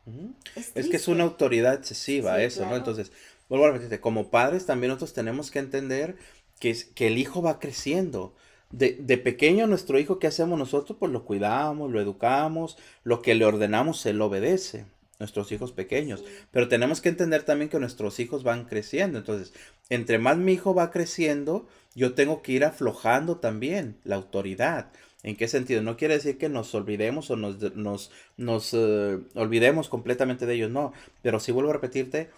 Es, 0.55 0.73
Es 0.75 0.89
que 0.89 0.97
es 0.97 1.09
una 1.09 1.25
autoridad 1.25 1.75
excesiva 1.75 2.35
Sí, 2.37 2.43
eso, 2.43 2.67
¿no? 2.67 2.77
Entonces, 2.77 3.13
vuelvo 3.49 3.65
a 3.67 3.69
repetirte, 3.69 4.01
como 4.01 4.31
padres 4.31 4.67
también 4.67 4.89
nosotros 4.89 5.13
tenemos 5.15 5.51
que 5.51 5.59
entender 5.61 6.17
que, 6.61 6.71
es- 6.71 6.85
que 6.85 7.07
el 7.09 7.19
hijo 7.19 7.43
va 7.43 7.59
creciendo. 7.59 8.35
De, 8.71 8.97
de 9.01 9.19
pequeño 9.19 9.67
nuestro 9.69 9.99
hijo, 10.01 10.19
¿qué 10.19 10.27
hacemos 10.27 10.59
nosotros? 10.59 10.99
Pues 10.99 11.13
lo 11.13 11.25
cuidamos, 11.25 11.93
lo 11.93 12.01
educamos, 12.01 12.77
lo 13.05 13.23
que 13.23 13.35
le 13.37 13.45
ordenamos, 13.45 14.05
él 14.07 14.21
obedece, 14.21 14.87
nuestros 15.21 15.53
hijos 15.53 15.71
pequeños. 15.73 16.21
Sí. 16.21 16.27
Pero 16.51 16.67
tenemos 16.69 17.01
que 17.01 17.09
entender 17.09 17.45
también 17.45 17.69
que 17.71 17.79
nuestros 17.79 18.19
hijos 18.19 18.43
van 18.43 18.65
creciendo. 18.65 19.19
Entonces, 19.19 19.53
entre 19.91 20.19
más 20.19 20.37
mi 20.39 20.55
hijo 20.55 20.75
va 20.75 20.91
creciendo, 20.91 21.69
yo 21.95 22.15
tengo 22.15 22.43
que 22.43 22.53
ir 22.53 22.65
aflojando 22.65 23.37
también 23.37 23.97
la 24.05 24.17
autoridad. 24.17 24.91
¿En 25.23 25.37
qué 25.37 25.49
sentido? 25.49 25.83
No 25.83 25.97
quiere 25.97 26.15
decir 26.15 26.37
que 26.37 26.51
nos 26.51 26.75
olvidemos 26.75 27.31
o 27.31 27.37
nos, 27.37 27.75
nos, 27.75 28.11
nos 28.37 28.75
eh, 28.75 29.19
olvidemos 29.35 29.89
completamente 29.89 30.45
de 30.45 30.55
ellos, 30.55 30.71
no. 30.71 30.93
Pero 31.23 31.41
sí 31.41 31.51
vuelvo 31.51 31.71
a 31.71 31.75
repetirte, 31.75 32.29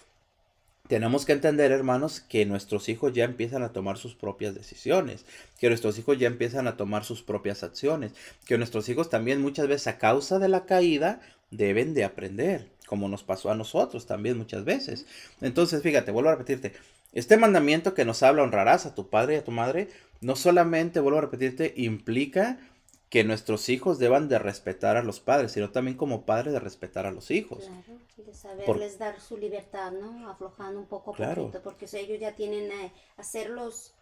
tenemos 0.86 1.24
que 1.24 1.32
entender, 1.32 1.72
hermanos, 1.72 2.20
que 2.20 2.46
nuestros 2.46 2.88
hijos 2.88 3.12
ya 3.12 3.24
empiezan 3.24 3.62
a 3.62 3.72
tomar 3.72 3.98
sus 3.98 4.14
propias 4.14 4.54
decisiones, 4.54 5.24
que 5.58 5.68
nuestros 5.68 5.98
hijos 5.98 6.18
ya 6.18 6.28
empiezan 6.28 6.68
a 6.68 6.76
tomar 6.76 7.04
sus 7.04 7.22
propias 7.22 7.64
acciones, 7.64 8.12
que 8.46 8.56
nuestros 8.56 8.88
hijos 8.88 9.10
también 9.10 9.40
muchas 9.40 9.66
veces 9.66 9.88
a 9.88 9.98
causa 9.98 10.38
de 10.38 10.48
la 10.48 10.64
caída 10.64 11.20
deben 11.50 11.92
de 11.94 12.04
aprender, 12.04 12.68
como 12.86 13.08
nos 13.08 13.24
pasó 13.24 13.50
a 13.50 13.56
nosotros 13.56 14.06
también 14.06 14.38
muchas 14.38 14.64
veces. 14.64 15.06
Entonces, 15.40 15.82
fíjate, 15.82 16.12
vuelvo 16.12 16.30
a 16.30 16.36
repetirte, 16.36 16.72
este 17.12 17.36
mandamiento 17.36 17.94
que 17.94 18.04
nos 18.04 18.22
habla 18.22 18.42
honrarás 18.42 18.86
a 18.86 18.94
tu 18.94 19.08
padre 19.08 19.34
y 19.34 19.38
a 19.38 19.44
tu 19.44 19.50
madre, 19.50 19.88
no 20.20 20.36
solamente, 20.36 21.00
vuelvo 21.00 21.18
a 21.18 21.22
repetirte, 21.22 21.72
implica 21.76 22.58
que 23.08 23.24
nuestros 23.24 23.68
hijos 23.68 23.98
deban 23.98 24.28
de 24.28 24.38
respetar 24.38 24.96
a 24.96 25.02
los 25.02 25.20
padres, 25.20 25.52
sino 25.52 25.70
también 25.70 25.96
como 25.96 26.26
padres 26.26 26.52
de 26.52 26.60
respetar 26.60 27.06
a 27.06 27.12
los 27.12 27.30
hijos. 27.30 27.64
Claro, 27.64 28.00
y 28.18 28.22
de 28.22 28.34
saberles 28.34 28.98
dar 28.98 29.20
su 29.20 29.36
libertad, 29.36 29.92
¿no? 29.92 30.28
Aflojando 30.28 30.80
un 30.80 30.86
poco 30.86 31.12
a 31.12 31.14
Claro. 31.14 31.42
poquito, 31.44 31.62
porque 31.62 31.86
ellos 31.92 32.18
ya 32.18 32.34
tienen 32.34 32.70
eh, 32.70 32.92
hacerlos 33.16 33.94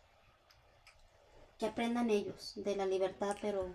que 1.58 1.66
aprendan 1.66 2.10
ellos 2.10 2.54
de 2.56 2.76
la 2.76 2.86
libertad, 2.86 3.36
pero 3.40 3.74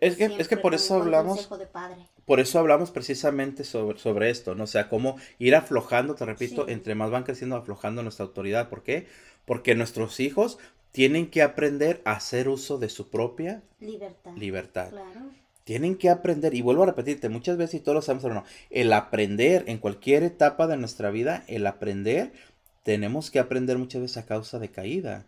Es 0.00 0.16
que, 0.16 0.24
es 0.38 0.48
que 0.48 0.56
por 0.56 0.74
eso 0.74 0.96
hablamos, 0.96 1.36
consejo 1.36 1.58
de 1.58 1.66
padre. 1.66 1.96
por 2.24 2.40
eso 2.40 2.58
hablamos 2.58 2.90
precisamente 2.90 3.62
sobre, 3.64 3.98
sobre 3.98 4.30
esto, 4.30 4.54
¿no? 4.54 4.64
O 4.64 4.66
sea, 4.66 4.88
cómo 4.88 5.16
ir 5.38 5.54
aflojando, 5.54 6.14
te 6.14 6.24
repito, 6.24 6.66
Sí. 6.66 6.72
entre 6.72 6.94
más 6.94 7.10
van 7.10 7.22
creciendo, 7.24 7.56
aflojando 7.56 8.02
nuestra 8.02 8.24
autoridad. 8.24 8.68
¿Por 8.68 8.82
qué? 8.82 9.06
Porque 9.44 9.74
nuestros 9.74 10.18
hijos 10.20 10.58
tienen 10.92 11.30
que 11.30 11.42
aprender 11.42 12.00
a 12.04 12.12
hacer 12.12 12.48
uso 12.48 12.78
de 12.78 12.88
su 12.88 13.10
propia 13.10 13.62
Libertad. 13.80 14.32
libertad. 14.36 14.90
Claro. 14.90 15.20
Tienen 15.64 15.96
que 15.96 16.10
aprender, 16.10 16.54
y 16.54 16.62
vuelvo 16.62 16.84
a 16.84 16.86
repetirte, 16.86 17.28
muchas 17.28 17.56
veces 17.56 17.74
y 17.74 17.80
todos 17.80 17.96
lo 17.96 18.02
sabemos, 18.02 18.24
hermano, 18.24 18.46
el 18.70 18.92
aprender 18.92 19.64
en 19.66 19.78
cualquier 19.78 20.22
etapa 20.22 20.66
de 20.68 20.76
nuestra 20.76 21.10
vida, 21.10 21.44
el 21.48 21.66
aprender, 21.66 22.32
tenemos 22.84 23.30
que 23.32 23.40
aprender 23.40 23.76
muchas 23.76 24.00
veces 24.02 24.16
a 24.16 24.26
causa 24.26 24.58
de 24.60 24.70
caída. 24.70 25.26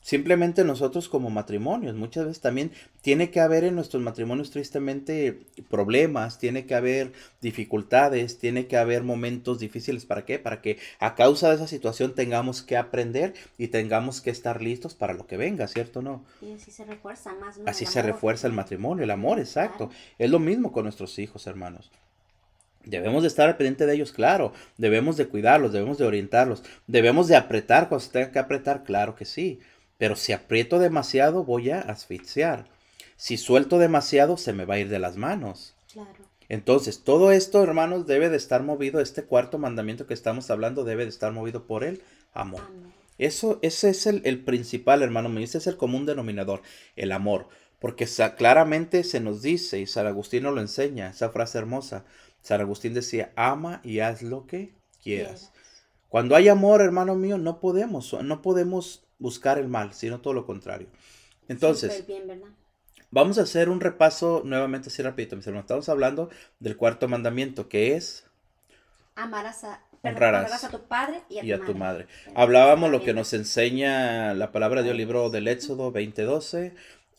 Simplemente 0.00 0.64
nosotros 0.64 1.08
como 1.08 1.28
matrimonios, 1.28 1.94
muchas 1.94 2.24
veces 2.24 2.40
también 2.40 2.70
tiene 3.02 3.30
que 3.30 3.40
haber 3.40 3.64
en 3.64 3.74
nuestros 3.74 4.02
matrimonios 4.02 4.50
tristemente 4.50 5.40
problemas, 5.68 6.38
tiene 6.38 6.64
que 6.66 6.74
haber 6.74 7.12
dificultades, 7.42 8.38
tiene 8.38 8.68
que 8.68 8.76
haber 8.78 9.02
momentos 9.02 9.58
difíciles. 9.58 10.06
¿Para 10.06 10.24
qué? 10.24 10.38
Para 10.38 10.62
que 10.62 10.78
a 10.98 11.14
causa 11.14 11.50
de 11.50 11.56
esa 11.56 11.66
situación 11.66 12.14
tengamos 12.14 12.62
que 12.62 12.76
aprender 12.76 13.34
y 13.58 13.68
tengamos 13.68 14.20
que 14.20 14.30
estar 14.30 14.62
listos 14.62 14.94
para 14.94 15.12
lo 15.12 15.26
que 15.26 15.36
venga, 15.36 15.68
¿cierto 15.68 15.98
o 15.98 16.02
no? 16.02 16.24
Y 16.40 16.52
así 16.52 16.70
se 16.70 16.84
refuerza 16.84 17.34
más, 17.34 17.58
¿no? 17.58 17.64
Así 17.66 17.84
se 17.84 18.00
refuerza 18.00 18.46
el 18.46 18.54
matrimonio, 18.54 19.04
el 19.04 19.10
amor, 19.10 19.38
exacto. 19.38 19.88
Claro. 19.88 20.02
Es 20.18 20.30
lo 20.30 20.38
mismo 20.38 20.72
con 20.72 20.84
nuestros 20.84 21.18
hijos, 21.18 21.46
hermanos. 21.46 21.90
Debemos 22.84 23.22
de 23.22 23.28
estar 23.28 23.46
al 23.46 23.56
pendiente 23.58 23.84
de 23.84 23.94
ellos, 23.94 24.12
claro. 24.12 24.54
Debemos 24.78 25.18
de 25.18 25.26
cuidarlos, 25.26 25.72
debemos 25.72 25.98
de 25.98 26.06
orientarlos. 26.06 26.62
Debemos 26.86 27.28
de 27.28 27.36
apretar 27.36 27.88
cuando 27.88 28.06
se 28.06 28.12
tenga 28.12 28.30
que 28.30 28.38
apretar, 28.38 28.84
claro 28.84 29.14
que 29.14 29.26
sí. 29.26 29.60
Pero 29.98 30.16
si 30.16 30.32
aprieto 30.32 30.78
demasiado, 30.78 31.44
voy 31.44 31.70
a 31.70 31.80
asfixiar. 31.80 32.66
Si 33.16 33.36
suelto 33.36 33.78
demasiado, 33.78 34.36
se 34.36 34.52
me 34.52 34.64
va 34.64 34.74
a 34.74 34.78
ir 34.78 34.88
de 34.88 34.98
las 35.00 35.16
manos. 35.16 35.74
Claro. 35.92 36.24
Entonces, 36.48 37.02
todo 37.02 37.32
esto, 37.32 37.62
hermanos, 37.62 38.06
debe 38.06 38.30
de 38.30 38.36
estar 38.36 38.62
movido, 38.62 39.00
este 39.00 39.24
cuarto 39.24 39.58
mandamiento 39.58 40.06
que 40.06 40.14
estamos 40.14 40.50
hablando 40.50 40.84
debe 40.84 41.02
de 41.02 41.10
estar 41.10 41.32
movido 41.32 41.66
por 41.66 41.84
el 41.84 42.00
amor. 42.32 42.62
Eso, 43.18 43.58
ese 43.62 43.90
es 43.90 44.06
el, 44.06 44.22
el 44.24 44.44
principal, 44.44 45.02
hermano 45.02 45.28
mío. 45.28 45.44
Ese 45.44 45.58
es 45.58 45.66
el 45.66 45.76
común 45.76 46.06
denominador, 46.06 46.62
el 46.96 47.10
amor. 47.12 47.48
Porque 47.80 48.06
sa- 48.06 48.36
claramente 48.36 49.02
se 49.04 49.20
nos 49.20 49.42
dice, 49.42 49.80
y 49.80 49.86
San 49.86 50.06
Agustín 50.06 50.44
nos 50.44 50.54
lo 50.54 50.60
enseña, 50.60 51.10
esa 51.10 51.30
frase 51.30 51.58
hermosa. 51.58 52.04
San 52.40 52.60
Agustín 52.60 52.94
decía, 52.94 53.32
ama 53.34 53.80
y 53.82 53.98
haz 54.00 54.22
lo 54.22 54.46
que 54.46 54.74
quieras. 55.02 55.52
Cuando 56.08 56.36
hay 56.36 56.48
amor, 56.48 56.80
hermano 56.80 57.16
mío, 57.16 57.36
no 57.36 57.60
podemos, 57.60 58.14
no 58.22 58.40
podemos 58.40 59.07
buscar 59.18 59.58
el 59.58 59.68
mal, 59.68 59.92
sino 59.94 60.20
todo 60.20 60.34
lo 60.34 60.46
contrario. 60.46 60.88
Entonces, 61.48 62.04
vamos 63.10 63.38
a 63.38 63.42
hacer 63.42 63.68
un 63.68 63.80
repaso 63.80 64.42
nuevamente 64.44 64.88
así 64.88 65.02
rapidito, 65.02 65.36
mis 65.36 65.46
hermanos. 65.46 65.64
Estamos 65.64 65.88
hablando 65.88 66.30
del 66.60 66.76
cuarto 66.76 67.08
mandamiento, 67.08 67.68
que 67.68 67.94
es 67.96 68.24
Amarás 69.14 69.64
a, 69.64 69.80
Honrarás 70.02 70.62
a 70.62 70.70
tu 70.70 70.80
padre 70.82 71.22
y 71.28 71.38
a, 71.38 71.44
y 71.44 71.52
a 71.52 71.58
tu, 71.58 71.66
tu 71.66 71.74
madre. 71.74 72.06
Hablábamos 72.36 72.90
lo 72.90 73.02
que 73.02 73.12
nos 73.12 73.32
enseña 73.32 74.32
la 74.34 74.52
palabra 74.52 74.82
de 74.82 74.84
Dios, 74.84 74.96
libro 74.96 75.28
del 75.30 75.48
Éxodo 75.48 75.92
20:12. 75.92 76.72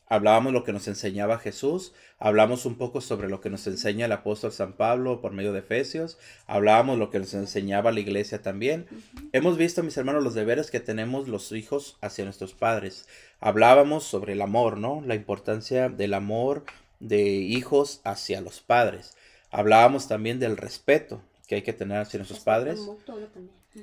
Hablábamos 0.09 0.53
lo 0.53 0.63
que 0.63 0.73
nos 0.73 0.87
enseñaba 0.87 1.37
Jesús. 1.37 1.93
Hablamos 2.17 2.65
un 2.65 2.75
poco 2.75 2.99
sobre 2.99 3.29
lo 3.29 3.41
que 3.41 3.51
nos 3.51 3.67
enseña 3.67 4.07
el 4.07 4.11
apóstol 4.11 4.51
San 4.51 4.73
Pablo 4.73 5.21
por 5.21 5.33
medio 5.33 5.53
de 5.53 5.59
Efesios. 5.59 6.17
Hablábamos 6.47 6.97
lo 6.97 7.11
que 7.11 7.19
nos 7.19 7.35
enseñaba 7.35 7.91
la 7.91 7.99
iglesia 7.99 8.41
también. 8.41 8.87
Hemos 9.33 9.55
visto, 9.57 9.83
mis 9.83 9.95
hermanos, 9.97 10.23
los 10.23 10.33
deberes 10.33 10.71
que 10.71 10.79
tenemos 10.79 11.27
los 11.27 11.51
hijos 11.51 11.97
hacia 12.01 12.25
nuestros 12.25 12.53
padres. 12.53 13.07
Hablábamos 13.39 14.03
sobre 14.03 14.33
el 14.33 14.41
amor, 14.41 14.77
¿no? 14.77 15.03
La 15.05 15.13
importancia 15.13 15.89
del 15.89 16.15
amor 16.15 16.63
de 16.99 17.21
hijos 17.21 18.01
hacia 18.03 18.41
los 18.41 18.61
padres. 18.61 19.15
Hablábamos 19.51 20.07
también 20.07 20.39
del 20.39 20.57
respeto 20.57 21.21
que 21.47 21.55
hay 21.55 21.61
que 21.61 21.73
tener 21.73 21.99
hacia 21.99 22.17
nuestros 22.17 22.41
padres. 22.41 22.79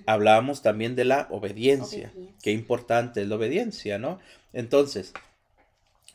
Hablábamos 0.07 0.63
también 0.63 0.97
de 0.97 1.05
la 1.05 1.29
obediencia. 1.31 2.11
Obediencia. 2.11 2.35
Qué 2.43 2.51
importante 2.51 3.23
es 3.23 3.29
la 3.29 3.37
obediencia, 3.37 3.99
¿no? 3.99 4.19
Entonces, 4.53 5.13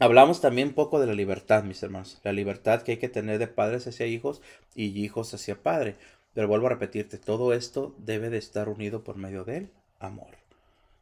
hablamos 0.02 0.41
también 0.41 0.70
un 0.70 0.74
poco 0.74 0.99
de 0.99 1.06
la 1.06 1.14
libertad, 1.14 1.64
mis 1.64 1.82
hermanos. 1.84 2.20
La 2.24 2.34
libertad 2.34 2.82
que 2.82 2.93
hay 2.93 2.97
que 2.97 3.08
tener 3.08 3.38
de 3.38 3.47
padres 3.47 3.86
hacia 3.86 4.08
hijos 4.08 4.41
y 4.76 4.88
hijos 4.99 5.34
hacia 5.34 5.62
padre. 5.62 5.95
Pero 6.34 6.47
vuelvo 6.47 6.68
a 6.68 6.72
repetirte, 6.72 7.20
todo 7.20 7.54
esto 7.54 7.93
debe 7.99 8.32
de 8.32 8.39
estar 8.39 8.68
unido 8.68 9.04
por 9.04 9.16
medio 9.18 9.43
del 9.43 9.70
amor. 9.99 10.32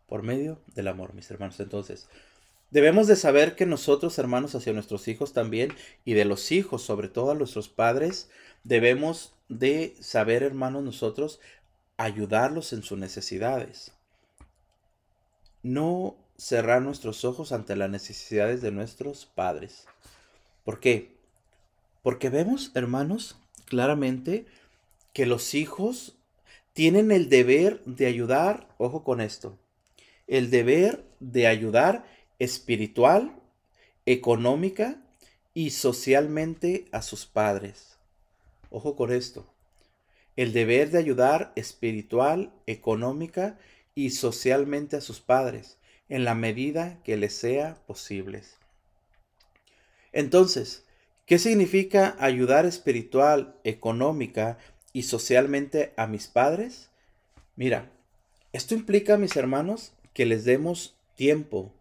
Por 0.08 0.22
medio 0.22 0.60
del 0.76 0.90
amor, 0.90 1.14
mis 1.14 1.32
hermanos. 1.32 1.60
Entonces, 1.62 2.10
debemos 2.72 3.08
de 3.08 3.16
saber 3.16 3.56
que 3.56 3.66
nosotros, 3.66 4.20
hermanos, 4.20 4.54
hacia 4.56 4.74
nuestros 4.74 5.08
hijos 5.08 5.32
también, 5.32 5.74
y 6.04 6.14
de 6.14 6.26
los 6.26 6.52
hijos, 6.52 6.82
sobre 6.82 7.08
todo 7.08 7.32
a 7.32 7.36
nuestros 7.36 7.70
padres, 7.70 8.30
debemos 8.66 9.34
de 9.48 9.96
saber, 10.02 10.44
hermanos, 10.44 10.84
nosotros, 10.84 11.40
ayudarlos 11.96 12.74
en 12.74 12.84
sus 12.84 12.98
necesidades. 12.98 13.94
No 15.64 16.18
cerrar 16.40 16.82
nuestros 16.82 17.26
ojos 17.26 17.52
ante 17.52 17.76
las 17.76 17.90
necesidades 17.90 18.62
de 18.62 18.72
nuestros 18.72 19.26
padres. 19.26 19.86
¿Por 20.64 20.80
qué? 20.80 21.12
Porque 22.02 22.30
vemos, 22.30 22.72
hermanos, 22.76 23.38
claramente 23.66 24.46
que 25.14 25.26
los 25.26 25.54
hijos 25.54 26.16
tienen 26.72 27.12
el 27.12 27.28
deber 27.28 27.84
de 27.84 28.06
ayudar, 28.06 28.70
ojo 28.78 29.04
con 29.04 29.20
esto, 29.20 29.58
el 30.28 30.50
deber 30.50 31.04
de 31.20 31.48
ayudar 31.48 32.06
espiritual, 32.40 33.36
económica 34.06 34.96
y 35.54 35.72
socialmente 35.72 36.86
a 36.94 37.02
sus 37.02 37.26
padres. 37.26 37.98
Ojo 38.70 38.96
con 38.96 39.12
esto. 39.12 39.46
El 40.38 40.54
deber 40.54 40.90
de 40.90 41.00
ayudar 41.00 41.52
espiritual, 41.58 42.54
económica 42.66 43.60
y 43.94 44.12
socialmente 44.12 44.96
a 44.96 45.02
sus 45.02 45.20
padres 45.20 45.79
en 46.10 46.26
la 46.26 46.36
medida 46.36 47.00
que 47.04 47.18
les 47.18 47.34
sea 47.34 47.76
posible. 47.88 48.42
Entonces, 50.12 50.86
¿qué 51.26 51.40
significa 51.40 52.18
ayudar 52.20 52.66
espiritual, 52.66 53.56
económica 53.64 54.58
y 54.94 55.04
socialmente 55.04 55.94
a 55.98 56.08
mis 56.08 56.28
padres, 56.28 56.90
mira, 57.56 57.92
esto 58.54 58.74
implica, 58.74 59.18
mis 59.18 59.36
hermanos, 59.36 59.94
que 60.14 60.26
les 60.26 60.44
demos 60.44 60.96
tiempo. 61.16 61.74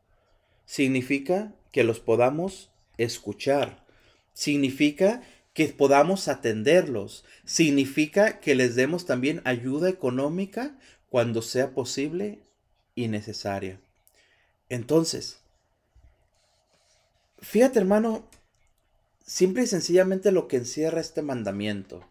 Significa 0.66 1.54
que 1.72 1.84
los 1.84 2.00
podamos 2.00 2.70
escuchar. 2.98 3.86
Significa 4.34 5.22
que 5.54 5.66
podamos 5.68 6.28
atenderlos. 6.28 7.24
Significa 7.44 8.40
que 8.40 8.54
les 8.54 8.74
demos 8.74 9.06
también 9.06 9.40
ayuda 9.44 9.88
económica 9.88 10.78
cuando 11.08 11.40
sea 11.40 11.70
posible 11.70 12.42
y 12.94 13.08
necesaria. 13.08 13.80
Entonces, 14.68 15.38
fíjate 17.38 17.78
hermano, 17.78 18.24
simple 19.24 19.62
y 19.62 19.66
sencillamente 19.66 20.32
lo 20.32 20.48
que 20.48 20.56
encierra 20.56 21.00
este 21.00 21.22
mandamiento. 21.22 22.02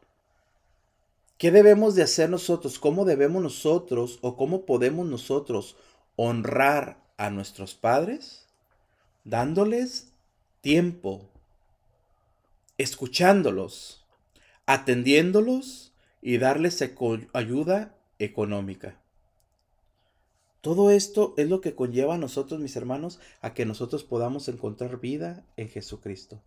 ¿Qué 1.38 1.52
debemos 1.52 1.94
de 1.94 2.02
hacer 2.02 2.30
nosotros? 2.30 2.80
¿Cómo 2.80 3.06
debemos 3.06 3.44
nosotros 3.44 4.18
o 4.22 4.36
cómo 4.36 4.66
podemos 4.66 5.06
nosotros 5.08 5.76
honrar 6.16 6.98
a 7.18 7.30
nuestros 7.30 7.76
padres? 7.76 8.48
Dándoles 9.24 10.08
tiempo, 10.62 11.30
escuchándolos, 12.80 14.04
atendiéndolos 14.66 15.92
y 16.24 16.40
darles 16.40 16.84
ayuda 17.34 17.96
económica. 18.18 19.00
Todo 20.68 20.92
esto 20.92 21.34
es 21.38 21.48
lo 21.48 21.62
que 21.62 21.76
conlleva 21.76 22.16
a 22.16 22.18
nosotros, 22.18 22.60
mis 22.60 22.76
hermanos, 22.76 23.22
a 23.40 23.54
que 23.54 23.66
nosotros 23.66 24.04
podamos 24.04 24.50
encontrar 24.50 25.00
vida 25.00 25.46
en 25.56 25.70
Jesucristo. 25.70 26.42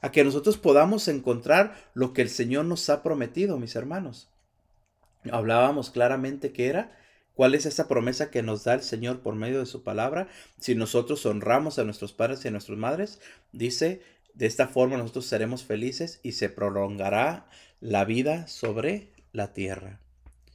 A 0.00 0.10
que 0.10 0.24
nosotros 0.24 0.56
podamos 0.56 1.06
encontrar 1.06 1.74
lo 1.92 2.14
que 2.14 2.22
el 2.22 2.30
Señor 2.30 2.64
nos 2.64 2.88
ha 2.88 3.02
prometido, 3.02 3.58
mis 3.58 3.76
hermanos. 3.76 4.30
Hablábamos 5.30 5.90
claramente 5.90 6.50
que 6.50 6.68
era 6.68 6.96
cuál 7.34 7.54
es 7.54 7.66
esa 7.66 7.88
promesa 7.88 8.30
que 8.30 8.42
nos 8.42 8.64
da 8.64 8.72
el 8.72 8.80
Señor 8.80 9.20
por 9.20 9.34
medio 9.34 9.58
de 9.58 9.66
su 9.66 9.82
palabra. 9.82 10.28
Si 10.58 10.74
nosotros 10.74 11.26
honramos 11.26 11.78
a 11.78 11.84
nuestros 11.84 12.14
padres 12.14 12.42
y 12.46 12.48
a 12.48 12.52
nuestras 12.52 12.78
madres, 12.78 13.20
dice, 13.52 14.00
de 14.32 14.46
esta 14.46 14.68
forma 14.68 14.96
nosotros 14.96 15.26
seremos 15.26 15.62
felices 15.64 16.20
y 16.22 16.32
se 16.32 16.48
prolongará 16.48 17.50
la 17.80 18.06
vida 18.06 18.46
sobre 18.46 19.12
la 19.32 19.52
tierra. 19.52 20.00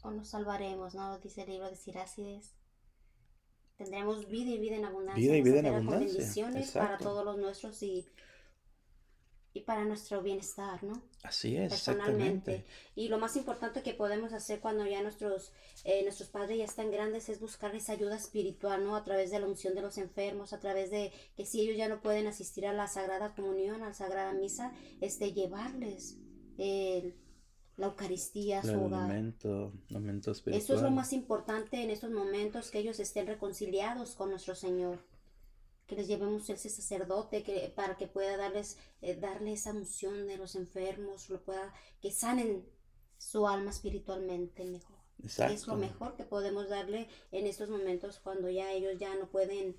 O 0.01 0.09
nos 0.09 0.30
salvaremos, 0.30 0.95
¿no? 0.95 1.20
Dice 1.20 1.43
el 1.43 1.49
libro 1.51 1.70
de 1.70 1.76
Sirácides. 1.76 2.62
Tendremos 3.78 4.28
vida 4.30 4.51
y 4.51 4.59
vida 4.59 4.76
en 4.76 4.86
abundancia. 4.86 5.21
Vida 5.21 5.38
y 5.38 5.41
vida 5.41 5.59
en 5.59 5.65
abundancia. 5.65 6.07
bendiciones 6.07 6.71
para 6.71 6.97
todos 6.97 7.26
los 7.26 7.38
nuestros 7.38 7.82
y, 7.82 8.05
y 9.53 9.61
para 9.61 9.84
nuestro 9.84 10.21
bienestar, 10.21 10.84
¿no? 10.84 10.93
Así 11.24 11.57
es. 11.57 11.69
Personalmente. 11.69 12.65
Y 12.95 13.07
lo 13.07 13.17
más 13.17 13.36
importante 13.36 13.82
que 13.82 13.93
podemos 13.93 14.32
hacer 14.32 14.59
cuando 14.59 14.86
ya 14.86 15.01
nuestros, 15.01 15.53
eh, 15.86 16.03
nuestros 16.03 16.30
padres 16.30 16.59
ya 16.59 16.65
están 16.65 16.91
grandes 16.91 17.30
es 17.30 17.39
buscarles 17.39 17.89
ayuda 17.89 18.15
espiritual, 18.15 18.84
¿no? 18.84 18.95
A 18.95 19.03
través 19.03 19.32
de 19.32 19.39
la 19.39 19.47
unción 19.47 19.74
de 19.74 19.82
los 19.82 19.97
enfermos, 19.97 20.53
a 20.53 20.59
través 20.59 20.91
de 20.91 21.11
que 21.36 21.45
si 21.45 21.61
ellos 21.61 21.78
ya 21.78 21.89
no 21.89 22.01
pueden 22.01 22.28
asistir 22.28 22.67
a 22.67 22.74
la 22.74 22.88
Sagrada 22.88 23.34
Comunión, 23.34 23.82
a 23.82 23.88
la 23.88 23.93
Sagrada 23.93 24.34
Misa, 24.34 24.71
este, 25.01 25.34
llevarles 25.34 26.17
el 26.57 27.15
la 27.78 27.88
Eucaristía, 27.88 28.61
su 28.61 28.80
hogar. 28.80 29.11
Eso 30.45 30.76
es 30.76 30.82
lo 30.82 30.91
más 30.91 31.13
importante 31.13 31.82
en 31.82 31.89
estos 31.89 32.11
momentos, 32.11 32.69
que 32.69 32.80
ellos 32.80 32.99
estén 32.99 33.28
reconciliados 33.28 34.15
con 34.15 34.30
nuestro 34.30 34.55
Señor. 34.55 34.99
Que 35.88 35.95
les 35.95 36.07
llevemos 36.07 36.49
ese 36.49 36.69
sacerdote 36.69 37.43
que, 37.43 37.71
para 37.76 37.97
que 37.97 38.07
pueda 38.07 38.38
darles, 38.38 38.78
eh, 39.01 39.15
darle 39.15 39.53
esa 39.53 39.71
unción 39.71 40.28
de 40.28 40.38
los 40.38 40.55
enfermos, 40.55 41.30
lo 41.30 41.41
pueda, 41.41 41.74
que 42.01 42.11
sanen 42.11 42.65
su 43.17 43.47
alma 43.47 43.71
espiritualmente 43.71 44.65
mejor. 44.65 44.97
Es 45.24 45.67
lo 45.67 45.76
mejor 45.76 46.15
que 46.15 46.24
podemos 46.24 46.69
darle 46.69 47.07
en 47.32 47.47
estos 47.47 47.69
momentos 47.69 48.19
cuando 48.19 48.49
ya 48.49 48.71
ellos 48.71 48.97
ya 48.99 49.15
no 49.15 49.28
pueden 49.28 49.76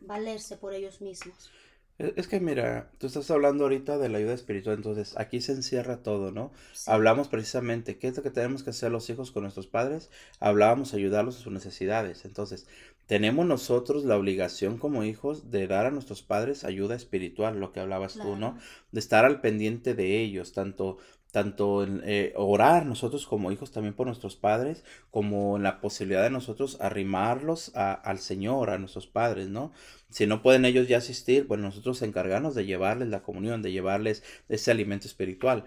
valerse 0.00 0.56
por 0.56 0.74
ellos 0.74 1.00
mismos. 1.00 1.50
E, 1.98 2.14
es 2.16 2.28
que 2.28 2.40
mira, 2.40 2.90
tú 2.98 3.06
estás 3.06 3.30
hablando 3.30 3.64
ahorita 3.64 3.98
de 3.98 4.08
la 4.08 4.18
ayuda 4.18 4.34
espiritual, 4.34 4.76
entonces 4.76 5.16
aquí 5.16 5.40
se 5.40 5.52
encierra 5.52 6.02
todo, 6.02 6.30
¿no? 6.32 6.52
Hablamos 6.86 7.28
precisamente, 7.28 7.98
¿qué 7.98 8.08
es 8.08 8.16
lo 8.16 8.22
que 8.22 8.30
tenemos 8.30 8.62
que 8.62 8.70
hacer 8.70 8.92
los 8.92 9.10
hijos 9.10 9.30
con 9.32 9.42
nuestros 9.42 9.66
padres? 9.66 10.10
Hablábamos 10.40 10.94
ayudarlos 10.94 11.36
a 11.36 11.40
sus 11.40 11.52
necesidades. 11.52 12.24
Entonces, 12.24 12.66
tenemos 13.06 13.46
nosotros 13.46 14.04
la 14.04 14.18
obligación 14.18 14.76
como 14.76 15.02
hijos 15.02 15.50
de 15.50 15.66
dar 15.66 15.86
a 15.86 15.90
nuestros 15.90 16.22
padres 16.22 16.64
ayuda 16.64 16.94
espiritual, 16.94 17.58
lo 17.58 17.72
que 17.72 17.80
hablabas 17.80 18.14
tú, 18.14 18.36
¿no? 18.36 18.58
De 18.92 19.00
estar 19.00 19.24
al 19.24 19.40
pendiente 19.40 19.94
de 19.94 20.20
ellos, 20.20 20.52
tanto 20.52 20.98
tanto 21.30 21.82
en 21.82 22.02
eh, 22.04 22.32
orar 22.36 22.86
nosotros 22.86 23.26
como 23.26 23.52
hijos 23.52 23.70
también 23.70 23.94
por 23.94 24.06
nuestros 24.06 24.36
padres, 24.36 24.84
como 25.10 25.56
en 25.56 25.62
la 25.62 25.80
posibilidad 25.80 26.22
de 26.22 26.30
nosotros 26.30 26.78
arrimarlos 26.80 27.72
al 27.74 28.18
Señor, 28.18 28.70
a 28.70 28.78
nuestros 28.78 29.06
padres, 29.06 29.48
¿no? 29.48 29.72
Si 30.10 30.26
no 30.26 30.42
pueden 30.42 30.64
ellos 30.64 30.88
ya 30.88 30.98
asistir, 30.98 31.46
bueno, 31.46 31.64
nosotros 31.64 32.00
encargarnos 32.02 32.54
de 32.54 32.64
llevarles 32.64 33.08
la 33.08 33.22
comunión, 33.22 33.62
de 33.62 33.72
llevarles 33.72 34.22
ese 34.48 34.70
alimento 34.70 35.06
espiritual 35.06 35.64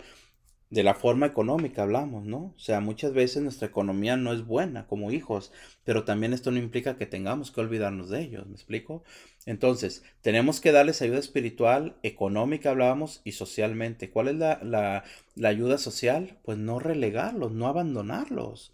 de 0.72 0.84
la 0.84 0.96
forma 0.96 1.26
económica 1.26 1.84
hablamos, 1.84 2.26
¿no? 2.26 2.54
O 2.56 2.60
sea, 2.60 2.80
muchas 2.80 3.14
veces 3.14 3.44
nuestra 3.44 3.68
economía 3.68 4.16
no 4.16 4.32
es 4.32 4.46
buena 4.46 4.88
como 4.88 5.12
hijos, 5.12 5.52
pero 5.84 6.06
también 6.06 6.32
esto 6.32 6.50
no 6.50 6.60
implica 6.60 6.98
que 6.98 7.06
tengamos 7.06 7.52
que 7.52 7.60
olvidarnos 7.60 8.10
de 8.10 8.22
ellos, 8.22 8.48
¿me 8.48 8.54
explico? 8.54 9.04
Entonces, 9.46 10.04
tenemos 10.22 10.62
que 10.62 10.72
darles 10.72 11.02
ayuda 11.02 11.20
espiritual, 11.20 11.98
económica 12.04 12.70
hablábamos, 12.70 13.22
y 13.26 13.34
socialmente. 13.34 14.12
¿Cuál 14.12 14.30
es 14.30 14.36
la, 14.36 15.04
ayuda 15.44 15.78
social? 15.78 16.38
Pues 16.44 16.58
no 16.58 16.80
relegarlos, 16.80 17.52
no 17.52 17.68
abandonarlos. 17.68 18.72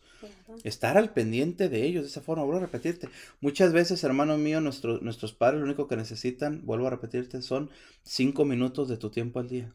Estar 0.64 0.98
al 0.98 1.14
pendiente 1.14 1.68
de 1.68 1.84
ellos 1.84 2.04
de 2.04 2.10
esa 2.10 2.22
forma. 2.22 2.44
Vuelvo 2.44 2.60
a 2.60 2.66
repetirte. 2.66 3.10
Muchas 3.42 3.74
veces, 3.74 4.04
hermano 4.04 4.38
mío, 4.38 4.62
nuestros 4.62 5.34
padres 5.34 5.62
lo 5.62 5.66
único 5.66 5.88
que 5.88 5.96
necesitan, 5.96 6.64
vuelvo 6.64 6.88
a 6.88 6.92
repetirte, 6.92 7.42
son 7.42 7.72
cinco 8.04 8.46
minutos 8.46 8.88
de 8.88 8.98
tu 8.98 9.10
tiempo 9.10 9.40
al 9.40 9.50
día 9.50 9.74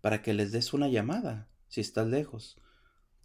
para 0.00 0.22
que 0.22 0.34
les 0.34 0.52
des 0.52 0.72
una 0.72 0.88
llamada 0.88 1.49
si 1.70 1.80
estás 1.80 2.06
lejos. 2.06 2.58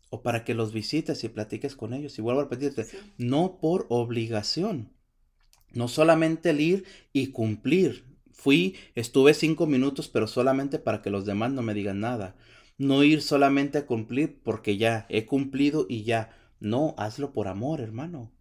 O 0.10 0.22
para 0.22 0.46
que 0.46 0.54
los 0.54 0.72
visites 0.72 1.24
y 1.26 1.30
platiques 1.30 1.76
con 1.76 1.94
ellos. 1.94 2.18
Y 2.18 2.22
vuelvo 2.22 2.40
a 2.40 2.44
repetirte, 2.46 2.88
no 3.18 3.58
por 3.60 3.88
obligación. 3.90 4.94
No 5.74 5.90
solamente 5.90 6.52
el 6.52 6.62
ir 6.62 6.86
y 7.12 7.28
cumplir. 7.28 8.06
Fui, 8.32 8.78
estuve 8.94 9.34
cinco 9.34 9.66
minutos, 9.66 10.08
pero 10.08 10.28
solamente 10.28 10.80
para 10.80 11.02
que 11.02 11.10
los 11.10 11.26
demás 11.26 11.52
no 11.52 11.62
me 11.64 11.74
digan 11.74 12.00
nada. 12.00 12.36
No 12.78 13.04
ir 13.04 13.22
solamente 13.22 13.80
a 13.80 13.86
cumplir 13.86 14.42
porque 14.44 14.78
ya 14.78 15.06
he 15.10 15.26
cumplido 15.26 15.86
y 15.90 16.04
ya. 16.04 16.38
No, 16.60 16.94
hazlo 16.98 17.34
por 17.34 17.48
amor, 17.48 17.82
hermano. 17.82 18.32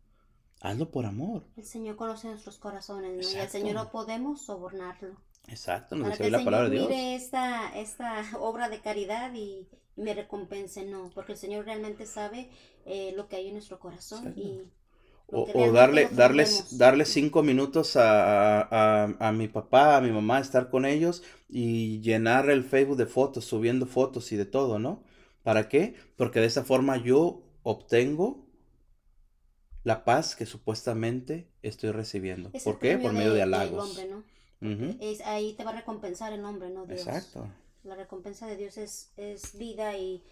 Hazlo 0.61 0.90
por 0.90 1.07
amor. 1.07 1.46
El 1.57 1.64
Señor 1.64 1.96
conoce 1.96 2.28
nuestros 2.28 2.59
corazones, 2.59 3.16
¿no? 3.16 3.38
Y 3.38 3.40
al 3.40 3.48
Señor 3.48 3.74
no 3.74 3.90
podemos 3.90 4.42
sobornarlo. 4.42 5.16
Exacto, 5.48 5.96
nos 5.96 6.11
dice 6.11 6.30
la 6.30 6.44
palabra 6.44 6.68
de 6.68 6.76
Dios. 6.76 6.88
Mire 6.88 7.14
esta, 7.14 7.78
esta 7.78 8.24
obra 8.38 8.68
de 8.68 8.80
caridad 8.80 9.32
y 9.34 9.68
me 9.97 10.14
recompense, 10.14 10.84
no, 10.84 11.11
porque 11.14 11.32
el 11.32 11.38
Señor 11.38 11.64
realmente 11.64 12.07
sabe 12.07 12.49
eh, 12.84 13.12
lo 13.16 13.28
que 13.28 13.36
hay 13.36 13.49
en 13.49 13.55
nuestro 13.55 13.78
corazón 13.78 14.34
y 14.36 14.62
o, 15.26 15.72
darle, 15.72 16.09
darles, 16.12 16.76
darle 16.76 17.07
cinco 17.07 17.42
minutos 17.42 17.97
a, 17.97 18.61
a, 18.62 19.05
a, 19.18 19.32
mi 19.32 19.49
papá, 19.49 19.97
a 19.97 20.01
mi 20.01 20.11
mamá, 20.11 20.38
estar 20.38 20.68
con 20.68 20.84
ellos 20.84 21.22
y 21.49 22.01
llenar 22.03 22.51
el 22.51 22.62
Facebook 22.62 22.97
de 22.97 23.07
fotos, 23.07 23.45
subiendo 23.45 23.86
fotos 23.86 24.30
y 24.32 24.36
de 24.36 24.45
todo, 24.45 24.78
¿no? 24.78 25.03
¿Para 25.42 25.68
qué? 25.68 25.95
Porque 26.16 26.40
de 26.40 26.47
esa 26.47 26.62
forma 26.62 26.99
yo 26.99 27.42
obtengo 27.62 28.47
la 29.82 30.05
paz 30.05 30.36
que 30.36 30.47
supuestamente 30.47 31.49
estoy 31.62 31.90
recibiendo. 31.90 32.51
¿Por 32.62 32.78
qué? 32.78 32.99
Por 32.99 33.12
medio 33.12 33.32
de, 33.32 33.42
halagos 33.42 33.99
es, 35.01 35.20
ahí 35.22 35.53
te 35.55 35.64
va 35.64 35.72
a 35.72 35.76
recompensar 35.76 36.32
el 36.32 36.40
nombre, 36.40 36.70
¿no? 36.70 36.86
Dios. 36.86 37.07
Exacto. 37.07 37.49
La 37.85 37.95
recompensa 37.95 38.47
de 38.47 38.57
Dios 38.57 38.78
es, 38.78 39.12
es 39.16 39.57
vida 39.57 39.97
y, 39.97 40.24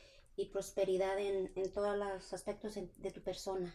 prosperidad 0.52 1.18
en, 1.20 1.52
todos 1.72 1.96
los 1.96 2.32
aspectos 2.32 2.74
de 2.74 3.10
tu 3.12 3.20
persona. 3.20 3.72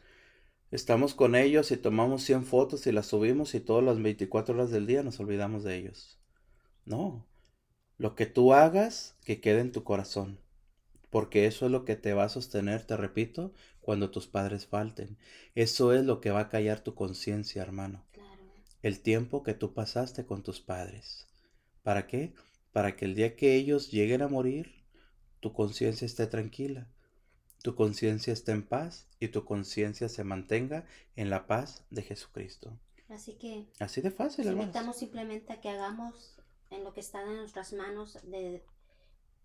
Estamos 0.69 1.13
con 1.13 1.35
ellos 1.35 1.71
y 1.71 1.77
tomamos 1.77 2.23
100 2.23 2.43
fotos 2.43 2.85
y 2.87 2.91
las 2.91 3.05
subimos 3.05 3.55
y 3.55 3.61
todas 3.61 3.85
las 3.85 4.01
24 4.01 4.53
horas 4.53 4.69
del 4.69 4.85
día 4.85 5.01
nos 5.01 5.19
olvidamos 5.19 5.63
de 5.63 5.77
ellos. 5.77 6.19
No. 6.83 7.25
Lo 7.97 8.15
que 8.15 8.25
tú 8.25 8.53
hagas, 8.53 9.15
que 9.23 9.39
quede 9.39 9.61
en 9.61 9.71
tu 9.71 9.83
corazón. 9.85 10.39
Porque 11.09 11.45
eso 11.45 11.65
es 11.67 11.71
lo 11.71 11.85
que 11.85 11.95
te 11.95 12.13
va 12.13 12.25
a 12.25 12.29
sostener, 12.29 12.83
te 12.83 12.97
repito, 12.97 13.53
cuando 13.79 14.11
tus 14.11 14.27
padres 14.27 14.67
falten. 14.67 15.17
Eso 15.55 15.93
es 15.93 16.03
lo 16.03 16.19
que 16.19 16.31
va 16.31 16.41
a 16.41 16.49
callar 16.49 16.81
tu 16.81 16.95
conciencia, 16.95 17.61
hermano 17.61 18.03
el 18.87 19.01
tiempo 19.01 19.43
que 19.43 19.53
tú 19.53 19.73
pasaste 19.73 20.25
con 20.25 20.43
tus 20.43 20.59
padres. 20.61 21.27
¿Para 21.83 22.07
qué? 22.07 22.33
Para 22.71 22.95
que 22.95 23.05
el 23.05 23.15
día 23.15 23.35
que 23.35 23.55
ellos 23.55 23.91
lleguen 23.91 24.21
a 24.21 24.27
morir, 24.27 24.83
tu 25.39 25.53
conciencia 25.53 26.05
esté 26.05 26.27
tranquila, 26.27 26.87
tu 27.63 27.75
conciencia 27.75 28.33
esté 28.33 28.51
en 28.51 28.63
paz 28.67 29.07
y 29.19 29.29
tu 29.29 29.45
conciencia 29.45 30.09
se 30.09 30.23
mantenga 30.23 30.85
en 31.15 31.29
la 31.29 31.47
paz 31.47 31.83
de 31.89 32.03
Jesucristo. 32.03 32.77
Así 33.09 33.33
que... 33.33 33.65
Así 33.79 34.01
de 34.01 34.11
fácil, 34.11 34.47
invitamos 34.47 34.97
simplemente 34.97 35.53
a 35.53 35.61
que 35.61 35.69
hagamos 35.69 36.37
en 36.69 36.83
lo 36.83 36.93
que 36.93 36.99
está 36.99 37.21
en 37.21 37.37
nuestras 37.37 37.73
manos 37.73 38.19
de 38.23 38.63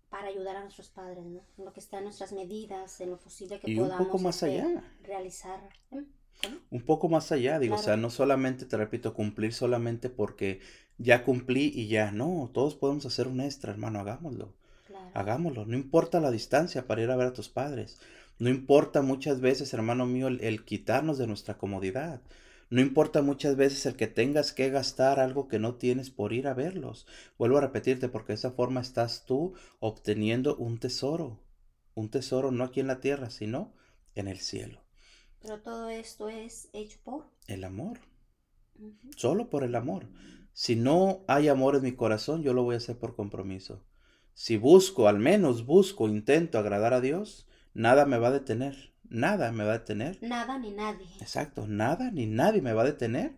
para 0.09 0.27
ayudar 0.27 0.55
a 0.57 0.61
nuestros 0.61 0.89
padres, 0.89 1.25
¿no? 1.25 1.41
En 1.57 1.65
lo 1.65 1.73
que 1.73 1.79
está 1.79 1.97
en 1.97 2.03
nuestras 2.03 2.33
medidas, 2.33 3.01
en 3.01 3.09
lo 3.09 3.17
posible 3.17 3.59
que 3.59 3.71
Y 3.71 3.79
un 3.79 3.85
podamos 3.85 4.05
poco 4.05 4.19
más 4.19 4.43
este, 4.43 4.61
allá. 4.61 4.83
realizar. 5.01 5.69
¿eh? 5.91 6.03
¿Cómo? 6.41 6.57
Un 6.71 6.81
poco 6.81 7.09
más 7.09 7.31
allá, 7.31 7.59
digo, 7.59 7.75
o 7.75 7.77
sea, 7.77 7.97
no 7.97 8.09
solamente, 8.09 8.65
te 8.65 8.77
repito, 8.77 9.13
cumplir 9.13 9.53
solamente 9.53 10.09
porque 10.09 10.59
ya 10.97 11.23
cumplí 11.23 11.71
y 11.73 11.87
ya, 11.87 12.11
no, 12.11 12.49
todos 12.53 12.75
podemos 12.75 13.05
hacer 13.05 13.27
un 13.27 13.41
extra, 13.41 13.71
hermano, 13.71 13.99
hagámoslo, 13.99 14.53
Claro. 14.85 15.09
hagámoslo, 15.13 15.65
no 15.65 15.75
importa 15.75 16.19
la 16.19 16.31
distancia 16.31 16.87
para 16.87 17.01
ir 17.01 17.11
a 17.11 17.15
ver 17.15 17.27
a 17.27 17.33
tus 17.33 17.49
padres, 17.49 17.99
no 18.39 18.49
importa 18.49 19.01
muchas 19.01 19.39
veces, 19.41 19.73
hermano 19.73 20.05
mío, 20.05 20.27
el, 20.27 20.41
el 20.41 20.65
quitarnos 20.65 21.17
de 21.17 21.27
nuestra 21.27 21.57
comodidad, 21.57 22.21
no 22.69 22.81
importa 22.81 23.21
muchas 23.21 23.55
veces 23.55 23.85
el 23.85 23.95
que 23.95 24.07
tengas 24.07 24.51
que 24.51 24.69
gastar 24.71 25.19
algo 25.19 25.47
que 25.47 25.59
no 25.59 25.75
tienes 25.75 26.09
por 26.09 26.33
ir 26.33 26.47
a 26.47 26.53
verlos, 26.55 27.05
vuelvo 27.37 27.57
a 27.59 27.61
repetirte, 27.61 28.09
porque 28.09 28.33
de 28.33 28.35
esa 28.37 28.51
forma 28.51 28.81
estás 28.81 29.25
tú 29.25 29.53
obteniendo 29.79 30.55
un 30.57 30.79
tesoro, 30.79 31.39
un 31.93 32.09
tesoro 32.09 32.51
no 32.51 32.63
aquí 32.63 32.79
en 32.79 32.87
la 32.87 32.99
tierra, 32.99 33.29
sino 33.29 33.73
en 34.15 34.27
el 34.27 34.39
cielo, 34.39 34.82
Pero 35.43 35.61
todo 35.61 35.89
esto 35.89 36.29
es 36.29 36.69
hecho 36.73 36.97
por. 37.03 37.25
el 37.47 37.65
amor. 37.65 37.99
Solo 39.17 39.49
por 39.49 39.63
el 39.63 39.75
amor. 39.75 40.07
Si 40.53 40.75
no 40.75 41.23
hay 41.27 41.49
amor 41.49 41.75
en 41.75 41.83
mi 41.83 41.91
corazón, 41.91 42.43
yo 42.43 42.53
lo 42.53 42.63
voy 42.63 42.75
a 42.75 42.77
hacer 42.77 42.97
por 42.97 43.15
compromiso. 43.15 43.83
Si 44.33 44.57
busco, 44.57 45.07
al 45.07 45.19
menos 45.19 45.65
busco, 45.65 46.07
intento 46.07 46.57
agradar 46.57 46.93
a 46.93 47.01
Dios, 47.01 47.47
nada 47.73 48.05
me 48.05 48.17
va 48.17 48.29
a 48.29 48.31
detener. 48.31 48.93
Nada 49.03 49.51
me 49.51 49.63
va 49.63 49.73
a 49.73 49.79
detener. 49.79 50.17
Nada 50.21 50.57
ni 50.57 50.71
nadie. 50.71 51.07
Exacto, 51.19 51.67
nada 51.67 52.09
ni 52.09 52.25
nadie 52.25 52.61
me 52.61 52.73
va 52.73 52.81
a 52.81 52.85
detener 52.85 53.35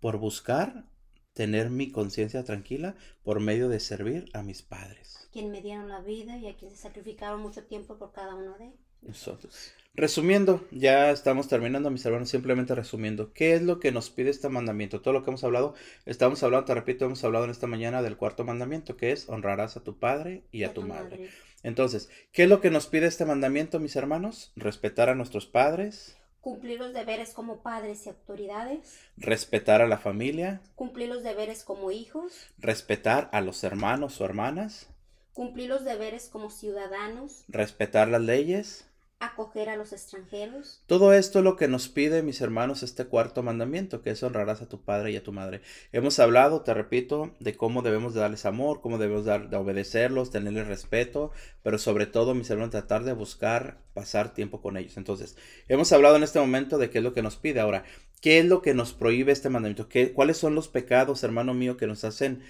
por 0.00 0.18
buscar 0.18 0.86
tener 1.34 1.70
mi 1.70 1.92
conciencia 1.92 2.44
tranquila 2.44 2.96
por 3.22 3.40
medio 3.40 3.68
de 3.68 3.78
servir 3.78 4.30
a 4.32 4.42
mis 4.42 4.62
padres. 4.62 5.28
Quien 5.32 5.50
me 5.50 5.62
dieron 5.62 5.88
la 5.88 6.00
vida 6.00 6.38
y 6.38 6.48
a 6.48 6.56
quien 6.56 6.70
se 6.70 6.78
sacrificaron 6.78 7.40
mucho 7.40 7.64
tiempo 7.64 7.98
por 7.98 8.12
cada 8.12 8.34
uno 8.34 8.56
de 8.58 8.66
ellos. 8.66 8.91
Nosotros. 9.02 9.72
Resumiendo, 9.94 10.66
ya 10.70 11.10
estamos 11.10 11.48
terminando, 11.48 11.90
mis 11.90 12.04
hermanos, 12.06 12.30
simplemente 12.30 12.74
resumiendo, 12.74 13.34
¿qué 13.34 13.52
es 13.54 13.60
lo 13.62 13.78
que 13.78 13.92
nos 13.92 14.08
pide 14.08 14.30
este 14.30 14.48
mandamiento? 14.48 15.02
Todo 15.02 15.12
lo 15.12 15.22
que 15.22 15.28
hemos 15.30 15.44
hablado, 15.44 15.74
estamos 16.06 16.42
hablando, 16.42 16.64
te 16.64 16.74
repito, 16.74 17.04
hemos 17.04 17.22
hablado 17.24 17.44
en 17.44 17.50
esta 17.50 17.66
mañana 17.66 18.00
del 18.00 18.16
cuarto 18.16 18.42
mandamiento, 18.44 18.96
que 18.96 19.12
es 19.12 19.28
honrarás 19.28 19.76
a 19.76 19.80
tu 19.84 19.98
padre 19.98 20.44
y 20.50 20.64
a 20.64 20.72
tu 20.72 20.80
madre. 20.82 21.28
Entonces, 21.62 22.08
¿qué 22.32 22.44
es 22.44 22.48
lo 22.48 22.62
que 22.62 22.70
nos 22.70 22.86
pide 22.86 23.06
este 23.06 23.26
mandamiento, 23.26 23.80
mis 23.80 23.94
hermanos? 23.94 24.52
Respetar 24.56 25.10
a 25.10 25.14
nuestros 25.14 25.46
padres, 25.46 26.16
Cumplir 26.40 26.80
los 26.80 26.92
deberes 26.92 27.34
como 27.34 27.62
padres 27.62 28.04
y 28.06 28.08
autoridades. 28.08 28.98
respetar 29.18 29.80
a 29.82 29.86
la 29.86 29.98
familia, 29.98 30.60
Cumplir 30.74 31.08
los 31.08 31.22
deberes 31.22 31.62
como 31.64 31.92
hijos. 31.92 32.32
respetar 32.58 33.28
a 33.32 33.42
los 33.42 33.62
hermanos 33.62 34.20
o 34.20 34.24
hermanas, 34.24 34.88
Cumplir 35.34 35.68
los 35.68 35.84
deberes 35.84 36.28
como 36.30 36.50
ciudadanos. 36.50 37.44
respetar 37.48 38.08
las 38.08 38.22
leyes. 38.22 38.86
Acoger 39.24 39.68
a 39.68 39.76
los 39.76 39.92
extranjeros. 39.92 40.82
Todo 40.88 41.12
esto 41.12 41.38
es 41.38 41.44
lo 41.44 41.54
que 41.54 41.68
nos 41.68 41.88
pide, 41.88 42.24
mis 42.24 42.40
hermanos, 42.40 42.82
este 42.82 43.04
cuarto 43.04 43.44
mandamiento, 43.44 44.02
que 44.02 44.10
es 44.10 44.20
honrarás 44.24 44.62
a 44.62 44.68
tu 44.68 44.80
padre 44.82 45.12
y 45.12 45.16
a 45.16 45.22
tu 45.22 45.30
madre. 45.30 45.60
Hemos 45.92 46.18
hablado, 46.18 46.62
te 46.62 46.74
repito, 46.74 47.30
de 47.38 47.54
cómo 47.56 47.82
debemos 47.82 48.14
de 48.14 48.20
darles 48.20 48.46
amor, 48.46 48.80
cómo 48.80 48.98
debemos 48.98 49.24
dar- 49.24 49.48
de 49.48 49.56
obedecerlos, 49.56 50.32
tenerles 50.32 50.66
respeto, 50.66 51.30
pero 51.62 51.78
sobre 51.78 52.06
todo, 52.06 52.34
mis 52.34 52.50
hermanos, 52.50 52.72
tratar 52.72 53.04
de 53.04 53.12
buscar 53.12 53.78
pasar 53.94 54.34
tiempo 54.34 54.60
con 54.60 54.76
ellos. 54.76 54.96
Entonces, 54.96 55.36
hemos 55.68 55.92
hablado 55.92 56.16
en 56.16 56.24
este 56.24 56.40
momento 56.40 56.76
de 56.78 56.90
qué 56.90 56.98
es 56.98 57.04
lo 57.04 57.12
que 57.12 57.22
nos 57.22 57.36
pide. 57.36 57.60
Ahora, 57.60 57.84
¿qué 58.20 58.40
es 58.40 58.44
lo 58.44 58.60
que 58.60 58.74
nos 58.74 58.92
prohíbe 58.92 59.30
este 59.30 59.50
mandamiento? 59.50 59.88
¿Qué, 59.88 60.12
¿Cuáles 60.12 60.36
son 60.36 60.56
los 60.56 60.66
pecados, 60.66 61.22
hermano 61.22 61.54
mío, 61.54 61.76
que 61.76 61.86
nos 61.86 62.02
hacen 62.02 62.42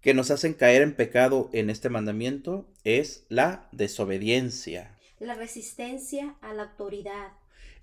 que 0.00 0.14
nos 0.14 0.30
hacen 0.30 0.52
caer 0.54 0.82
en 0.82 0.94
pecado 0.94 1.50
en 1.52 1.70
este 1.70 1.88
mandamiento? 1.88 2.68
Es 2.84 3.24
la 3.28 3.68
desobediencia. 3.72 4.93
La 5.24 5.34
resistencia 5.34 6.36
a 6.42 6.52
la 6.52 6.64
autoridad. 6.64 7.32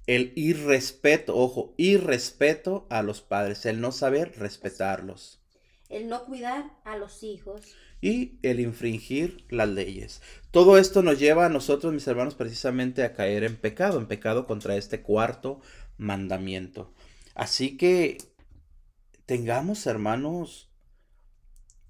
El 0.06 0.32
irrespeto, 0.36 1.36
ojo, 1.36 1.74
irrespeto 1.78 2.86
a 2.92 3.02
los 3.02 3.22
padres, 3.22 3.66
el 3.66 3.82
no 3.82 3.92
saber 3.92 4.38
respetarlos 4.38 5.42
El 5.90 6.08
no 6.08 6.26
cuidar 6.26 6.72
a 6.84 6.98
los 6.98 7.24
hijos. 7.24 7.62
y 8.02 8.40
el 8.44 8.60
infringir 8.60 9.46
las 9.50 9.70
leyes. 9.70 10.22
Todo 10.52 10.78
esto 10.78 11.02
nos 11.04 11.20
lleva 11.20 11.46
a 11.46 11.50
nosotros, 11.50 11.94
mis 11.94 12.08
hermanos, 12.08 12.36
precisamente 12.36 13.04
a 13.04 13.14
caer 13.14 13.44
en 13.44 13.58
pecado, 13.58 14.00
en 14.00 14.08
pecado 14.08 14.46
contra 14.48 14.76
este 14.76 15.02
cuarto 15.02 15.62
mandamiento. 15.98 16.94
Así 17.36 17.78
que 17.78 18.18
tengamos, 19.26 19.86
hermanos, 19.88 20.70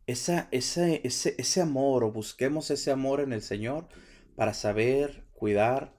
esa, 0.08 0.48
ese, 0.52 1.02
ese 1.04 1.62
amor 1.62 2.04
o 2.04 2.12
busquemos 2.12 2.72
ese 2.72 2.92
amor 2.92 3.22
en 3.22 3.34
el 3.34 3.42
Señor 3.42 3.88
para 4.36 4.54
saber 4.54 5.24
cuidar, 5.42 5.92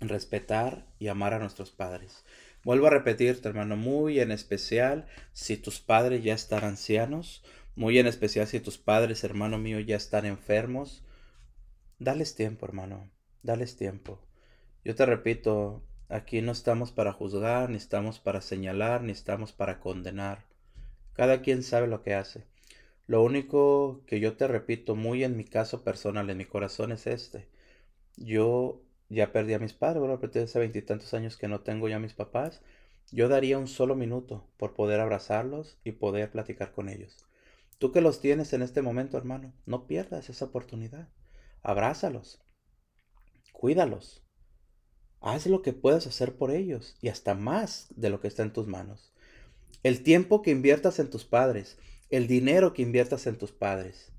respetar 0.00 0.84
y 0.98 1.08
amar 1.08 1.32
a 1.32 1.38
nuestros 1.38 1.70
padres. 1.70 2.26
Vuelvo 2.62 2.88
a 2.88 2.90
repetirte, 2.90 3.48
hermano, 3.48 3.74
muy 3.78 4.20
en 4.20 4.30
especial 4.30 5.06
si 5.32 5.56
tus 5.56 5.80
padres 5.80 6.22
ya 6.22 6.34
están 6.34 6.64
ancianos, 6.64 7.42
muy 7.74 7.98
en 7.98 8.06
especial 8.06 8.46
si 8.46 8.60
tus 8.60 8.76
padres, 8.76 9.24
hermano 9.24 9.56
mío, 9.56 9.80
ya 9.80 9.96
están 9.96 10.26
enfermos. 10.26 11.02
Dales 11.98 12.34
tiempo, 12.34 12.66
hermano, 12.66 13.08
dales 13.42 13.78
tiempo. 13.78 14.20
Yo 14.84 14.94
te 14.94 15.06
repito, 15.06 15.82
aquí 16.10 16.42
no 16.42 16.52
estamos 16.52 16.92
para 16.92 17.14
juzgar, 17.14 17.70
ni 17.70 17.78
estamos 17.78 18.18
para 18.18 18.42
señalar, 18.42 19.00
ni 19.00 19.12
estamos 19.12 19.52
para 19.52 19.80
condenar. 19.80 20.44
Cada 21.14 21.40
quien 21.40 21.62
sabe 21.62 21.86
lo 21.86 22.02
que 22.02 22.12
hace. 22.12 22.44
Lo 23.06 23.22
único 23.22 24.02
que 24.06 24.20
yo 24.20 24.36
te 24.36 24.46
repito 24.46 24.96
muy 24.96 25.24
en 25.24 25.38
mi 25.38 25.46
caso 25.46 25.82
personal, 25.82 26.28
en 26.28 26.36
mi 26.36 26.44
corazón 26.44 26.92
es 26.92 27.06
este. 27.06 27.48
Yo 28.20 28.82
ya 29.08 29.32
perdí 29.32 29.54
a 29.54 29.58
mis 29.58 29.72
padres, 29.72 29.98
bueno, 29.98 30.14
repetir 30.14 30.42
hace 30.42 30.58
veintitantos 30.58 31.14
años 31.14 31.38
que 31.38 31.48
no 31.48 31.62
tengo 31.62 31.88
ya 31.88 31.96
a 31.96 32.00
mis 32.00 32.12
papás. 32.12 32.60
Yo 33.10 33.28
daría 33.28 33.58
un 33.58 33.66
solo 33.66 33.96
minuto 33.96 34.46
por 34.58 34.74
poder 34.74 35.00
abrazarlos 35.00 35.78
y 35.84 35.92
poder 35.92 36.30
platicar 36.30 36.72
con 36.72 36.90
ellos. 36.90 37.16
Tú 37.78 37.92
que 37.92 38.02
los 38.02 38.20
tienes 38.20 38.52
en 38.52 38.60
este 38.60 38.82
momento, 38.82 39.16
hermano, 39.16 39.54
no 39.64 39.86
pierdas 39.86 40.28
esa 40.28 40.44
oportunidad. 40.44 41.08
Abrázalos. 41.62 42.42
Cuídalos. 43.52 44.22
Haz 45.22 45.46
lo 45.46 45.62
que 45.62 45.72
puedas 45.72 46.06
hacer 46.06 46.36
por 46.36 46.50
ellos 46.50 46.96
y 47.00 47.08
hasta 47.08 47.34
más 47.34 47.88
de 47.96 48.10
lo 48.10 48.20
que 48.20 48.28
está 48.28 48.42
en 48.42 48.52
tus 48.52 48.66
manos. 48.66 49.14
El 49.82 50.02
tiempo 50.02 50.42
que 50.42 50.50
inviertas 50.50 50.98
en 50.98 51.08
tus 51.08 51.24
padres, 51.24 51.78
el 52.10 52.26
dinero 52.26 52.74
que 52.74 52.82
inviertas 52.82 53.26
en 53.26 53.38
tus 53.38 53.50
padres, 53.50 54.12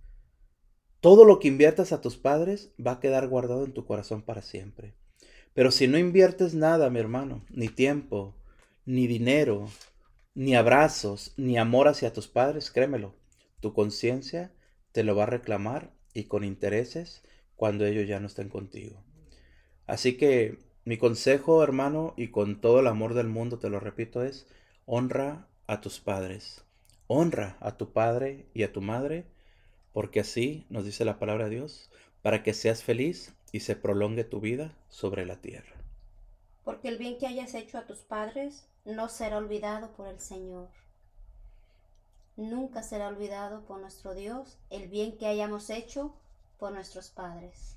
todo 1.01 1.25
lo 1.25 1.39
que 1.39 1.47
inviertas 1.47 1.91
a 1.91 1.99
tus 1.99 2.15
padres 2.15 2.71
va 2.79 2.93
a 2.93 2.99
quedar 2.99 3.27
guardado 3.27 3.65
en 3.65 3.73
tu 3.73 3.85
corazón 3.85 4.21
para 4.21 4.41
siempre. 4.41 4.93
Pero 5.53 5.71
si 5.71 5.87
no 5.87 5.97
inviertes 5.97 6.53
nada, 6.53 6.89
mi 6.89 6.99
hermano, 6.99 7.43
ni 7.49 7.67
tiempo, 7.67 8.35
ni 8.85 9.07
dinero, 9.07 9.67
ni 10.33 10.55
abrazos, 10.55 11.33
ni 11.37 11.57
amor 11.57 11.87
hacia 11.87 12.13
tus 12.13 12.27
padres, 12.27 12.71
créemelo, 12.71 13.15
tu 13.59 13.73
conciencia 13.73 14.53
te 14.91 15.03
lo 15.03 15.15
va 15.15 15.23
a 15.23 15.27
reclamar 15.27 15.91
y 16.13 16.25
con 16.25 16.43
intereses 16.43 17.23
cuando 17.55 17.85
ellos 17.85 18.07
ya 18.07 18.19
no 18.19 18.27
estén 18.27 18.49
contigo. 18.49 19.03
Así 19.87 20.17
que 20.17 20.59
mi 20.85 20.97
consejo, 20.97 21.63
hermano, 21.63 22.13
y 22.15 22.29
con 22.29 22.61
todo 22.61 22.79
el 22.79 22.87
amor 22.87 23.13
del 23.13 23.27
mundo, 23.27 23.59
te 23.59 23.69
lo 23.69 23.79
repito, 23.79 24.23
es 24.23 24.47
honra 24.85 25.47
a 25.67 25.81
tus 25.81 25.99
padres. 25.99 26.63
Honra 27.07 27.57
a 27.59 27.77
tu 27.77 27.91
padre 27.91 28.45
y 28.53 28.63
a 28.63 28.71
tu 28.71 28.81
madre, 28.81 29.25
porque 29.93 30.19
así 30.19 30.65
nos 30.69 30.85
dice 30.85 31.05
la 31.05 31.19
palabra 31.19 31.45
de 31.45 31.55
Dios, 31.55 31.89
para 32.21 32.43
que 32.43 32.53
seas 32.53 32.83
feliz 32.83 33.33
y 33.51 33.61
se 33.61 33.75
prolongue 33.75 34.23
tu 34.23 34.39
vida 34.39 34.75
sobre 34.89 35.25
la 35.25 35.41
tierra. 35.41 35.75
Porque 36.63 36.87
el 36.87 36.97
bien 36.97 37.17
que 37.17 37.27
hayas 37.27 37.53
hecho 37.53 37.77
a 37.77 37.85
tus 37.85 37.99
padres 37.99 38.67
no 38.85 39.09
será 39.09 39.37
olvidado 39.37 39.91
por 39.91 40.07
el 40.07 40.19
Señor. 40.19 40.69
Nunca 42.37 42.83
será 42.83 43.07
olvidado 43.07 43.61
por 43.65 43.79
nuestro 43.79 44.13
Dios 44.15 44.57
el 44.69 44.87
bien 44.87 45.17
que 45.17 45.27
hayamos 45.27 45.69
hecho 45.69 46.13
por 46.57 46.71
nuestros 46.71 47.09
padres. 47.09 47.75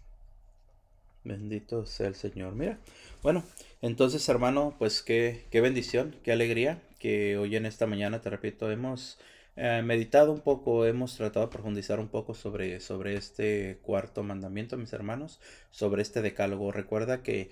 Bendito 1.25 1.87
sea 1.87 2.07
el 2.09 2.15
Señor. 2.15 2.55
Mira, 2.55 2.79
bueno, 3.23 3.43
entonces 3.81 4.29
hermano, 4.29 4.75
pues 4.79 5.03
qué, 5.03 5.47
qué 5.51 5.63
bendición, 5.63 6.15
qué 6.23 6.33
alegría 6.33 6.83
que 6.99 7.39
hoy 7.39 7.57
en 7.57 7.67
esta 7.67 7.87
mañana, 7.87 8.21
te 8.21 8.31
repito, 8.31 8.71
hemos 8.71 9.19
eh, 9.57 9.83
meditado 9.85 10.33
un 10.33 10.41
poco, 10.41 10.85
hemos 10.87 11.17
tratado 11.17 11.47
de 11.47 11.53
profundizar 11.53 12.01
un 12.01 12.09
poco 12.09 12.35
sobre, 12.35 12.81
sobre 12.81 13.17
este 13.17 13.79
cuarto 13.83 14.23
mandamiento, 14.23 14.77
mis 14.77 14.93
hermanos, 14.93 15.41
sobre 15.71 16.03
este 16.03 16.23
decálogo. 16.23 16.73
Recuerda 16.73 17.23
que 17.23 17.51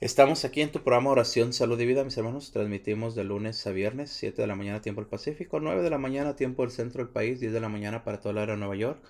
estamos 0.00 0.44
aquí 0.44 0.60
en 0.60 0.72
tu 0.72 0.82
programa 0.82 1.10
Oración, 1.10 1.52
Salud 1.52 1.80
y 1.80 1.86
Vida, 1.86 2.04
mis 2.04 2.16
hermanos. 2.18 2.52
Transmitimos 2.52 3.14
de 3.14 3.24
lunes 3.24 3.66
a 3.66 3.70
viernes, 3.70 4.10
7 4.10 4.42
de 4.42 4.48
la 4.48 4.56
mañana 4.56 4.82
tiempo 4.82 5.00
del 5.00 5.08
Pacífico, 5.08 5.58
9 5.60 5.82
de 5.82 5.90
la 5.90 5.98
mañana 5.98 6.36
tiempo 6.36 6.62
del 6.62 6.70
centro 6.72 7.02
del 7.02 7.12
país, 7.12 7.40
10 7.40 7.52
de 7.52 7.60
la 7.60 7.68
mañana 7.70 8.04
para 8.04 8.20
toda 8.20 8.34
la 8.34 8.42
área 8.42 8.54
de 8.54 8.60
Nueva 8.60 8.76
York. 8.76 9.02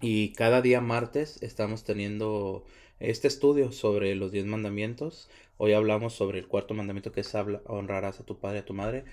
Y 0.00 0.32
cada 0.32 0.62
día 0.62 0.80
martes 0.80 1.40
estamos 1.42 1.84
teniendo 1.84 2.64
este 2.98 3.28
estudio 3.28 3.70
sobre 3.70 4.14
los 4.16 4.32
10 4.32 4.46
mandamientos. 4.46 5.30
Hoy 5.56 5.72
hablamos 5.72 6.14
sobre 6.14 6.40
el 6.40 6.48
cuarto 6.48 6.74
mandamiento 6.74 7.12
que 7.12 7.20
es 7.20 7.34
habla, 7.36 7.62
honrarás 7.66 8.18
a 8.18 8.24
tu 8.24 8.40
padre 8.40 8.58
y 8.58 8.60
a 8.62 8.64
tu 8.64 8.74
madre. 8.74 9.04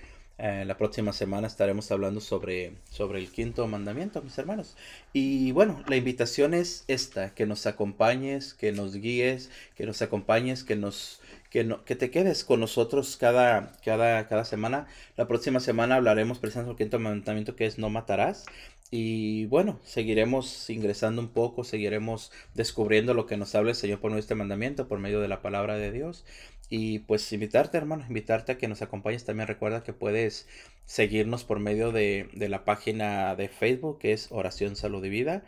Eh, 0.42 0.64
la 0.64 0.78
próxima 0.78 1.12
semana 1.12 1.46
estaremos 1.46 1.90
hablando 1.90 2.22
sobre, 2.22 2.72
sobre 2.90 3.18
el 3.18 3.30
quinto 3.30 3.66
mandamiento, 3.68 4.22
mis 4.22 4.38
hermanos. 4.38 4.74
Y 5.12 5.52
bueno, 5.52 5.84
la 5.86 5.96
invitación 5.96 6.54
es 6.54 6.84
esta, 6.88 7.34
que 7.34 7.44
nos 7.44 7.66
acompañes, 7.66 8.54
que 8.54 8.72
nos 8.72 8.94
guíes, 8.96 9.50
que 9.76 9.84
nos 9.84 10.00
acompañes, 10.00 10.64
que 10.64 10.76
nos 10.76 11.20
que, 11.50 11.64
no, 11.64 11.84
que 11.84 11.94
te 11.94 12.10
quedes 12.10 12.44
con 12.44 12.58
nosotros 12.60 13.18
cada, 13.18 13.72
cada, 13.84 14.28
cada 14.28 14.46
semana. 14.46 14.86
La 15.18 15.28
próxima 15.28 15.60
semana 15.60 15.96
hablaremos 15.96 16.38
precisamente 16.38 16.70
del 16.70 16.78
quinto 16.78 16.98
mandamiento 16.98 17.54
que 17.54 17.66
es 17.66 17.78
no 17.78 17.90
matarás. 17.90 18.46
Y 18.90 19.44
bueno, 19.46 19.78
seguiremos 19.84 20.70
ingresando 20.70 21.20
un 21.20 21.28
poco, 21.28 21.64
seguiremos 21.64 22.32
descubriendo 22.54 23.12
lo 23.12 23.26
que 23.26 23.36
nos 23.36 23.54
habla 23.54 23.72
el 23.72 23.76
Señor 23.76 24.00
por 24.00 24.10
nuestro 24.10 24.36
mandamiento, 24.36 24.88
por 24.88 25.00
medio 25.00 25.20
de 25.20 25.28
la 25.28 25.42
palabra 25.42 25.76
de 25.76 25.92
Dios. 25.92 26.24
Y 26.70 27.00
pues 27.00 27.30
invitarte, 27.32 27.76
hermano, 27.76 28.04
invitarte 28.08 28.52
a 28.52 28.58
que 28.58 28.68
nos 28.68 28.80
acompañes. 28.80 29.24
También 29.24 29.48
recuerda 29.48 29.82
que 29.82 29.92
puedes 29.92 30.48
seguirnos 30.86 31.44
por 31.44 31.58
medio 31.58 31.92
de, 31.92 32.30
de 32.32 32.48
la 32.48 32.64
página 32.64 33.34
de 33.34 33.48
Facebook, 33.48 33.98
que 33.98 34.12
es 34.12 34.28
Oración 34.30 34.76
Salud 34.76 35.04
y 35.04 35.10
Vida. 35.10 35.44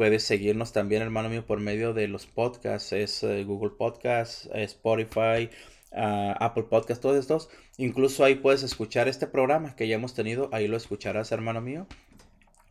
Puedes 0.00 0.22
seguirnos 0.22 0.72
también, 0.72 1.02
hermano 1.02 1.28
mío, 1.28 1.44
por 1.44 1.60
medio 1.60 1.92
de 1.92 2.08
los 2.08 2.24
podcasts, 2.24 2.94
es 2.94 3.22
eh, 3.22 3.44
Google 3.44 3.72
Podcasts, 3.76 4.48
Spotify, 4.54 5.50
uh, 5.92 6.32
Apple 6.40 6.62
Podcasts, 6.70 7.02
todos 7.02 7.18
estos. 7.18 7.50
Incluso 7.76 8.24
ahí 8.24 8.36
puedes 8.36 8.62
escuchar 8.62 9.08
este 9.08 9.26
programa 9.26 9.76
que 9.76 9.86
ya 9.88 9.96
hemos 9.96 10.14
tenido, 10.14 10.48
ahí 10.52 10.68
lo 10.68 10.78
escucharás, 10.78 11.32
hermano 11.32 11.60
mío. 11.60 11.86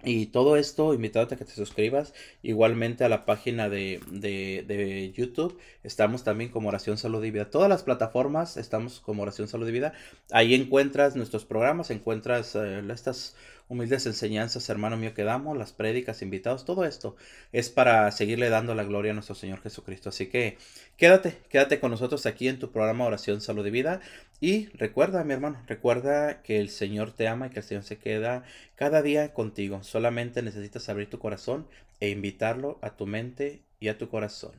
Y 0.04 0.28
todo 0.28 0.56
esto, 0.56 0.94
invitándote 0.94 1.36
a 1.36 1.38
que 1.38 1.44
te 1.44 1.52
suscribas 1.52 2.14
igualmente 2.42 3.04
a 3.04 3.10
la 3.10 3.26
página 3.26 3.68
de, 3.68 4.00
de, 4.10 4.64
de, 4.66 5.12
YouTube. 5.12 5.60
Estamos 5.84 6.24
también 6.24 6.52
como 6.52 6.70
Oración 6.70 6.98
Salud 6.98 7.22
y 7.26 7.32
Vida. 7.32 7.50
Todas 7.50 7.68
las 7.68 7.84
plataformas 7.84 8.56
estamos 8.56 9.02
como 9.02 9.24
Oración 9.24 9.50
Salud 9.50 9.68
y 9.68 9.74
Vida. 9.74 9.94
Ahí 10.32 10.56
encuentras 10.56 11.18
nuestros 11.18 11.44
programas, 11.44 11.92
encuentras 11.92 12.56
uh, 12.56 12.92
estas 12.92 13.36
humildes 13.70 14.06
enseñanzas, 14.08 14.68
hermano 14.70 14.98
mío, 14.98 15.14
que 15.14 15.24
damos, 15.24 15.56
las 15.58 15.72
prédicas, 15.72 16.22
invitados, 16.22 16.66
todo 16.66 16.84
esto 16.84 17.16
es 17.54 17.70
para 17.70 18.12
seguirle 18.12 18.50
dando 18.50 18.76
la 18.76 18.84
gloria 18.84 19.12
a 19.12 19.14
nuestro 19.14 19.36
Señor 19.36 19.62
Jesucristo. 19.62 20.10
Así 20.10 20.26
que 20.28 20.58
quédate, 20.98 21.38
quédate 21.50 21.80
con 21.80 21.92
nosotros 21.92 22.26
aquí 22.26 22.48
en 22.48 22.60
tu 22.60 22.72
programa 22.72 23.06
Oración, 23.06 23.42
Salud 23.42 23.66
y 23.66 23.70
Vida. 23.70 24.02
Y 24.42 24.68
recuerda, 24.70 25.24
mi 25.24 25.34
hermano, 25.34 25.62
recuerda 25.68 26.42
que 26.42 26.60
el 26.60 26.70
Señor 26.70 27.12
te 27.12 27.28
ama 27.28 27.48
y 27.48 27.50
que 27.52 27.60
el 27.60 27.66
Señor 27.66 27.84
se 27.84 28.00
queda 28.00 28.44
cada 28.76 29.02
día 29.04 29.34
contigo. 29.34 29.84
Solamente 29.84 30.42
necesitas 30.42 30.90
abrir 30.90 31.10
tu 31.10 31.20
corazón 31.20 31.68
e 32.00 32.10
invitarlo 32.10 32.80
a 32.82 32.98
tu 32.98 33.06
mente 33.06 33.62
y 33.80 33.90
a 33.90 33.98
tu 33.98 34.10
corazón. 34.10 34.54